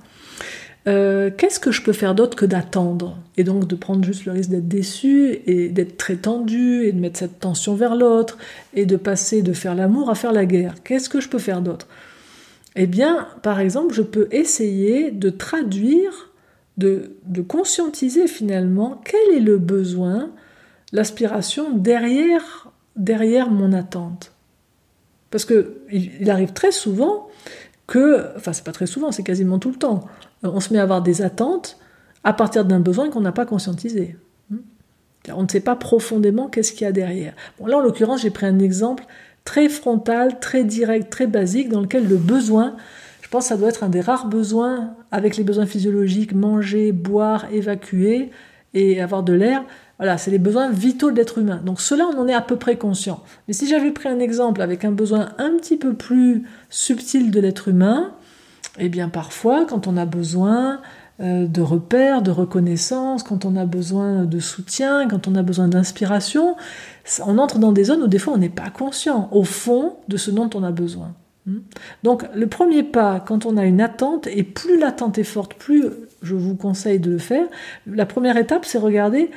Qu'est-ce 0.85 1.59
que 1.59 1.73
je 1.73 1.83
peux 1.83 1.95
faire 1.95 2.15
d'autre 2.15 2.37
que 2.37 2.45
d'attendre? 2.45 3.19
Et 3.37 3.45
donc 3.45 3.67
de 3.67 3.75
prendre 3.75 4.05
juste 4.05 4.27
le 4.27 4.33
risque 4.33 4.51
d'être 4.51 4.69
déçu 4.69 5.41
et 5.47 5.71
d'être 5.71 5.97
très 5.97 6.17
tendu 6.17 6.85
et 6.85 6.93
de 6.93 7.01
mettre 7.01 7.19
cette 7.19 7.41
tension 7.41 7.75
vers 7.75 7.97
l'autre 7.97 8.37
et 8.75 8.85
de 8.85 8.97
passer 8.97 9.43
de 9.43 9.55
faire 9.55 9.75
l'amour 9.75 10.11
à 10.11 10.15
faire 10.15 10.33
la 10.33 10.45
guerre. 10.45 10.75
Qu'est-ce 10.85 11.09
que 11.09 11.21
je 11.21 11.29
peux 11.29 11.39
faire 11.39 11.63
d'autre? 11.63 11.89
Eh 12.77 12.87
bien, 12.87 13.29
par 13.43 13.61
exemple, 13.61 13.95
je 13.95 14.03
peux 14.03 14.29
essayer 14.31 15.11
de 15.11 15.31
traduire 15.31 16.31
de, 16.77 17.43
conscientiser 17.47 18.27
finalement 18.27 19.01
quel 19.05 19.37
est 19.37 19.41
le 19.41 19.59
besoin, 19.59 20.31
l'aspiration 20.93 21.77
derrière, 21.77 22.71
mon 23.51 23.73
attente. 23.73 24.33
Parce 25.31 25.45
que 25.45 25.79
il, 25.91 26.31
arrive 26.31 26.53
très 26.53 26.73
souvent 26.73 27.29
que, 27.87 28.25
enfin 28.37 28.53
c'est 28.53 28.65
pas 28.65 28.73
très 28.73 28.87
souvent, 28.87 29.13
c'est 29.13 29.23
quasiment 29.23 29.59
tout 29.59 29.71
le 29.71 29.77
temps, 29.77 30.05
on 30.45 30.61
se 30.61 30.73
met 30.73 30.79
à 30.79 30.83
avoir 30.83 31.03
des 31.03 31.23
attentes 31.23 31.79
à 32.23 32.33
partir 32.33 32.65
d'un 32.65 32.81
besoin 32.81 33.11
qu'on 33.11 33.21
n'a 33.21 33.33
pas 33.33 33.47
conscientisé. 33.47 34.17
On 35.33 35.43
ne 35.43 35.49
sait 35.49 35.61
pas 35.61 35.77
profondément 35.77 36.49
qu'est-ce 36.49 36.73
qu'il 36.73 36.83
y 36.83 36.89
a 36.89 36.93
derrière. 36.93 37.35
Là, 37.65 37.79
en 37.79 37.81
l'occurrence, 37.81 38.23
j'ai 38.23 38.31
pris 38.31 38.47
un 38.47 38.59
exemple 38.59 39.05
très 39.45 39.69
frontal, 39.69 40.39
très 40.39 40.65
direct, 40.65 41.11
très 41.11 41.27
basique, 41.27 41.71
dans 41.71 41.81
lequel 41.81 42.07
le 42.07 42.17
besoin 42.17 42.77
pense 43.35 43.47
que 43.47 43.49
ça 43.49 43.57
doit 43.57 43.69
être 43.69 43.83
un 43.83 43.89
des 43.89 44.01
rares 44.01 44.29
besoins, 44.29 44.95
avec 45.11 45.37
les 45.37 45.43
besoins 45.43 45.67
physiologiques, 45.67 46.33
manger, 46.35 46.93
boire, 46.93 47.47
évacuer 47.51 48.31
et 48.75 49.01
avoir 49.01 49.25
de 49.25 49.33
l'air. 49.33 49.65
Voilà, 49.99 50.19
c'est 50.19 50.31
les 50.31 50.39
besoins 50.39 50.71
vitaux 50.71 51.11
de 51.11 51.17
l'être 51.17 51.39
humain. 51.39 51.61
Donc 51.65 51.81
cela, 51.81 52.07
on 52.07 52.17
en 52.17 52.29
est 52.29 52.33
à 52.33 52.41
peu 52.41 52.55
près 52.55 52.77
conscient. 52.77 53.25
Mais 53.49 53.55
si 53.55 53.67
j'avais 53.67 53.91
pris 53.91 54.09
un 54.09 54.21
exemple 54.21 54.63
avec 54.63 54.85
un 54.85 54.93
besoin 54.93 55.31
un 55.39 55.51
petit 55.57 55.77
peu 55.77 55.95
plus 55.95 56.45
subtil 56.71 57.33
de 57.33 57.41
l'être 57.41 57.67
humain, 57.67 58.13
eh 58.79 58.89
bien 58.89 59.09
parfois, 59.09 59.67
quand 59.67 59.87
on 59.87 59.97
a 59.97 60.07
besoin 60.07 60.81
euh, 61.21 61.47
de 61.47 61.61
repères, 61.61 62.23
de 62.23 62.33
reconnaissance, 62.33 63.23
quand 63.23 63.45
on 63.45 63.55
a 63.55 63.67
besoin 63.67 64.25
de 64.25 64.41
soutien, 64.41 65.07
quand 65.09 65.29
on 65.29 65.37
a 65.37 65.43
besoin 65.43 65.69
d'inspiration. 65.69 66.57
On 67.25 67.39
entre 67.39 67.61
dans 67.61 67.71
des 67.71 67.85
zones 67.85 68.03
où 68.03 68.09
des 68.09 68.19
fois 68.19 68.35
on 68.35 68.39
n'est 68.39 68.49
pas 68.49 68.71
conscient, 68.71 69.29
au 69.31 69.45
fond, 69.45 69.97
de 70.09 70.17
ce 70.17 70.33
dont 70.33 70.51
on 70.55 70.65
a 70.65 70.73
besoin. 70.73 71.15
Hmm? 71.47 71.59
Donc 72.03 72.25
le 72.35 72.49
premier 72.49 72.83
pas, 72.83 73.21
quand 73.21 73.47
on 73.47 73.57
a 73.57 73.65
une 73.65 73.81
attente, 73.81 74.27
et 74.27 74.43
plus 74.43 74.77
l'attente 74.77 75.17
est 75.19 75.23
forte, 75.23 75.55
plus 75.55 75.85
je 76.23 76.35
vous 76.35 76.57
conseille 76.57 76.99
de 76.99 77.13
le 77.13 77.19
faire, 77.19 77.47
la 77.87 78.07
première 78.07 78.37
étape, 78.37 78.65
c'est 78.65 78.79
regarder, 78.79 79.31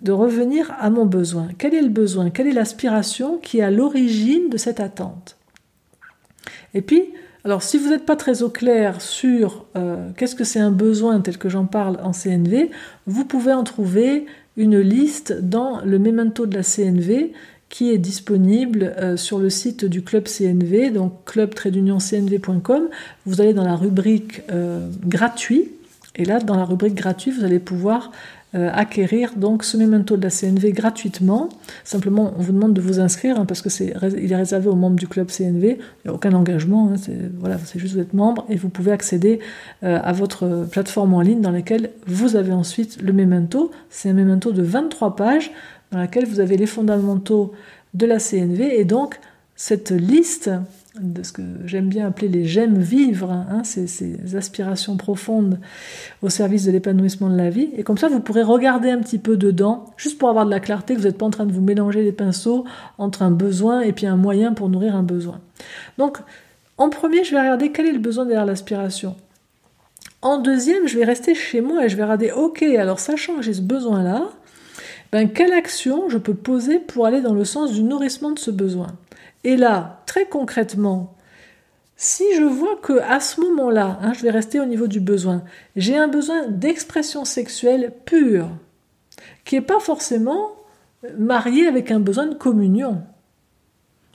de 0.00 0.10
revenir 0.10 0.74
à 0.80 0.90
mon 0.90 1.06
besoin. 1.06 1.48
Quel 1.56 1.74
est 1.74 1.82
le 1.82 1.88
besoin? 1.88 2.30
Quelle 2.30 2.48
est 2.48 2.52
l'aspiration 2.52 3.38
qui 3.38 3.58
est 3.58 3.62
à 3.62 3.70
l'origine 3.70 4.48
de 4.48 4.56
cette 4.56 4.80
attente? 4.80 5.36
Et 6.74 6.82
puis, 6.82 7.12
alors 7.44 7.62
si 7.62 7.76
vous 7.76 7.88
n'êtes 7.88 8.06
pas 8.06 8.16
très 8.16 8.42
au 8.42 8.48
clair 8.48 9.00
sur 9.00 9.66
euh, 9.76 10.10
qu'est-ce 10.16 10.34
que 10.34 10.44
c'est 10.44 10.60
un 10.60 10.70
besoin 10.70 11.20
tel 11.20 11.38
que 11.38 11.48
j'en 11.48 11.66
parle 11.66 11.98
en 12.02 12.12
CNV, 12.12 12.70
vous 13.06 13.24
pouvez 13.24 13.52
en 13.52 13.64
trouver 13.64 14.26
une 14.56 14.78
liste 14.78 15.32
dans 15.40 15.80
le 15.84 15.98
memento 15.98 16.46
de 16.46 16.56
la 16.56 16.62
CNV 16.62 17.32
qui 17.68 17.90
est 17.90 17.98
disponible 17.98 18.94
euh, 18.98 19.16
sur 19.16 19.38
le 19.38 19.48
site 19.48 19.86
du 19.86 20.02
club 20.02 20.24
CNV, 20.24 20.90
donc 20.90 21.24
club-cnv.com. 21.24 22.88
Vous 23.24 23.40
allez 23.40 23.54
dans 23.54 23.64
la 23.64 23.76
rubrique 23.76 24.42
euh, 24.50 24.88
gratuit, 25.06 25.70
et 26.14 26.24
là, 26.26 26.38
dans 26.38 26.56
la 26.56 26.64
rubrique 26.64 26.94
gratuit, 26.94 27.30
vous 27.30 27.44
allez 27.44 27.58
pouvoir 27.58 28.12
euh, 28.54 28.70
acquérir 28.72 29.32
donc 29.36 29.64
ce 29.64 29.76
memento 29.76 30.16
de 30.16 30.22
la 30.22 30.30
CNV 30.30 30.72
gratuitement. 30.72 31.48
Simplement, 31.84 32.34
on 32.36 32.42
vous 32.42 32.52
demande 32.52 32.74
de 32.74 32.80
vous 32.80 33.00
inscrire 33.00 33.38
hein, 33.38 33.46
parce 33.46 33.62
que 33.62 33.70
c'est 33.70 33.94
il 34.18 34.32
est 34.32 34.36
réservé 34.36 34.68
aux 34.68 34.74
membres 34.74 34.96
du 34.96 35.08
club 35.08 35.28
CNV. 35.28 35.78
Il 35.78 36.06
n'y 36.06 36.10
a 36.10 36.14
aucun 36.14 36.32
engagement. 36.32 36.88
Hein, 36.88 36.96
c'est 37.00 37.16
voilà, 37.38 37.58
c'est 37.64 37.78
juste 37.78 37.94
vous 37.94 38.00
êtes 38.00 38.14
membre 38.14 38.44
et 38.48 38.56
vous 38.56 38.68
pouvez 38.68 38.92
accéder 38.92 39.40
à 39.82 40.12
votre 40.12 40.66
plateforme 40.70 41.14
en 41.14 41.20
ligne 41.20 41.40
dans 41.40 41.50
laquelle 41.50 41.90
vous 42.06 42.36
avez 42.36 42.52
ensuite 42.52 43.00
le 43.00 43.12
memento. 43.12 43.70
C'est 43.90 44.10
un 44.10 44.14
memento 44.14 44.52
de 44.52 44.62
23 44.62 45.16
pages 45.16 45.50
dans 45.90 45.98
laquelle 45.98 46.26
vous 46.26 46.40
avez 46.40 46.56
les 46.56 46.66
fondamentaux 46.66 47.52
de 47.94 48.06
la 48.06 48.18
CNV 48.18 48.78
et 48.78 48.84
donc 48.84 49.18
cette 49.56 49.90
liste 49.90 50.50
de 51.00 51.22
ce 51.22 51.32
que 51.32 51.42
j'aime 51.64 51.88
bien 51.88 52.08
appeler 52.08 52.28
les 52.28 52.44
j'aime 52.44 52.78
vivre, 52.78 53.30
hein, 53.30 53.64
ces, 53.64 54.36
aspirations 54.36 54.96
profondes 54.96 55.58
au 56.20 56.28
service 56.28 56.66
de 56.66 56.70
l'épanouissement 56.70 57.30
de 57.30 57.36
la 57.36 57.48
vie. 57.48 57.70
Et 57.76 57.82
comme 57.82 57.96
ça, 57.96 58.08
vous 58.08 58.20
pourrez 58.20 58.42
regarder 58.42 58.90
un 58.90 58.98
petit 58.98 59.18
peu 59.18 59.36
dedans, 59.36 59.86
juste 59.96 60.18
pour 60.18 60.28
avoir 60.28 60.44
de 60.44 60.50
la 60.50 60.60
clarté, 60.60 60.94
que 60.94 61.00
vous 61.00 61.06
n'êtes 61.06 61.16
pas 61.16 61.26
en 61.26 61.30
train 61.30 61.46
de 61.46 61.52
vous 61.52 61.62
mélanger 61.62 62.02
les 62.02 62.12
pinceaux 62.12 62.64
entre 62.98 63.22
un 63.22 63.30
besoin 63.30 63.80
et 63.80 63.92
puis 63.92 64.06
un 64.06 64.16
moyen 64.16 64.52
pour 64.52 64.68
nourrir 64.68 64.94
un 64.94 65.02
besoin. 65.02 65.40
Donc, 65.96 66.18
en 66.76 66.90
premier, 66.90 67.24
je 67.24 67.32
vais 67.32 67.40
regarder 67.40 67.72
quel 67.72 67.86
est 67.86 67.92
le 67.92 67.98
besoin 67.98 68.26
derrière 68.26 68.46
l'aspiration. 68.46 69.16
En 70.20 70.38
deuxième, 70.38 70.86
je 70.86 70.98
vais 70.98 71.04
rester 71.04 71.34
chez 71.34 71.62
moi 71.62 71.86
et 71.86 71.88
je 71.88 71.96
vais 71.96 72.02
regarder, 72.02 72.32
ok, 72.32 72.62
alors 72.62 73.00
sachant 73.00 73.36
que 73.36 73.42
j'ai 73.42 73.54
ce 73.54 73.62
besoin-là, 73.62 74.28
ben, 75.10 75.30
quelle 75.30 75.52
action 75.52 76.08
je 76.08 76.18
peux 76.18 76.34
poser 76.34 76.78
pour 76.78 77.06
aller 77.06 77.20
dans 77.20 77.34
le 77.34 77.44
sens 77.44 77.72
du 77.72 77.82
nourrissement 77.82 78.30
de 78.30 78.38
ce 78.38 78.50
besoin? 78.50 78.88
Et 79.44 79.56
là, 79.56 80.02
très 80.06 80.26
concrètement, 80.26 81.14
si 81.96 82.24
je 82.36 82.42
vois 82.42 82.76
que 82.82 83.00
à 83.00 83.20
ce 83.20 83.40
moment-là, 83.40 83.98
hein, 84.02 84.12
je 84.12 84.22
vais 84.22 84.30
rester 84.30 84.60
au 84.60 84.64
niveau 84.64 84.86
du 84.86 85.00
besoin, 85.00 85.44
j'ai 85.76 85.96
un 85.96 86.08
besoin 86.08 86.48
d'expression 86.48 87.24
sexuelle 87.24 87.92
pure, 88.04 88.48
qui 89.44 89.54
n'est 89.54 89.60
pas 89.60 89.80
forcément 89.80 90.50
marié 91.18 91.66
avec 91.66 91.90
un 91.90 92.00
besoin 92.00 92.26
de 92.26 92.34
communion. 92.34 93.02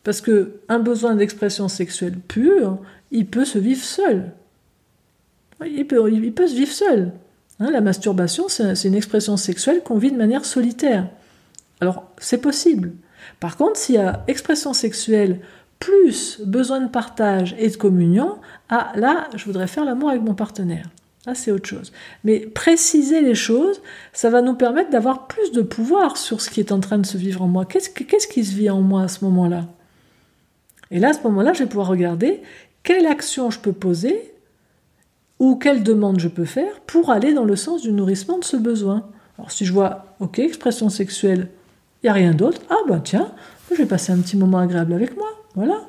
Parce 0.04 0.22
que 0.22 0.60
un 0.70 0.80
besoin 0.80 1.16
d'expression 1.16 1.68
sexuelle 1.68 2.18
pure, 2.18 2.78
il 3.12 3.26
peut 3.26 3.46
se 3.46 3.60
vivre 3.60 3.84
seul. 3.84 4.32
Il 5.66 5.86
peut, 5.88 6.02
peut 6.32 6.48
se 6.48 6.56
vivre 6.56 6.72
seul. 6.72 7.12
Hein, 7.60 7.72
la 7.72 7.82
masturbation, 7.82 8.48
c'est 8.48 8.84
une 8.84 8.96
expression 8.96 9.36
sexuelle 9.36 9.82
qu'on 9.84 9.98
vit 9.98 10.12
de 10.12 10.18
manière 10.18 10.46
solitaire. 10.46 11.10
Alors, 11.82 12.12
c'est 12.20 12.38
possible. 12.40 12.92
Par 13.40 13.58
contre, 13.58 13.78
s'il 13.78 13.96
y 13.96 14.00
a 14.00 14.24
expression 14.28 14.74
sexuelle 14.74 15.40
plus 15.80 16.42
besoin 16.44 16.82
de 16.82 16.90
partage 16.90 17.56
et 17.60 17.70
de 17.70 17.76
communion, 17.76 18.38
ah 18.70 18.92
là, 18.96 19.28
je 19.36 19.46
voudrais 19.46 19.68
faire 19.68 19.86
l'amour 19.86 20.10
avec 20.10 20.22
mon 20.22 20.34
partenaire. 20.34 20.90
Là, 21.26 21.36
c'est 21.36 21.52
autre 21.52 21.68
chose. 21.68 21.92
Mais 22.24 22.40
préciser 22.40 23.22
les 23.22 23.36
choses, 23.36 23.82
ça 24.14 24.30
va 24.30 24.42
nous 24.42 24.56
permettre 24.56 24.90
d'avoir 24.90 25.28
plus 25.28 25.52
de 25.52 25.62
pouvoir 25.62 26.16
sur 26.16 26.40
ce 26.40 26.50
qui 26.50 26.62
est 26.62 26.72
en 26.72 26.80
train 26.80 26.98
de 26.98 27.06
se 27.06 27.18
vivre 27.18 27.42
en 27.42 27.48
moi. 27.48 27.66
Qu'est-ce, 27.66 28.28
qui 28.28 28.46
se 28.46 28.56
vit 28.56 28.70
en 28.70 28.82
moi 28.82 29.04
à 29.04 29.08
ce 29.10 29.26
moment-là? 29.26 29.66
Et 30.90 31.00
là, 31.00 31.10
à 31.10 31.14
ce 31.14 31.22
moment-là, 31.24 31.52
je 31.52 31.60
vais 31.60 31.70
pouvoir 31.70 31.88
regarder 31.88 32.42
quelle 32.84 33.06
action 33.06 33.52
je 33.52 33.60
peux 33.60 33.74
poser 33.74 34.34
ou 35.40 35.58
quelle 35.58 35.84
demande 35.84 36.20
je 36.20 36.30
peux 36.30 36.46
faire 36.46 36.80
pour 36.88 37.12
aller 37.12 37.34
dans 37.34 37.44
le 37.44 37.58
sens 37.58 37.82
du 37.82 37.92
nourrissement 37.92 38.40
de 38.40 38.46
ce 38.46 38.56
besoin. 38.56 39.10
Alors 39.38 39.52
si 39.52 39.66
je 39.66 39.74
vois, 39.74 40.16
ok, 40.22 40.40
expression 40.40 40.90
sexuelle, 40.90 41.50
il 42.02 42.06
n'y 42.06 42.10
a 42.10 42.14
rien 42.14 42.34
d'autre, 42.34 42.62
ah 42.70 42.78
ben 42.88 43.00
tiens, 43.00 43.32
je 43.72 43.76
vais 43.76 43.86
passer 43.86 44.12
un 44.12 44.20
petit 44.20 44.38
moment 44.38 44.60
agréable 44.60 44.94
avec 44.94 45.16
moi, 45.18 45.28
voilà. 45.56 45.82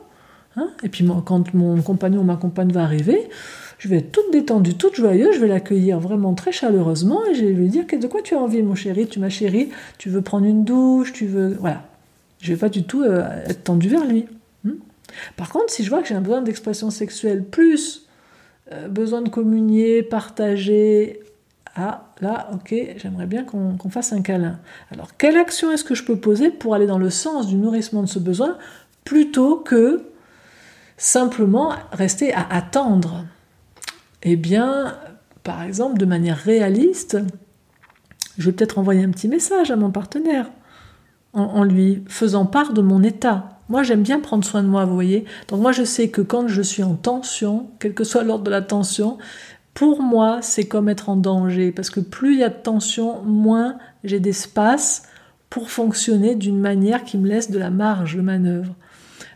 Hein? 0.57 0.71
Et 0.83 0.89
puis 0.89 1.07
quand 1.25 1.55
mon 1.55 1.81
compagnon 1.83 2.21
ou 2.21 2.25
ma 2.25 2.37
compagne 2.37 2.73
va 2.73 2.83
arriver, 2.83 3.29
je 3.79 3.89
vais 3.89 3.99
être 3.99 4.11
toute 4.11 4.33
détendue, 4.33 4.75
toute 4.75 4.97
joyeuse, 4.97 5.37
je 5.37 5.41
vais 5.41 5.49
l'accueillir 5.49 6.01
vraiment 6.01 6.35
très 6.35 6.51
chaleureusement 6.51 7.25
et 7.27 7.35
je 7.35 7.45
vais 7.45 7.53
lui 7.53 7.69
dire 7.69 7.85
de 7.87 8.07
quoi 8.09 8.23
tu 8.23 8.35
as 8.35 8.39
envie 8.39 8.63
mon 8.63 8.75
chéri, 8.75 9.07
tu 9.07 9.21
m'as 9.21 9.29
chéri, 9.29 9.71
tu 9.99 10.11
veux 10.11 10.23
prendre 10.23 10.47
une 10.47 10.65
douche, 10.65 11.13
tu 11.13 11.27
veux... 11.27 11.57
Voilà. 11.61 11.85
Je 12.41 12.53
vais 12.53 12.59
pas 12.59 12.69
du 12.69 12.85
tout 12.85 13.03
euh, 13.03 13.25
être 13.47 13.65
tendue 13.65 13.89
vers 13.89 14.05
lui. 14.05 14.27
Hmm 14.65 14.75
Par 15.37 15.51
contre, 15.51 15.71
si 15.71 15.85
je 15.85 15.91
vois 15.91 16.03
que 16.03 16.09
j'ai 16.09 16.15
un 16.15 16.21
besoin 16.21 16.43
d'expression 16.43 16.91
sexuelle 16.91 17.45
plus 17.45 18.09
euh, 18.73 18.89
besoin 18.89 19.23
de 19.23 19.29
communier, 19.29 20.03
partager. 20.03 21.21
Ah, 21.75 22.08
là, 22.21 22.51
ok, 22.53 22.75
j'aimerais 22.97 23.27
bien 23.27 23.45
qu'on 23.45 23.91
fasse 23.91 24.13
un 24.13 24.23
câlin. 24.23 24.59
Alors, 24.91 25.17
quelle 25.17 25.37
action 25.37 25.71
est-ce 25.71 25.85
que 25.85 25.95
je 25.95 26.05
peux 26.05 26.17
poser 26.17 26.51
pour 26.51 26.75
aller 26.75 26.87
dans 26.87 26.99
le 26.99 27.11
sens 27.11 27.47
du 27.47 27.57
nourrissement 27.57 28.03
de 28.03 28.09
ce 28.09 28.19
besoin 28.19 28.57
plutôt 29.05 29.57
que 29.57 30.05
simplement 30.97 31.73
rester 31.93 32.33
à 32.33 32.47
attendre? 32.51 33.25
Eh 34.23 34.37
bien, 34.37 34.97
par 35.43 35.63
exemple, 35.63 35.99
de 35.99 36.07
manière 36.07 36.39
réaliste, 36.39 37.19
je 38.37 38.47
vais 38.47 38.53
peut-être 38.53 38.79
envoyer 38.79 39.05
un 39.05 39.11
petit 39.11 39.29
message 39.29 39.71
à 39.71 39.77
mon 39.77 39.91
partenaire 39.91 40.51
en 41.35 41.63
lui 41.63 42.03
faisant 42.09 42.47
part 42.47 42.73
de 42.73 42.81
mon 42.81 43.03
état. 43.03 43.59
Moi, 43.69 43.83
j'aime 43.83 44.03
bien 44.03 44.19
prendre 44.19 44.45
soin 44.45 44.63
de 44.63 44.69
moi, 44.69 44.87
vous 44.87 44.95
voyez. 44.95 45.27
Donc 45.49 45.61
moi, 45.61 45.73
je 45.73 45.85
sais 45.85 46.09
que 46.09 46.23
quand 46.23 46.49
je 46.49 46.63
suis 46.63 46.83
en 46.83 46.95
tension, 46.95 47.69
quel 47.79 47.93
que 47.93 48.03
soit 48.03 48.25
l'ordre 48.25 48.45
de 48.45 48.51
la 48.51 48.63
tension, 48.63 49.19
pour 49.79 50.03
moi, 50.03 50.41
c'est 50.43 50.65
comme 50.65 50.89
être 50.89 51.09
en 51.09 51.15
danger. 51.15 51.71
Parce 51.71 51.89
que 51.89 52.01
plus 52.01 52.35
il 52.35 52.41
y 52.41 52.45
a 52.45 52.49
de 52.49 52.55
tension, 52.61 53.23
moins 53.23 53.79
j'ai 54.03 54.19
d'espace 54.19 55.05
pour 55.51 55.71
fonctionner 55.71 56.35
d'une 56.35 56.59
manière 56.59 57.05
qui 57.05 57.17
me 57.17 57.29
laisse 57.29 57.49
de 57.53 57.61
la 57.61 57.71
marge 57.71 58.17
de 58.17 58.21
manœuvre. 58.21 58.75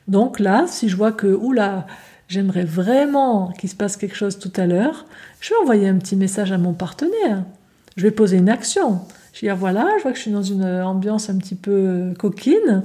Donc 0.08 0.40
là, 0.40 0.64
si 0.66 0.88
je 0.88 0.96
vois 0.96 1.12
que, 1.12 1.28
oula, 1.28 1.86
j'aimerais 2.26 2.64
vraiment 2.64 3.52
qu'il 3.52 3.70
se 3.70 3.76
passe 3.76 3.96
quelque 3.96 4.16
chose 4.16 4.40
tout 4.40 4.50
à 4.56 4.66
l'heure, 4.66 5.06
je 5.38 5.50
vais 5.50 5.60
envoyer 5.62 5.88
un 5.88 5.96
petit 5.98 6.16
message 6.16 6.50
à 6.50 6.58
mon 6.58 6.72
partenaire. 6.72 7.44
Je 7.96 8.02
vais 8.02 8.10
poser 8.10 8.38
une 8.38 8.48
action. 8.48 8.98
Je 9.32 9.42
vais 9.42 9.46
dire, 9.46 9.56
voilà, 9.56 9.86
je 9.98 10.02
vois 10.02 10.10
que 10.10 10.16
je 10.16 10.22
suis 10.22 10.32
dans 10.32 10.42
une 10.42 10.64
ambiance 10.64 11.30
un 11.30 11.38
petit 11.38 11.54
peu 11.54 12.14
coquine. 12.18 12.82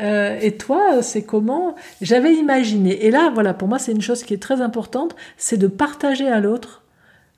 Euh, 0.00 0.36
et 0.42 0.56
toi, 0.56 1.02
c'est 1.02 1.22
comment? 1.22 1.76
J'avais 2.02 2.34
imaginé. 2.34 3.06
Et 3.06 3.12
là, 3.12 3.30
voilà, 3.32 3.54
pour 3.54 3.68
moi, 3.68 3.78
c'est 3.78 3.92
une 3.92 4.02
chose 4.02 4.24
qui 4.24 4.34
est 4.34 4.42
très 4.42 4.60
importante, 4.60 5.14
c'est 5.36 5.56
de 5.56 5.68
partager 5.68 6.26
à 6.26 6.40
l'autre 6.40 6.82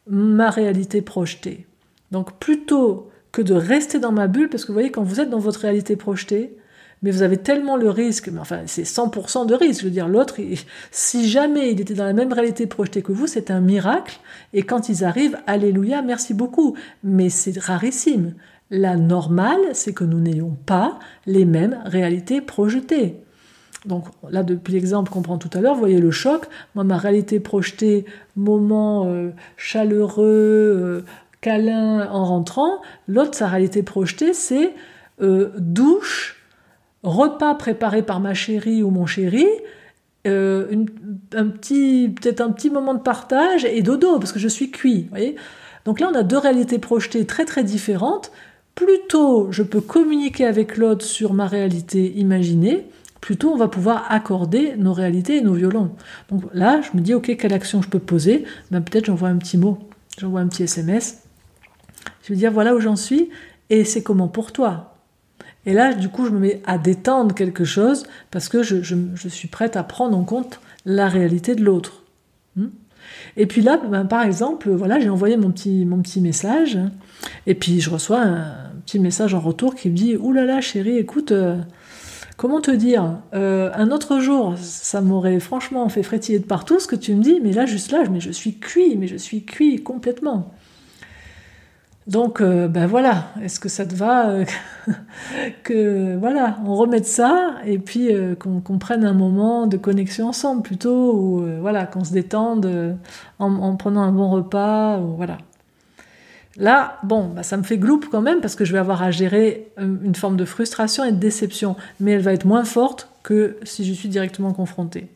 ma 0.09 0.51
réalité 0.51 1.03
projetée. 1.03 1.67
Donc 2.11 2.39
plutôt 2.39 3.11
que 3.33 3.43
de 3.43 3.55
rester 3.55 3.99
dans 3.99 4.13
ma 4.13 4.27
bulle, 4.27 4.49
parce 4.49 4.65
que 4.65 4.69
vous 4.69 4.75
voyez, 4.75 4.91
quand 4.91 5.03
vous 5.03 5.21
êtes 5.21 5.31
dans 5.31 5.39
votre 5.39 5.61
réalité 5.61 5.97
projetée, 5.97 6.57
mais 7.03 7.11
vous 7.11 7.23
avez 7.23 7.37
tellement 7.37 7.77
le 7.77 7.91
risque, 7.91 8.29
mais 8.29 8.41
enfin 8.41 8.63
c'est 8.67 8.83
100% 8.83 9.47
de 9.47 9.55
risque, 9.55 9.81
je 9.81 9.85
veux 9.85 9.93
dire, 9.93 10.09
l'autre, 10.09 10.37
si 10.91 11.29
jamais 11.29 11.71
il 11.71 11.81
était 11.81 11.95
dans 11.95 12.05
la 12.05 12.13
même 12.13 12.33
réalité 12.33 12.67
projetée 12.67 13.03
que 13.03 13.13
vous, 13.13 13.27
c'est 13.27 13.51
un 13.51 13.61
miracle, 13.61 14.19
et 14.53 14.63
quand 14.63 14.89
ils 14.89 15.05
arrivent, 15.05 15.39
alléluia, 15.47 16.03
merci 16.03 16.35
beaucoup, 16.35 16.77
mais 17.05 17.29
c'est 17.29 17.59
rarissime. 17.59 18.35
La 18.71 18.97
normale, 18.97 19.61
c'est 19.73 19.95
que 19.95 20.05
nous 20.05 20.21
n'ayons 20.21 20.57
pas 20.67 20.99
les 21.27 21.45
mêmes 21.45 21.79
réalités 21.85 22.41
projetées. 22.41 23.23
Donc 23.87 24.07
là, 24.29 24.43
depuis 24.43 24.73
l'exemple 24.73 25.11
qu'on 25.11 25.23
prend 25.23 25.39
tout 25.39 25.51
à 25.55 25.61
l'heure, 25.61 25.75
vous 25.75 25.81
voyez 25.81 26.01
le 26.01 26.11
choc. 26.11 26.47
Moi, 26.75 26.85
ma 26.85 26.97
réalité 26.97 27.39
projetée, 27.41 28.05
moment 28.37 29.07
euh, 29.07 29.31
chaleureux, 29.57 30.25
euh, 30.27 31.05
câlin 31.41 32.09
en 32.11 32.25
rentrant. 32.25 32.81
L'autre, 33.07 33.35
sa 33.35 33.47
réalité 33.47 33.83
projetée, 33.83 34.33
c'est 34.33 34.75
euh, 35.23 35.51
douche, 35.59 36.45
repas 37.05 37.55
préparé 37.55 38.03
par 38.03 38.21
ma 38.21 38.35
chérie 38.35 38.83
ou 38.83 38.91
mon 38.91 39.07
chéri, 39.07 39.47
un 40.27 41.47
petit, 41.47 42.13
peut-être 42.21 42.43
un 42.43 42.51
petit 42.51 42.69
moment 42.69 42.93
de 42.93 43.01
partage 43.01 43.65
et 43.65 43.81
dodo, 43.81 44.19
parce 44.19 44.33
que 44.33 44.39
je 44.39 44.49
suis 44.49 44.71
cuit. 44.71 45.09
Donc 45.87 46.01
là, 46.01 46.11
on 46.13 46.15
a 46.15 46.23
deux 46.23 46.37
réalités 46.37 46.79
projetées 46.79 47.25
très 47.25 47.47
très 47.47 47.65
différentes 47.65 48.31
plus 48.79 49.01
tôt 49.09 49.49
je 49.51 49.65
peux 49.65 49.81
communiquer 49.81 50.45
avec 50.45 50.77
l'autre 50.77 51.05
sur 51.05 51.35
ma 51.35 51.49
réalité 51.49 52.13
imaginée, 52.15 52.87
plus 53.21 53.37
tôt 53.37 53.51
on 53.51 53.57
va 53.57 53.69
pouvoir 53.69 54.07
accorder 54.11 54.75
nos 54.77 54.93
réalités 54.93 55.37
et 55.37 55.41
nos 55.41 55.55
violons. 55.55 55.91
Donc 56.31 56.43
là, 56.53 56.81
je 56.81 56.97
me 56.97 57.03
dis, 57.03 57.15
ok, 57.15 57.37
quelle 57.37 57.53
action 57.53 57.83
je 57.83 57.89
peux 57.89 57.99
poser? 57.99 58.45
Ben, 58.71 58.81
Peut-être 58.81 59.07
j'envoie 59.07 59.29
un 59.29 59.37
petit 59.37 59.59
mot. 59.59 59.79
j'envoie 60.19 60.41
un 60.41 60.49
petit 60.49 60.65
SMS. 60.65 61.23
Je 62.23 62.33
veux 62.33 62.39
dire, 62.39 62.53
voilà 62.53 62.75
où 62.75 62.81
j'en 62.81 62.97
suis, 62.97 63.31
et 63.71 63.85
c'est 63.85 64.03
comment 64.03 64.29
pour 64.29 64.53
toi? 64.53 64.95
Et 65.67 65.73
là, 65.73 65.93
du 65.93 66.09
coup, 66.09 66.25
je 66.25 66.31
me 66.31 66.39
mets 66.39 66.63
à 66.67 66.79
détendre 66.79 67.35
quelque 67.35 67.65
chose, 67.65 68.05
parce 68.31 68.49
que 68.49 68.63
je, 68.63 69.29
suis 69.29 69.49
prête 69.49 69.77
à 69.77 69.83
prendre 69.83 70.17
en 70.17 70.25
compte 70.25 70.61
la 70.87 71.09
réalité 71.09 71.55
de 71.55 71.65
l'autre. 71.65 72.05
Hmm? 72.57 72.69
Et 73.37 73.47
puis 73.47 73.63
là, 73.63 73.79
ben, 73.79 74.05
par 74.05 74.23
exemple, 74.23 74.71
voilà, 74.71 75.01
j'ai 75.01 75.09
envoyé 75.09 75.37
mon 75.37 75.51
petit, 75.51 75.85
mon 75.85 76.01
petit 76.01 76.21
message, 76.21 76.79
et 77.47 77.55
puis 77.55 77.81
je 77.81 77.91
reçois 77.91 78.21
un 78.21 78.71
petit 78.87 78.99
message 78.99 79.35
en 79.35 79.41
retour 79.41 79.75
qui 79.75 79.91
me 79.91 79.97
dit 79.97 80.17
Ouh 80.17 80.33
là 80.33 80.45
là, 80.45 80.61
chérie, 80.61 80.97
écoute, 80.97 81.33
euh, 81.33 81.57
comment 82.39 82.63
te 82.63 82.71
dire 82.71 83.21
euh, 83.35 83.71
Un 83.75 83.91
autre 83.91 84.21
jour, 84.21 84.55
ça 84.57 85.03
m'aurait 85.03 85.41
franchement 85.41 85.87
fait 85.91 86.03
frétiller 86.03 86.39
de 86.39 86.47
partout 86.47 86.81
ce 86.81 86.87
que 86.87 86.97
tu 86.97 87.15
me 87.15 87.23
dis, 87.23 87.41
mais 87.43 87.53
là, 87.53 87.67
juste 87.67 87.93
là, 87.93 88.05
mais 88.11 88.21
je 88.21 88.31
suis 88.31 88.59
cuit, 88.59 88.97
mais 88.97 89.09
je 89.09 89.17
suis 89.17 89.45
cuit 89.45 89.83
complètement. 89.83 90.55
Donc, 92.09 92.41
euh, 92.41 92.69
ben 92.69 92.87
voilà, 92.87 93.27
est-ce 93.43 93.61
que 93.61 93.69
ça 93.69 93.85
te 93.85 93.95
va 93.95 94.31
euh, 94.31 94.45
que 95.63 96.17
voilà, 96.17 96.59
on 96.65 96.75
remette 96.75 97.05
ça 97.05 97.57
et 97.67 97.79
puis 97.79 98.11
euh, 98.15 98.35
qu'on 98.35 98.79
prenne 98.79 99.05
un 99.05 99.13
moment 99.13 99.67
de 99.67 99.77
connexion 99.77 100.29
ensemble 100.29 100.63
plutôt, 100.63 101.13
ou 101.15 101.45
voilà, 101.61 101.85
qu'on 101.87 102.05
se 102.05 102.13
détende 102.13 102.97
en, 103.39 103.77
prenant 103.77 104.01
un 104.01 104.13
bon 104.13 104.31
repas, 104.31 104.99
ou 104.99 105.17
voilà. 105.17 105.37
Là, 106.59 106.99
bon, 107.05 107.29
bah, 107.29 107.45
ça 107.45 107.57
me 107.57 107.63
fait 107.63 107.79
gloupe 107.79 108.07
quand 108.11 108.21
même 108.21 108.41
parce 108.41 108.57
que 108.57 108.65
je 108.65 108.73
vais 108.73 108.79
avoir 108.79 109.03
à 109.03 109.13
gérer 109.13 109.69
une 109.79 110.17
forme 110.17 110.37
de 110.37 110.45
frustration 110.45 111.05
et 111.05 111.13
de 111.13 111.17
déception, 111.17 111.77
mais 112.01 112.13
elle 112.13 112.21
va 112.21 112.33
être 112.33 112.45
moins 112.45 112.65
forte 112.65 113.09
que 113.23 113.57
si 113.63 113.85
je 113.85 113.93
suis 113.93 114.09
directement 114.09 114.53
confrontée. 114.53 115.07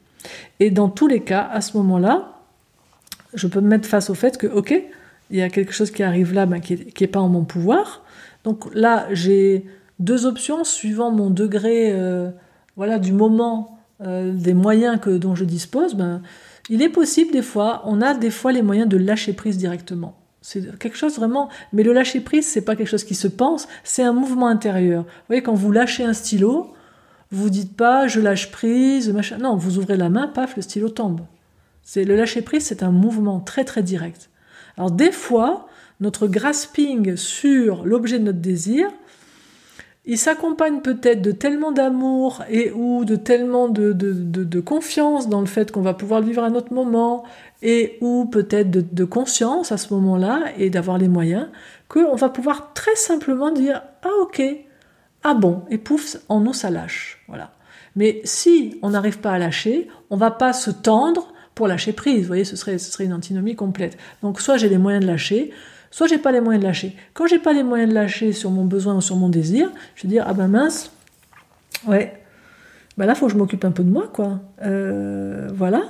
Et 0.60 0.70
dans 0.70 0.88
tous 0.88 1.08
les 1.08 1.20
cas, 1.20 1.48
à 1.52 1.60
ce 1.60 1.76
moment-là, 1.78 2.38
je 3.34 3.48
peux 3.48 3.60
me 3.60 3.68
mettre 3.68 3.88
face 3.88 4.08
au 4.08 4.14
fait 4.14 4.38
que, 4.38 4.46
ok, 4.46 4.72
il 5.30 5.36
y 5.36 5.42
a 5.42 5.48
quelque 5.48 5.72
chose 5.72 5.90
qui 5.90 6.02
arrive 6.02 6.32
là 6.32 6.46
ben, 6.46 6.60
qui 6.60 6.78
n'est 7.00 7.06
pas 7.08 7.20
en 7.20 7.28
mon 7.28 7.44
pouvoir. 7.44 8.04
Donc 8.44 8.72
là, 8.74 9.06
j'ai 9.12 9.64
deux 9.98 10.26
options 10.26 10.62
suivant 10.62 11.10
mon 11.10 11.30
degré 11.30 11.92
euh, 11.92 12.30
voilà, 12.76 12.98
du 12.98 13.12
moment, 13.12 13.78
euh, 14.02 14.32
des 14.32 14.54
moyens 14.54 15.00
que, 15.00 15.10
dont 15.10 15.34
je 15.34 15.44
dispose. 15.44 15.94
Ben, 15.94 16.22
il 16.68 16.82
est 16.82 16.88
possible 16.88 17.32
des 17.32 17.42
fois, 17.42 17.82
on 17.86 18.00
a 18.00 18.14
des 18.14 18.30
fois 18.30 18.52
les 18.52 18.62
moyens 18.62 18.88
de 18.88 18.96
lâcher 18.96 19.32
prise 19.32 19.58
directement. 19.58 20.16
C'est 20.42 20.78
quelque 20.78 20.96
chose 20.96 21.16
vraiment. 21.16 21.48
Mais 21.72 21.84
le 21.84 21.92
lâcher 21.92 22.20
prise, 22.20 22.46
c'est 22.46 22.60
pas 22.62 22.76
quelque 22.76 22.88
chose 22.88 23.04
qui 23.04 23.14
se 23.14 23.28
pense, 23.28 23.68
c'est 23.84 24.02
un 24.02 24.12
mouvement 24.12 24.48
intérieur. 24.48 25.04
Vous 25.04 25.08
voyez, 25.28 25.42
quand 25.42 25.54
vous 25.54 25.72
lâchez 25.72 26.04
un 26.04 26.12
stylo, 26.12 26.74
vous 27.30 27.48
dites 27.48 27.76
pas 27.76 28.08
je 28.08 28.20
lâche 28.20 28.50
prise, 28.50 29.08
machin. 29.10 29.38
Non, 29.38 29.56
vous 29.56 29.78
ouvrez 29.78 29.96
la 29.96 30.10
main, 30.10 30.28
paf, 30.28 30.56
le 30.56 30.62
stylo 30.62 30.88
tombe. 30.88 31.20
C'est 31.82 32.04
le 32.04 32.16
lâcher 32.16 32.42
prise, 32.42 32.64
c'est 32.66 32.82
un 32.82 32.90
mouvement 32.90 33.40
très 33.40 33.64
très 33.64 33.82
direct. 33.82 34.30
Alors 34.76 34.90
des 34.90 35.12
fois, 35.12 35.68
notre 36.00 36.26
grasping 36.26 37.16
sur 37.16 37.84
l'objet 37.84 38.18
de 38.18 38.24
notre 38.24 38.40
désir, 38.40 38.88
il 40.04 40.18
s'accompagne 40.18 40.80
peut-être 40.80 41.22
de 41.22 41.30
tellement 41.30 41.70
d'amour 41.70 42.42
et 42.50 42.72
ou 42.72 43.04
de 43.04 43.14
tellement 43.14 43.68
de, 43.68 43.92
de, 43.92 44.60
confiance 44.60 45.28
dans 45.28 45.40
le 45.40 45.46
fait 45.46 45.70
qu'on 45.70 45.80
va 45.80 45.94
pouvoir 45.94 46.20
vivre 46.20 46.42
à 46.42 46.50
notre 46.50 46.72
moment 46.72 47.22
et 47.62 47.98
ou 48.00 48.24
peut-être 48.24 48.70
de, 48.70 49.04
conscience 49.04 49.70
à 49.70 49.76
ce 49.76 49.94
moment-là 49.94 50.44
et 50.58 50.70
d'avoir 50.70 50.98
les 50.98 51.08
moyens 51.08 51.48
qu'on 51.88 52.16
va 52.16 52.28
pouvoir 52.28 52.72
très 52.72 52.96
simplement 52.96 53.52
dire 53.52 53.82
ah 54.02 54.10
ok 54.22 54.42
ah 55.22 55.34
bon 55.34 55.62
et 55.70 55.78
pouf 55.78 56.16
en 56.28 56.40
nous 56.40 56.52
ça 56.52 56.70
lâche 56.70 57.22
voilà 57.28 57.52
mais 57.94 58.22
si 58.24 58.78
on 58.82 58.90
n'arrive 58.90 59.20
pas 59.20 59.32
à 59.32 59.38
lâcher 59.38 59.88
on 60.10 60.16
va 60.16 60.32
pas 60.32 60.52
se 60.52 60.70
tendre 60.70 61.32
pour 61.54 61.68
lâcher 61.68 61.92
prise. 61.92 62.26
Voyez, 62.26 62.44
ce 62.44 62.56
serait, 62.56 62.78
ce 62.78 62.90
serait 62.90 63.04
une 63.04 63.12
antinomie 63.12 63.56
complète. 63.56 63.98
Donc 64.22 64.40
soit 64.40 64.56
j'ai 64.56 64.68
les 64.68 64.78
moyens 64.78 65.04
de 65.04 65.10
lâcher, 65.10 65.52
soit 65.92 66.08
j'ai 66.08 66.18
pas 66.18 66.32
les 66.32 66.40
moyens 66.40 66.60
de 66.60 66.66
lâcher. 66.66 66.96
Quand 67.14 67.28
j'ai 67.28 67.38
pas 67.38 67.52
les 67.52 67.62
moyens 67.62 67.90
de 67.90 67.94
lâcher 67.94 68.32
sur 68.32 68.50
mon 68.50 68.64
besoin 68.64 68.96
ou 68.96 69.00
sur 69.00 69.14
mon 69.14 69.28
désir, 69.28 69.70
je 69.94 70.02
vais 70.02 70.08
dire 70.08 70.24
ah 70.26 70.34
ben 70.34 70.48
mince, 70.48 70.90
ouais, 71.86 72.20
ben 72.98 73.06
là 73.06 73.14
faut 73.14 73.26
que 73.26 73.32
je 73.32 73.38
m'occupe 73.38 73.64
un 73.64 73.70
peu 73.70 73.84
de 73.84 73.90
moi 73.90 74.10
quoi. 74.12 74.40
Euh, 74.64 75.48
voilà. 75.54 75.82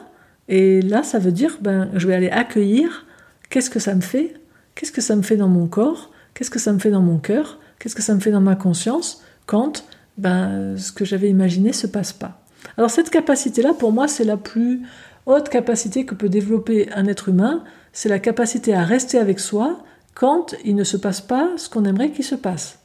Et 0.49 0.83
là 0.83 1.03
ça 1.03 1.19
veut 1.19 1.33
dire 1.33 1.57
ben 1.63 1.89
je 1.95 2.07
vais 2.07 2.15
aller 2.15 2.29
accueillir. 2.29 3.07
Qu'est-ce 3.49 3.71
que 3.71 3.79
ça 3.79 3.95
me 3.95 4.03
fait? 4.03 4.35
Qu'est-ce 4.75 4.93
que 4.93 5.01
ça 5.01 5.17
me 5.17 5.23
fait 5.23 5.37
dans 5.37 5.49
mon 5.49 5.67
corps? 5.67 6.11
Qu'est-ce 6.35 6.51
que 6.51 6.59
ça 6.59 6.73
me 6.73 6.79
fait 6.79 6.91
dans 6.91 7.03
mon 7.03 7.19
cœur? 7.19 7.59
Qu'est-ce 7.79 7.95
que 7.95 8.03
ça 8.03 8.15
me 8.15 8.21
fait 8.21 8.31
dans 8.31 8.41
ma 8.41 8.57
conscience 8.57 9.23
quand 9.47 9.85
ben 10.19 10.77
ce 10.77 10.93
que 10.93 11.05
j'avais 11.05 11.31
imaginé 11.31 11.73
se 11.73 11.87
passe 11.87 12.13
pas? 12.13 12.43
Alors 12.77 12.91
cette 12.91 13.11
capacité 13.11 13.63
là 13.63 13.73
pour 13.73 13.93
moi 13.93 14.09
c'est 14.09 14.25
la 14.25 14.37
plus 14.37 14.83
autre 15.27 15.51
capacité 15.51 16.05
que 16.05 16.15
peut 16.15 16.29
développer 16.29 16.91
un 16.93 17.07
être 17.07 17.29
humain, 17.29 17.63
c'est 17.93 18.09
la 18.09 18.19
capacité 18.19 18.75
à 18.75 18.83
rester 18.83 19.19
avec 19.19 19.39
soi 19.39 19.85
quand 20.15 20.55
il 20.65 20.75
ne 20.75 20.85
se 20.85 20.97
passe 20.97 21.21
pas 21.21 21.51
ce 21.57 21.69
qu'on 21.69 21.85
aimerait 21.85 22.11
qu'il 22.11 22.25
se 22.25 22.35
passe. 22.35 22.79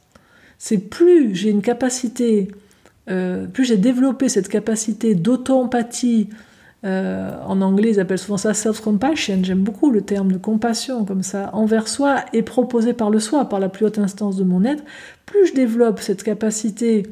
C'est 0.58 0.78
plus 0.78 1.34
j'ai 1.34 1.50
une 1.50 1.62
capacité, 1.62 2.48
euh, 3.10 3.46
plus 3.46 3.64
j'ai 3.64 3.76
développé 3.76 4.28
cette 4.28 4.48
capacité 4.48 5.14
d'auto-empathie, 5.14 6.28
euh, 6.84 7.36
en 7.44 7.60
anglais 7.60 7.90
ils 7.90 8.00
appellent 8.00 8.18
souvent 8.18 8.36
ça 8.36 8.54
self-compassion, 8.54 9.40
j'aime 9.42 9.62
beaucoup 9.62 9.90
le 9.90 10.02
terme 10.02 10.32
de 10.32 10.38
compassion 10.38 11.04
comme 11.04 11.22
ça, 11.22 11.50
envers 11.52 11.88
soi 11.88 12.24
et 12.32 12.42
proposé 12.42 12.92
par 12.92 13.10
le 13.10 13.20
soi, 13.20 13.44
par 13.46 13.60
la 13.60 13.68
plus 13.68 13.86
haute 13.86 13.98
instance 13.98 14.36
de 14.36 14.44
mon 14.44 14.64
être, 14.64 14.84
plus 15.26 15.46
je 15.48 15.54
développe 15.54 16.00
cette 16.00 16.22
capacité 16.22 17.04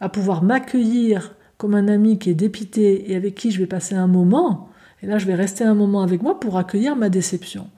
à 0.00 0.08
pouvoir 0.08 0.42
m'accueillir 0.42 1.34
comme 1.56 1.74
un 1.74 1.88
ami 1.88 2.18
qui 2.18 2.30
est 2.30 2.34
dépité 2.34 3.10
et 3.10 3.16
avec 3.16 3.34
qui 3.34 3.50
je 3.50 3.58
vais 3.58 3.66
passer 3.66 3.94
un 3.94 4.06
moment, 4.06 4.68
et 5.02 5.06
là 5.06 5.18
je 5.18 5.26
vais 5.26 5.34
rester 5.34 5.64
un 5.64 5.74
moment 5.74 6.02
avec 6.02 6.22
moi 6.22 6.38
pour 6.38 6.56
accueillir 6.56 6.94
ma 6.94 7.08
déception. 7.08 7.68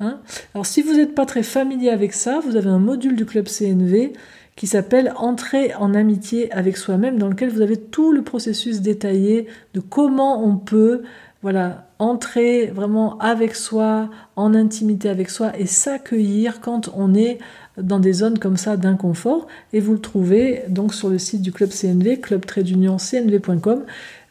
Hein 0.00 0.20
Alors 0.54 0.66
si 0.66 0.82
vous 0.82 0.94
n'êtes 0.94 1.14
pas 1.14 1.26
très 1.26 1.42
familier 1.42 1.90
avec 1.90 2.12
ça, 2.12 2.40
vous 2.40 2.56
avez 2.56 2.68
un 2.68 2.78
module 2.78 3.16
du 3.16 3.24
club 3.24 3.46
CNV 3.46 4.12
qui 4.56 4.66
s'appelle 4.66 5.12
Entrer 5.16 5.74
en 5.74 5.94
amitié 5.94 6.50
avec 6.52 6.76
soi-même, 6.76 7.18
dans 7.18 7.28
lequel 7.28 7.50
vous 7.50 7.60
avez 7.60 7.76
tout 7.76 8.12
le 8.12 8.22
processus 8.22 8.80
détaillé 8.80 9.46
de 9.74 9.80
comment 9.80 10.44
on 10.44 10.56
peut 10.56 11.02
voilà, 11.42 11.86
entrer 11.98 12.66
vraiment 12.66 13.18
avec 13.18 13.54
soi, 13.54 14.10
en 14.34 14.54
intimité 14.54 15.08
avec 15.08 15.30
soi 15.30 15.56
et 15.58 15.66
s'accueillir 15.66 16.60
quand 16.60 16.90
on 16.96 17.14
est 17.14 17.38
dans 17.78 18.00
des 18.00 18.14
zones 18.14 18.38
comme 18.38 18.56
ça 18.56 18.76
d'inconfort. 18.76 19.46
Et 19.72 19.80
vous 19.80 19.92
le 19.92 20.00
trouvez 20.00 20.62
donc 20.68 20.94
sur 20.94 21.08
le 21.08 21.18
site 21.18 21.42
du 21.42 21.52
club 21.52 21.70
CNV, 21.70 22.20
club 22.20 22.44
cnv.com, 22.46 23.84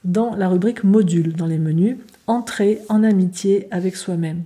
dans 0.03 0.35
la 0.35 0.49
rubrique 0.49 0.83
module, 0.83 1.33
dans 1.33 1.45
les 1.45 1.57
menus, 1.57 1.97
entrer 2.27 2.81
en 2.89 3.03
amitié 3.03 3.67
avec 3.71 3.95
soi-même. 3.95 4.43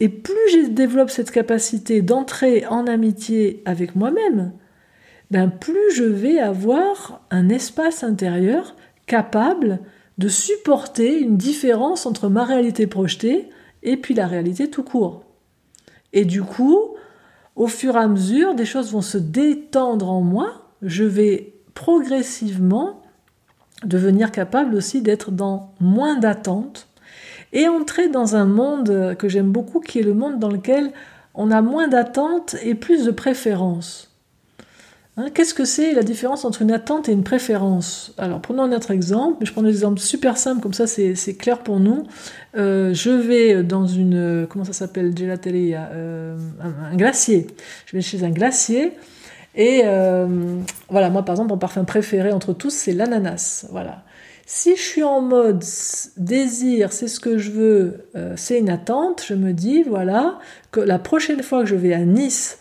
Et 0.00 0.08
plus 0.08 0.34
je 0.52 0.68
développe 0.70 1.10
cette 1.10 1.30
capacité 1.30 2.02
d'entrer 2.02 2.66
en 2.66 2.86
amitié 2.86 3.62
avec 3.64 3.94
moi-même, 3.94 4.52
ben 5.30 5.48
plus 5.48 5.94
je 5.94 6.04
vais 6.04 6.38
avoir 6.38 7.24
un 7.30 7.48
espace 7.48 8.04
intérieur 8.04 8.76
capable 9.06 9.80
de 10.18 10.28
supporter 10.28 11.18
une 11.18 11.36
différence 11.36 12.06
entre 12.06 12.28
ma 12.28 12.44
réalité 12.44 12.86
projetée 12.86 13.48
et 13.82 13.96
puis 13.96 14.14
la 14.14 14.26
réalité 14.26 14.70
tout 14.70 14.82
court. 14.82 15.24
Et 16.12 16.24
du 16.24 16.42
coup, 16.42 16.78
au 17.56 17.66
fur 17.66 17.96
et 17.96 18.00
à 18.00 18.08
mesure, 18.08 18.54
des 18.54 18.64
choses 18.64 18.92
vont 18.92 19.02
se 19.02 19.18
détendre 19.18 20.10
en 20.10 20.20
moi, 20.22 20.70
je 20.82 21.04
vais 21.04 21.54
progressivement 21.74 23.02
devenir 23.84 24.30
capable 24.30 24.74
aussi 24.76 25.02
d'être 25.02 25.30
dans 25.30 25.74
moins 25.80 26.16
d'attente 26.18 26.88
et 27.54 27.68
entrer 27.68 28.08
dans 28.08 28.36
un 28.36 28.44
monde 28.44 29.16
que 29.18 29.28
j'aime 29.28 29.50
beaucoup 29.50 29.80
qui 29.80 30.00
est 30.00 30.02
le 30.02 30.12
monde 30.12 30.38
dans 30.38 30.50
lequel 30.50 30.92
on 31.34 31.50
a 31.50 31.62
moins 31.62 31.88
d'attente 31.88 32.56
et 32.62 32.74
plus 32.74 33.06
de 33.06 33.10
préférence. 33.10 34.10
Hein, 35.16 35.26
qu'est-ce 35.32 35.54
que 35.54 35.64
c'est 35.64 35.92
la 35.92 36.02
différence 36.02 36.44
entre 36.44 36.62
une 36.62 36.72
attente 36.72 37.08
et 37.08 37.12
une 37.12 37.22
préférence? 37.22 38.12
Alors 38.18 38.40
prenons 38.40 38.64
un 38.64 38.72
autre 38.72 38.90
exemple, 38.90 39.46
je 39.46 39.52
prends 39.52 39.62
un 39.62 39.68
exemple 39.68 40.00
super 40.00 40.36
simple, 40.36 40.60
comme 40.60 40.74
ça 40.74 40.88
c'est 40.88 41.36
clair 41.38 41.60
pour 41.60 41.78
nous. 41.78 42.04
Euh, 42.56 42.92
je 42.94 43.10
vais 43.10 43.62
dans 43.62 43.86
une, 43.86 44.48
comment 44.50 44.64
ça 44.64 44.72
s'appelle, 44.72 45.16
gelateria, 45.16 45.88
euh, 45.92 46.36
un, 46.60 46.96
glacier. 46.96 47.46
Je 47.86 47.96
vais 47.96 48.02
chez 48.02 48.24
un 48.24 48.30
glacier 48.30 48.92
et 49.54 49.82
euh, 49.84 50.26
voilà, 50.88 51.10
moi 51.10 51.24
par 51.24 51.34
exemple 51.34 51.50
mon 51.50 51.58
parfum 51.58 51.84
préféré 51.84 52.32
entre 52.32 52.52
tous 52.52 52.70
c'est 52.70 52.92
l'ananas. 52.92 53.66
Voilà. 53.70 54.02
Si 54.46 54.76
je 54.76 54.82
suis 54.82 55.02
en 55.02 55.22
mode 55.22 55.64
désir, 56.16 56.92
c'est 56.92 57.08
ce 57.08 57.18
que 57.18 57.38
je 57.38 57.50
veux, 57.50 58.08
c'est 58.36 58.58
une 58.58 58.68
attente, 58.68 59.24
je 59.26 59.34
me 59.34 59.52
dis 59.52 59.82
voilà 59.82 60.38
que 60.70 60.80
la 60.80 60.98
prochaine 60.98 61.42
fois 61.42 61.60
que 61.60 61.66
je 61.66 61.76
vais 61.76 61.94
à 61.94 62.04
Nice 62.04 62.58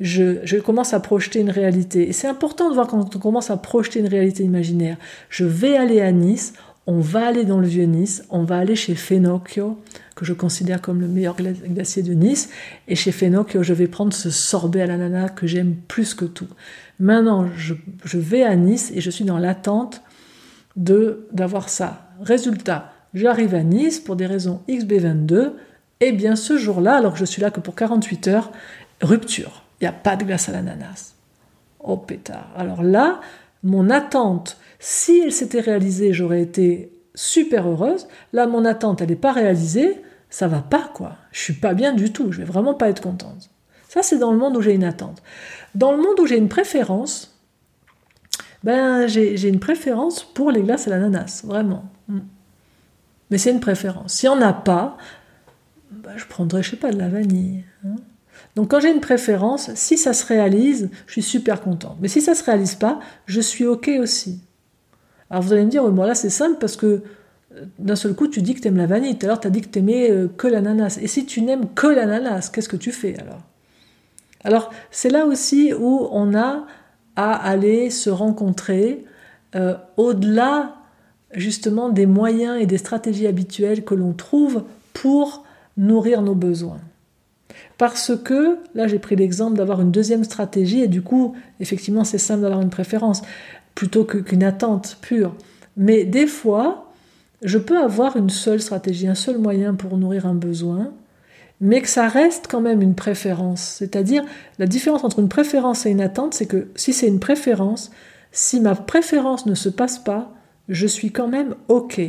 je, 0.00 0.60
commence 0.60 0.94
à 0.94 1.00
projeter 1.00 1.40
une 1.40 1.50
réalité. 1.50 2.08
Et 2.08 2.12
c'est 2.12 2.28
important 2.28 2.68
de 2.68 2.74
voir 2.74 2.86
quand 2.86 3.14
on 3.14 3.18
commence 3.18 3.50
à 3.50 3.56
projeter 3.56 4.00
une 4.00 4.08
réalité 4.08 4.42
imaginaire. 4.42 4.96
Je 5.28 5.44
vais 5.44 5.76
aller 5.76 6.00
à 6.00 6.12
Nice, 6.12 6.54
on 6.86 7.00
va 7.00 7.26
aller 7.26 7.44
dans 7.44 7.60
le 7.60 7.66
vieux 7.66 7.84
Nice, 7.84 8.24
on 8.30 8.44
va 8.44 8.58
aller 8.58 8.76
chez 8.76 8.94
Fenocchio, 8.94 9.78
que 10.16 10.24
je 10.24 10.32
considère 10.32 10.80
comme 10.80 11.00
le 11.00 11.08
meilleur 11.08 11.36
glacier 11.36 12.02
de 12.02 12.12
Nice, 12.12 12.50
et 12.88 12.94
chez 12.94 13.12
Fenocchio, 13.12 13.62
je 13.62 13.72
vais 13.72 13.86
prendre 13.86 14.12
ce 14.12 14.30
sorbet 14.30 14.82
à 14.82 14.86
l'ananas 14.86 15.30
que 15.30 15.46
j'aime 15.46 15.74
plus 15.88 16.14
que 16.14 16.24
tout. 16.24 16.48
Maintenant, 17.00 17.48
je 17.56 18.18
vais 18.18 18.42
à 18.42 18.54
Nice 18.54 18.92
et 18.94 19.00
je 19.00 19.10
suis 19.10 19.24
dans 19.24 19.38
l'attente 19.38 20.02
de 20.76 21.26
d'avoir 21.32 21.68
ça. 21.68 22.08
Résultat, 22.20 22.92
j'arrive 23.12 23.54
à 23.54 23.62
Nice 23.62 24.00
pour 24.00 24.16
des 24.16 24.26
raisons 24.26 24.62
XB22, 24.68 25.52
Eh 26.00 26.12
bien, 26.12 26.36
ce 26.36 26.56
jour-là, 26.56 26.96
alors 26.96 27.12
que 27.12 27.18
je 27.18 27.24
suis 27.24 27.42
là 27.42 27.50
que 27.50 27.60
pour 27.60 27.74
48 27.74 28.28
heures, 28.28 28.52
rupture. 29.00 29.62
Il 29.80 29.84
n'y 29.84 29.88
a 29.88 29.92
pas 29.92 30.16
de 30.16 30.24
glace 30.24 30.48
à 30.48 30.52
l'ananas. 30.52 31.14
Oh 31.80 31.96
pétard. 31.96 32.48
Alors 32.56 32.82
là, 32.82 33.20
mon 33.62 33.90
attente, 33.90 34.56
si 34.78 35.20
elle 35.24 35.32
s'était 35.32 35.60
réalisée, 35.60 36.12
j'aurais 36.12 36.42
été 36.42 36.92
super 37.14 37.68
heureuse. 37.68 38.06
Là, 38.32 38.46
mon 38.46 38.64
attente, 38.64 39.00
elle 39.00 39.08
n'est 39.08 39.16
pas 39.16 39.32
réalisée, 39.32 40.00
ça 40.30 40.48
va 40.48 40.60
pas, 40.60 40.90
quoi. 40.94 41.16
Je 41.32 41.40
suis 41.40 41.52
pas 41.52 41.74
bien 41.74 41.92
du 41.92 42.12
tout, 42.12 42.32
je 42.32 42.38
vais 42.38 42.44
vraiment 42.44 42.74
pas 42.74 42.88
être 42.88 43.02
contente. 43.02 43.50
Ça, 43.88 44.02
c'est 44.02 44.18
dans 44.18 44.32
le 44.32 44.38
monde 44.38 44.56
où 44.56 44.60
j'ai 44.60 44.74
une 44.74 44.84
attente. 44.84 45.22
Dans 45.74 45.92
le 45.92 45.98
monde 45.98 46.18
où 46.18 46.26
j'ai 46.26 46.36
une 46.36 46.48
préférence, 46.48 47.33
ben, 48.64 49.06
j'ai 49.06 49.48
une 49.48 49.60
préférence 49.60 50.24
pour 50.24 50.50
les 50.50 50.62
glaces 50.62 50.88
à 50.88 50.90
l'ananas, 50.90 51.42
vraiment. 51.44 51.84
Mm. 52.08 52.20
Mais 53.30 53.38
c'est 53.38 53.50
une 53.50 53.60
préférence. 53.60 54.14
Si 54.14 54.26
on 54.26 54.36
n'a 54.36 54.54
pas, 54.54 54.96
ben, 55.90 56.16
je 56.16 56.24
prendrais, 56.26 56.62
je 56.62 56.70
sais 56.70 56.76
pas, 56.76 56.90
de 56.90 56.98
la 56.98 57.08
vanille. 57.08 57.64
Hein. 57.84 57.96
Donc 58.56 58.70
quand 58.70 58.80
j'ai 58.80 58.90
une 58.90 59.00
préférence, 59.00 59.72
si 59.74 59.98
ça 59.98 60.14
se 60.14 60.24
réalise, 60.24 60.90
je 61.06 61.12
suis 61.12 61.22
super 61.22 61.60
contente. 61.60 61.96
Mais 62.00 62.08
si 62.08 62.22
ça 62.22 62.34
se 62.34 62.42
réalise 62.42 62.74
pas, 62.74 63.00
je 63.26 63.40
suis 63.40 63.66
ok 63.66 63.90
aussi. 64.00 64.40
Alors 65.28 65.42
vous 65.42 65.52
allez 65.52 65.64
me 65.64 65.70
dire, 65.70 65.86
bon 65.88 66.04
là 66.04 66.14
c'est 66.14 66.30
simple 66.30 66.56
parce 66.58 66.76
que 66.76 67.02
euh, 67.54 67.64
d'un 67.78 67.96
seul 67.96 68.14
coup 68.14 68.28
tu 68.28 68.42
dis 68.42 68.54
que 68.54 68.60
tu 68.60 68.68
aimes 68.68 68.76
la 68.76 68.86
vanille, 68.86 69.18
tout 69.18 69.26
à 69.26 69.28
l'heure 69.28 69.40
tu 69.40 69.48
as 69.48 69.50
dit 69.50 69.60
que 69.60 69.68
tu 69.68 69.80
aimais 69.80 70.10
euh, 70.10 70.28
que 70.28 70.46
l'ananas. 70.46 70.98
Et 71.02 71.08
si 71.08 71.26
tu 71.26 71.42
n'aimes 71.42 71.74
que 71.74 71.86
l'ananas, 71.86 72.50
qu'est-ce 72.52 72.68
que 72.68 72.76
tu 72.76 72.92
fais 72.92 73.18
alors? 73.18 73.42
Alors 74.44 74.70
c'est 74.90 75.10
là 75.10 75.26
aussi 75.26 75.72
où 75.74 76.08
on 76.12 76.34
a 76.34 76.66
à 77.16 77.34
aller 77.34 77.90
se 77.90 78.10
rencontrer 78.10 79.04
euh, 79.54 79.74
au-delà 79.96 80.76
justement 81.32 81.88
des 81.88 82.06
moyens 82.06 82.60
et 82.60 82.66
des 82.66 82.78
stratégies 82.78 83.26
habituelles 83.26 83.84
que 83.84 83.94
l'on 83.94 84.12
trouve 84.12 84.64
pour 84.92 85.44
nourrir 85.76 86.22
nos 86.22 86.34
besoins. 86.34 86.80
Parce 87.78 88.12
que, 88.22 88.58
là 88.74 88.86
j'ai 88.86 88.98
pris 88.98 89.16
l'exemple 89.16 89.56
d'avoir 89.56 89.80
une 89.80 89.90
deuxième 89.90 90.24
stratégie, 90.24 90.80
et 90.80 90.88
du 90.88 91.02
coup, 91.02 91.34
effectivement, 91.60 92.04
c'est 92.04 92.18
simple 92.18 92.42
d'avoir 92.42 92.62
une 92.62 92.70
préférence 92.70 93.22
plutôt 93.74 94.04
qu'une 94.04 94.44
attente 94.44 94.98
pure. 95.00 95.34
Mais 95.76 96.04
des 96.04 96.26
fois, 96.26 96.92
je 97.42 97.58
peux 97.58 97.78
avoir 97.78 98.16
une 98.16 98.30
seule 98.30 98.60
stratégie, 98.60 99.08
un 99.08 99.16
seul 99.16 99.38
moyen 99.38 99.74
pour 99.74 99.96
nourrir 99.96 100.26
un 100.26 100.34
besoin, 100.34 100.92
mais 101.60 101.80
que 101.80 101.88
ça 101.88 102.08
reste 102.08 102.46
quand 102.48 102.60
même 102.60 102.82
une 102.82 102.94
préférence. 102.94 103.62
C'est-à-dire, 103.78 104.24
la 104.58 104.66
différence 104.66 105.04
entre 105.04 105.20
une 105.20 105.28
préférence 105.28 105.86
et 105.86 105.90
une 105.90 106.00
attente, 106.00 106.34
c'est 106.34 106.46
que 106.46 106.68
si 106.74 106.92
c'est 106.92 107.08
une 107.08 107.20
préférence, 107.20 107.90
si 108.32 108.60
ma 108.60 108.74
préférence 108.74 109.46
ne 109.46 109.54
se 109.54 109.68
passe 109.68 109.98
pas, 109.98 110.32
je 110.68 110.86
suis 110.86 111.12
quand 111.12 111.28
même 111.28 111.54
OK. 111.68 112.00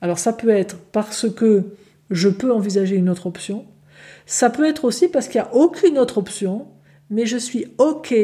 Alors 0.00 0.18
ça 0.18 0.32
peut 0.32 0.50
être 0.50 0.78
parce 0.92 1.28
que 1.30 1.74
je 2.10 2.28
peux 2.28 2.52
envisager 2.52 2.96
une 2.96 3.08
autre 3.08 3.26
option, 3.26 3.66
ça 4.26 4.50
peut 4.50 4.66
être 4.66 4.84
aussi 4.84 5.08
parce 5.08 5.28
qu'il 5.28 5.40
n'y 5.40 5.46
a 5.46 5.54
aucune 5.54 5.98
autre 5.98 6.18
option, 6.18 6.68
mais 7.10 7.26
je 7.26 7.36
suis 7.36 7.66
OK 7.78 8.14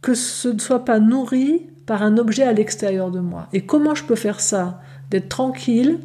que 0.00 0.14
ce 0.14 0.48
ne 0.48 0.58
soit 0.58 0.84
pas 0.84 1.00
nourri 1.00 1.66
par 1.86 2.02
un 2.02 2.18
objet 2.18 2.42
à 2.42 2.52
l'extérieur 2.52 3.10
de 3.10 3.20
moi. 3.20 3.48
Et 3.52 3.62
comment 3.62 3.94
je 3.94 4.04
peux 4.04 4.14
faire 4.14 4.40
ça? 4.40 4.80
D'être 5.10 5.28
tranquille, 5.28 6.00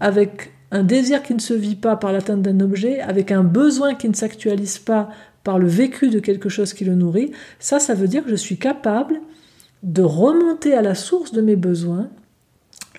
avec 0.00 0.52
un 0.72 0.82
désir 0.82 1.22
qui 1.22 1.34
ne 1.34 1.40
se 1.40 1.54
vit 1.54 1.76
pas 1.76 1.96
par 1.96 2.12
l'atteinte 2.12 2.42
d'un 2.42 2.58
objet, 2.60 3.00
avec 3.00 3.30
un 3.30 3.44
besoin 3.44 3.94
qui 3.94 4.08
ne 4.08 4.14
s'actualise 4.14 4.78
pas 4.78 5.10
par 5.44 5.58
le 5.58 5.68
vécu 5.68 6.08
de 6.08 6.18
quelque 6.18 6.48
chose 6.48 6.72
qui 6.72 6.84
le 6.84 6.94
nourrit, 6.94 7.30
ça, 7.58 7.78
ça 7.78 7.94
veut 7.94 8.08
dire 8.08 8.24
que 8.24 8.30
je 8.30 8.36
suis 8.36 8.58
capable 8.58 9.20
de 9.82 10.02
remonter 10.02 10.74
à 10.74 10.80
la 10.80 10.94
source 10.94 11.32
de 11.32 11.42
mes 11.42 11.56
besoins 11.56 12.08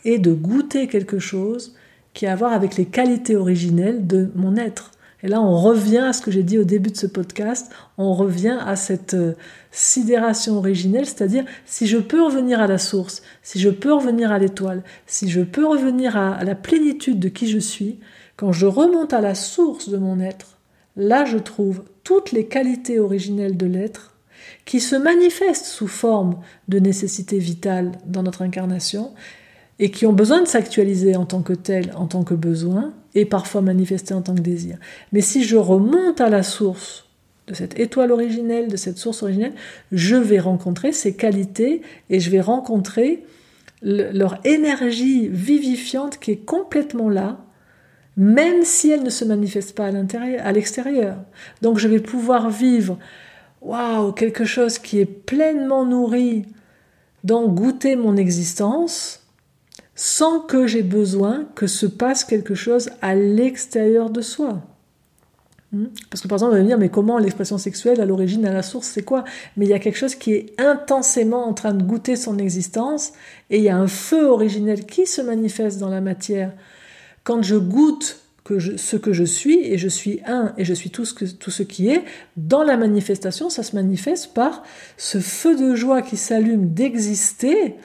et 0.06 0.20
de 0.20 0.34
goûter 0.34 0.88
quelque 0.88 1.18
chose 1.18 1.76
qui 2.14 2.28
a 2.28 2.34
à 2.34 2.36
voir 2.36 2.54
avec 2.54 2.78
les 2.78 2.86
qualités 2.86 3.36
originelles 3.36 4.06
de 4.06 4.30
mon 4.36 4.56
être. 4.56 4.92
Et 5.24 5.30
là, 5.30 5.42
on 5.42 5.58
revient 5.58 6.00
à 6.00 6.12
ce 6.14 6.22
que 6.22 6.32
j'ai 6.32 6.44
dit 6.44 6.58
au 6.58 6.66
début 6.66 6.92
de 6.92 6.98
ce 6.98 7.08
podcast, 7.08 7.72
on 7.98 8.14
revient 8.14 8.58
à 8.66 8.76
cette 8.76 9.14
euh, 9.14 9.36
sidération 9.72 10.58
originelle, 10.58 11.06
c'est-à-dire 11.06 11.46
si 11.66 11.88
je 11.88 11.98
peux 11.98 12.22
revenir 12.22 12.60
à 12.60 12.68
la 12.68 12.78
source, 12.78 13.24
si 13.42 13.58
je 13.58 13.70
peux 13.70 13.94
revenir 13.94 14.34
à 14.34 14.38
l'étoile, 14.38 14.84
si 15.08 15.30
je 15.30 15.42
peux 15.42 15.66
revenir 15.66 16.18
à, 16.18 16.44
la 16.44 16.56
plénitude 16.56 17.20
de 17.20 17.30
qui 17.30 17.48
je 17.48 17.60
suis, 17.60 18.00
quand 18.36 18.52
je 18.52 18.66
remonte 18.66 19.14
à 19.14 19.22
la 19.22 19.34
source 19.34 19.88
de 19.88 19.98
mon 19.98 20.20
être, 20.20 20.58
là 20.98 21.24
je 21.24 21.38
trouve 21.38 21.84
toutes 22.04 22.34
les 22.34 22.46
qualités 22.48 23.00
originelles 23.00 23.56
de 23.56 23.66
l'être 23.66 24.18
qui 24.66 24.82
se 24.82 24.98
manifestent 24.98 25.66
sous 25.66 25.88
forme 25.88 26.36
de 26.68 26.80
nécessité 26.80 27.40
vitale 27.40 27.94
dans 28.06 28.24
notre 28.24 28.42
incarnation 28.42 29.14
et 29.80 29.92
qui 29.92 30.06
ont 30.06 30.14
besoin 30.14 30.42
de 30.42 30.48
s'actualiser 30.48 31.16
en 31.16 31.26
tant 31.26 31.42
que 31.42 31.54
tel, 31.54 31.94
en 31.96 32.06
tant 32.06 32.24
que 32.24 32.34
besoin, 32.34 32.94
et 33.16 33.26
parfois 33.26 33.62
manifester 33.62 34.14
en 34.14 34.22
tant 34.22 34.36
que 34.36 34.42
désir. 34.42 34.78
Mais 35.12 35.22
si 35.22 35.44
je 35.44 35.56
remonte 35.56 36.22
à 36.22 36.30
la 36.30 36.44
source 36.44 37.08
de 37.48 37.54
cette 37.54 37.80
étoile 37.80 38.12
originelle, 38.12 38.70
de 38.70 38.78
cette 38.78 38.98
source 38.98 39.24
originelle, 39.24 39.54
je 39.92 40.16
vais 40.16 40.40
rencontrer 40.40 40.92
ces 40.92 41.16
qualités 41.16 41.82
et 42.10 42.20
je 42.20 42.30
vais 42.30 42.42
rencontrer 42.42 43.24
leur 43.82 44.40
énergie 44.46 45.28
vivifiante 45.28 46.18
qui 46.18 46.32
est 46.32 46.46
complètement 46.46 47.10
là, 47.10 47.40
même 48.16 48.64
si 48.64 48.92
elle 48.92 49.04
ne 49.04 49.10
se 49.10 49.26
manifeste 49.26 49.76
pas 49.76 49.88
à 49.88 50.52
l'extérieur. 50.52 51.18
Donc 51.62 51.80
je 51.80 51.88
vais 51.88 52.00
pouvoir 52.00 52.50
vivre, 52.50 52.98
waouh, 53.62 54.14
quelque 54.14 54.46
chose 54.46 54.80
qui 54.80 55.00
est 55.00 55.06
pleinement 55.06 55.86
nourri, 55.86 56.46
dans 57.26 57.48
goûter 57.48 57.96
mon 57.96 58.16
existence, 58.16 59.23
sans 59.96 60.40
que 60.40 60.68
j'ai 60.68 60.84
besoin 60.84 61.46
que 61.56 61.68
se 61.68 61.86
passe 61.86 62.24
quelque 62.24 62.56
chose 62.56 62.90
à 63.02 63.16
l'extérieur 63.16 64.10
de 64.10 64.22
soi. 64.22 64.62
Hmm? 65.72 65.88
Parce 66.10 66.22
que 66.22 66.28
par 66.28 66.38
exemple, 66.38 66.54
on 66.54 66.56
va 66.56 66.62
me 66.62 66.68
dire, 66.68 66.78
mais 66.78 66.90
comment 66.90 67.18
l'expression 67.18 67.58
sexuelle, 67.58 68.00
à 68.00 68.06
l'origine, 68.06 68.46
à 68.46 68.54
la 68.54 68.64
source, 68.64 68.88
c'est 68.88 69.04
quoi? 69.04 69.24
Mais 69.58 69.66
il 69.66 69.70
y 69.70 69.74
a 69.74 69.80
quelque 69.80 69.98
chose 69.98 70.16
qui 70.16 70.34
est 70.34 70.60
intensément 70.60 71.48
en 71.48 71.54
train 71.54 71.74
de 71.74 71.84
goûter 71.84 72.16
son 72.16 72.38
existence, 72.38 73.14
et 73.50 73.58
il 73.58 73.64
y 73.64 73.70
a 73.70 73.78
un 73.78 73.88
feu 73.88 74.26
originel 74.26 74.86
qui 74.86 75.06
se 75.06 75.22
manifeste 75.22 75.80
dans 75.80 75.90
la 75.90 76.02
matière. 76.02 76.52
Quand 77.24 77.42
je 77.42 77.56
goûte 77.56 78.20
que 78.44 78.60
ce 78.60 78.98
que 78.98 79.14
je 79.14 79.24
suis, 79.24 79.60
et 79.60 79.78
je 79.78 79.88
suis 79.88 80.20
un, 80.26 80.54
et 80.58 80.66
je 80.66 80.74
suis 80.74 80.90
tout 80.90 81.06
ce, 81.06 81.14
que, 81.14 81.26
tout 81.26 81.52
ce 81.52 81.64
qui 81.64 81.90
est, 81.90 82.04
dans 82.36 82.64
la 82.64 82.78
manifestation, 82.78 83.50
ça 83.50 83.64
se 83.64 83.76
manifeste 83.76 84.34
par 84.34 84.64
ce 84.98 85.20
feu 85.20 85.56
de 85.56 85.76
joie 85.76 86.02
qui 86.02 86.18
s'allume 86.18 86.74
d'exister, 86.74 87.76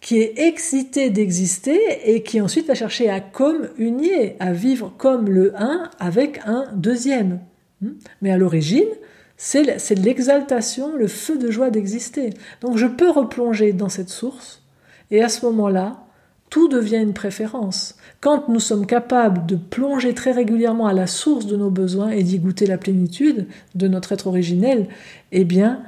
qui 0.00 0.18
est 0.18 0.38
excité 0.38 1.10
d'exister 1.10 1.78
et 2.04 2.22
qui 2.22 2.40
ensuite 2.40 2.66
va 2.66 2.74
chercher 2.74 3.10
à 3.10 3.20
communier, 3.20 4.36
à 4.40 4.52
vivre 4.52 4.92
comme 4.96 5.28
le 5.28 5.52
un 5.56 5.90
avec 5.98 6.40
un 6.46 6.66
deuxième. 6.74 7.40
Hmm? 7.80 7.92
Mais 8.22 8.30
à 8.30 8.36
l'origine, 8.36 8.88
c'est 9.36 9.98
l'exaltation, 9.98 10.96
le 10.96 11.06
feu 11.06 11.38
de 11.38 11.50
joie 11.50 11.70
d'exister. 11.70 12.30
Donc 12.60 12.76
je 12.76 12.86
peux 12.86 13.10
replonger 13.10 13.72
dans 13.72 13.88
cette 13.88 14.08
source 14.08 14.62
et 15.10 15.22
à 15.22 15.28
ce 15.28 15.44
moment-là, 15.46 16.04
tout 16.50 16.68
devient 16.68 16.96
une 16.96 17.12
préférence. 17.12 17.96
Quand 18.20 18.48
nous 18.48 18.60
sommes 18.60 18.86
capables 18.86 19.46
de 19.46 19.56
plonger 19.56 20.14
très 20.14 20.32
régulièrement 20.32 20.86
à 20.86 20.92
la 20.92 21.06
source 21.06 21.46
de 21.46 21.56
nos 21.56 21.70
besoins 21.70 22.10
et 22.10 22.22
d'y 22.22 22.38
goûter 22.38 22.66
la 22.66 22.78
plénitude 22.78 23.46
de 23.74 23.88
notre 23.88 24.12
être 24.12 24.28
originel, 24.28 24.88
eh 25.30 25.44
bien, 25.44 25.82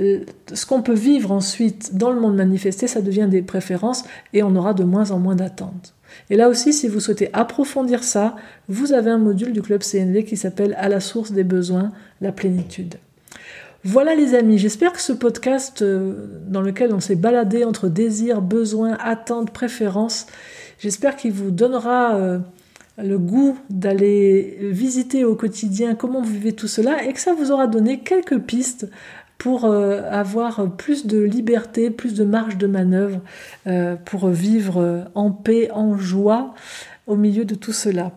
ce 0.00 0.66
qu'on 0.66 0.82
peut 0.82 0.94
vivre 0.94 1.30
ensuite 1.30 1.96
dans 1.96 2.10
le 2.10 2.20
monde 2.20 2.36
manifesté, 2.36 2.86
ça 2.86 3.02
devient 3.02 3.28
des 3.30 3.42
préférences 3.42 4.04
et 4.32 4.42
on 4.42 4.56
aura 4.56 4.74
de 4.74 4.84
moins 4.84 5.10
en 5.10 5.18
moins 5.18 5.36
d'attentes. 5.36 5.94
Et 6.28 6.36
là 6.36 6.48
aussi, 6.48 6.72
si 6.72 6.88
vous 6.88 7.00
souhaitez 7.00 7.30
approfondir 7.32 8.02
ça, 8.02 8.36
vous 8.68 8.92
avez 8.92 9.10
un 9.10 9.18
module 9.18 9.52
du 9.52 9.62
club 9.62 9.82
CNV 9.82 10.24
qui 10.24 10.36
s'appelle 10.36 10.74
À 10.78 10.88
la 10.88 11.00
source 11.00 11.32
des 11.32 11.44
besoins, 11.44 11.92
la 12.20 12.32
plénitude. 12.32 12.96
Voilà 13.82 14.14
les 14.14 14.34
amis, 14.34 14.58
j'espère 14.58 14.92
que 14.92 15.00
ce 15.00 15.12
podcast 15.12 15.80
euh, 15.80 16.26
dans 16.48 16.60
lequel 16.60 16.92
on 16.92 17.00
s'est 17.00 17.16
baladé 17.16 17.64
entre 17.64 17.88
désirs, 17.88 18.42
besoins, 18.42 18.98
attentes, 19.00 19.52
préférences, 19.52 20.26
j'espère 20.78 21.16
qu'il 21.16 21.32
vous 21.32 21.50
donnera 21.50 22.14
euh, 22.16 22.38
le 23.02 23.18
goût 23.18 23.56
d'aller 23.70 24.58
visiter 24.60 25.24
au 25.24 25.34
quotidien 25.34 25.94
comment 25.94 26.20
vous 26.20 26.32
vivez 26.32 26.52
tout 26.52 26.68
cela 26.68 27.04
et 27.04 27.12
que 27.14 27.20
ça 27.20 27.32
vous 27.32 27.52
aura 27.52 27.66
donné 27.66 28.00
quelques 28.00 28.38
pistes 28.38 28.86
pour 29.40 29.64
euh, 29.64 30.02
avoir 30.10 30.70
plus 30.76 31.06
de 31.06 31.18
liberté, 31.18 31.90
plus 31.90 32.12
de 32.12 32.24
marge 32.24 32.58
de 32.58 32.66
manœuvre, 32.66 33.20
euh, 33.66 33.96
pour 33.96 34.28
vivre 34.28 35.06
en 35.14 35.30
paix, 35.30 35.70
en 35.72 35.96
joie 35.96 36.54
au 37.06 37.16
milieu 37.16 37.46
de 37.46 37.54
tout 37.54 37.72
cela. 37.72 38.12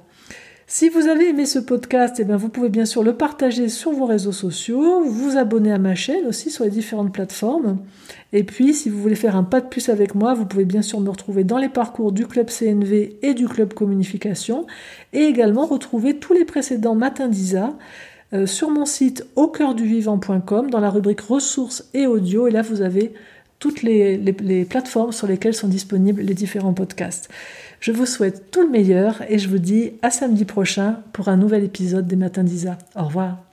Si 0.68 0.90
vous 0.90 1.08
avez 1.08 1.30
aimé 1.30 1.46
ce 1.46 1.60
podcast, 1.60 2.18
eh 2.20 2.26
bien 2.26 2.36
vous 2.36 2.50
pouvez 2.50 2.68
bien 2.68 2.84
sûr 2.84 3.04
le 3.04 3.16
partager 3.16 3.70
sur 3.70 3.92
vos 3.92 4.06
réseaux 4.06 4.34
sociaux, 4.34 5.04
vous 5.06 5.38
abonner 5.38 5.72
à 5.72 5.78
ma 5.78 5.96
chaîne 5.96 6.26
aussi 6.28 6.52
sur 6.52 6.66
les 6.66 6.72
différentes 6.72 7.14
plateformes. 7.14 7.78
Et 8.34 8.44
puis, 8.44 8.74
si 8.74 8.90
vous 8.90 9.00
voulez 9.00 9.16
faire 9.16 9.38
un 9.38 9.44
pas 9.44 9.62
de 9.62 9.68
plus 9.68 9.88
avec 9.88 10.16
moi, 10.16 10.34
vous 10.34 10.46
pouvez 10.46 10.66
bien 10.66 10.82
sûr 10.82 11.00
me 11.00 11.10
retrouver 11.10 11.46
dans 11.46 11.58
les 11.58 11.70
parcours 11.70 12.12
du 12.12 12.28
club 12.28 12.50
CNV 12.50 13.18
et 13.22 13.34
du 13.34 13.48
club 13.48 13.74
communication, 13.74 14.66
et 15.14 15.22
également 15.22 15.68
retrouver 15.68 16.18
tous 16.18 16.34
les 16.34 16.44
précédents 16.44 16.96
matins 16.96 17.28
d'Isa 17.28 17.78
euh, 18.34 18.46
sur 18.46 18.70
mon 18.70 18.86
site 18.86 19.26
au 19.36 19.48
dans 19.48 20.80
la 20.80 20.90
rubrique 20.90 21.22
ressources 21.22 21.86
et 21.94 22.08
audio. 22.08 22.48
Et 22.48 22.52
là, 22.52 22.62
vous 22.62 22.82
avez 22.82 23.14
toutes 23.60 23.82
les 23.82 24.66
plateformes 24.70 25.12
sur 25.14 25.28
lesquelles 25.28 25.54
sont 25.54 25.70
disponibles 25.70 26.22
les 26.22 26.34
différents 26.34 26.74
podcasts. 26.74 27.30
Je 27.84 27.92
vous 27.92 28.06
souhaite 28.06 28.50
tout 28.50 28.62
le 28.62 28.70
meilleur 28.70 29.22
et 29.30 29.38
je 29.38 29.50
vous 29.50 29.58
dis 29.58 29.92
à 30.02 30.10
samedi 30.10 30.46
prochain 30.46 31.00
pour 31.12 31.28
un 31.28 31.36
nouvel 31.36 31.66
épisode 31.66 32.08
des 32.08 32.16
Matins 32.16 32.44
d'Isa. 32.44 32.78
Au 32.96 33.04
revoir. 33.04 33.53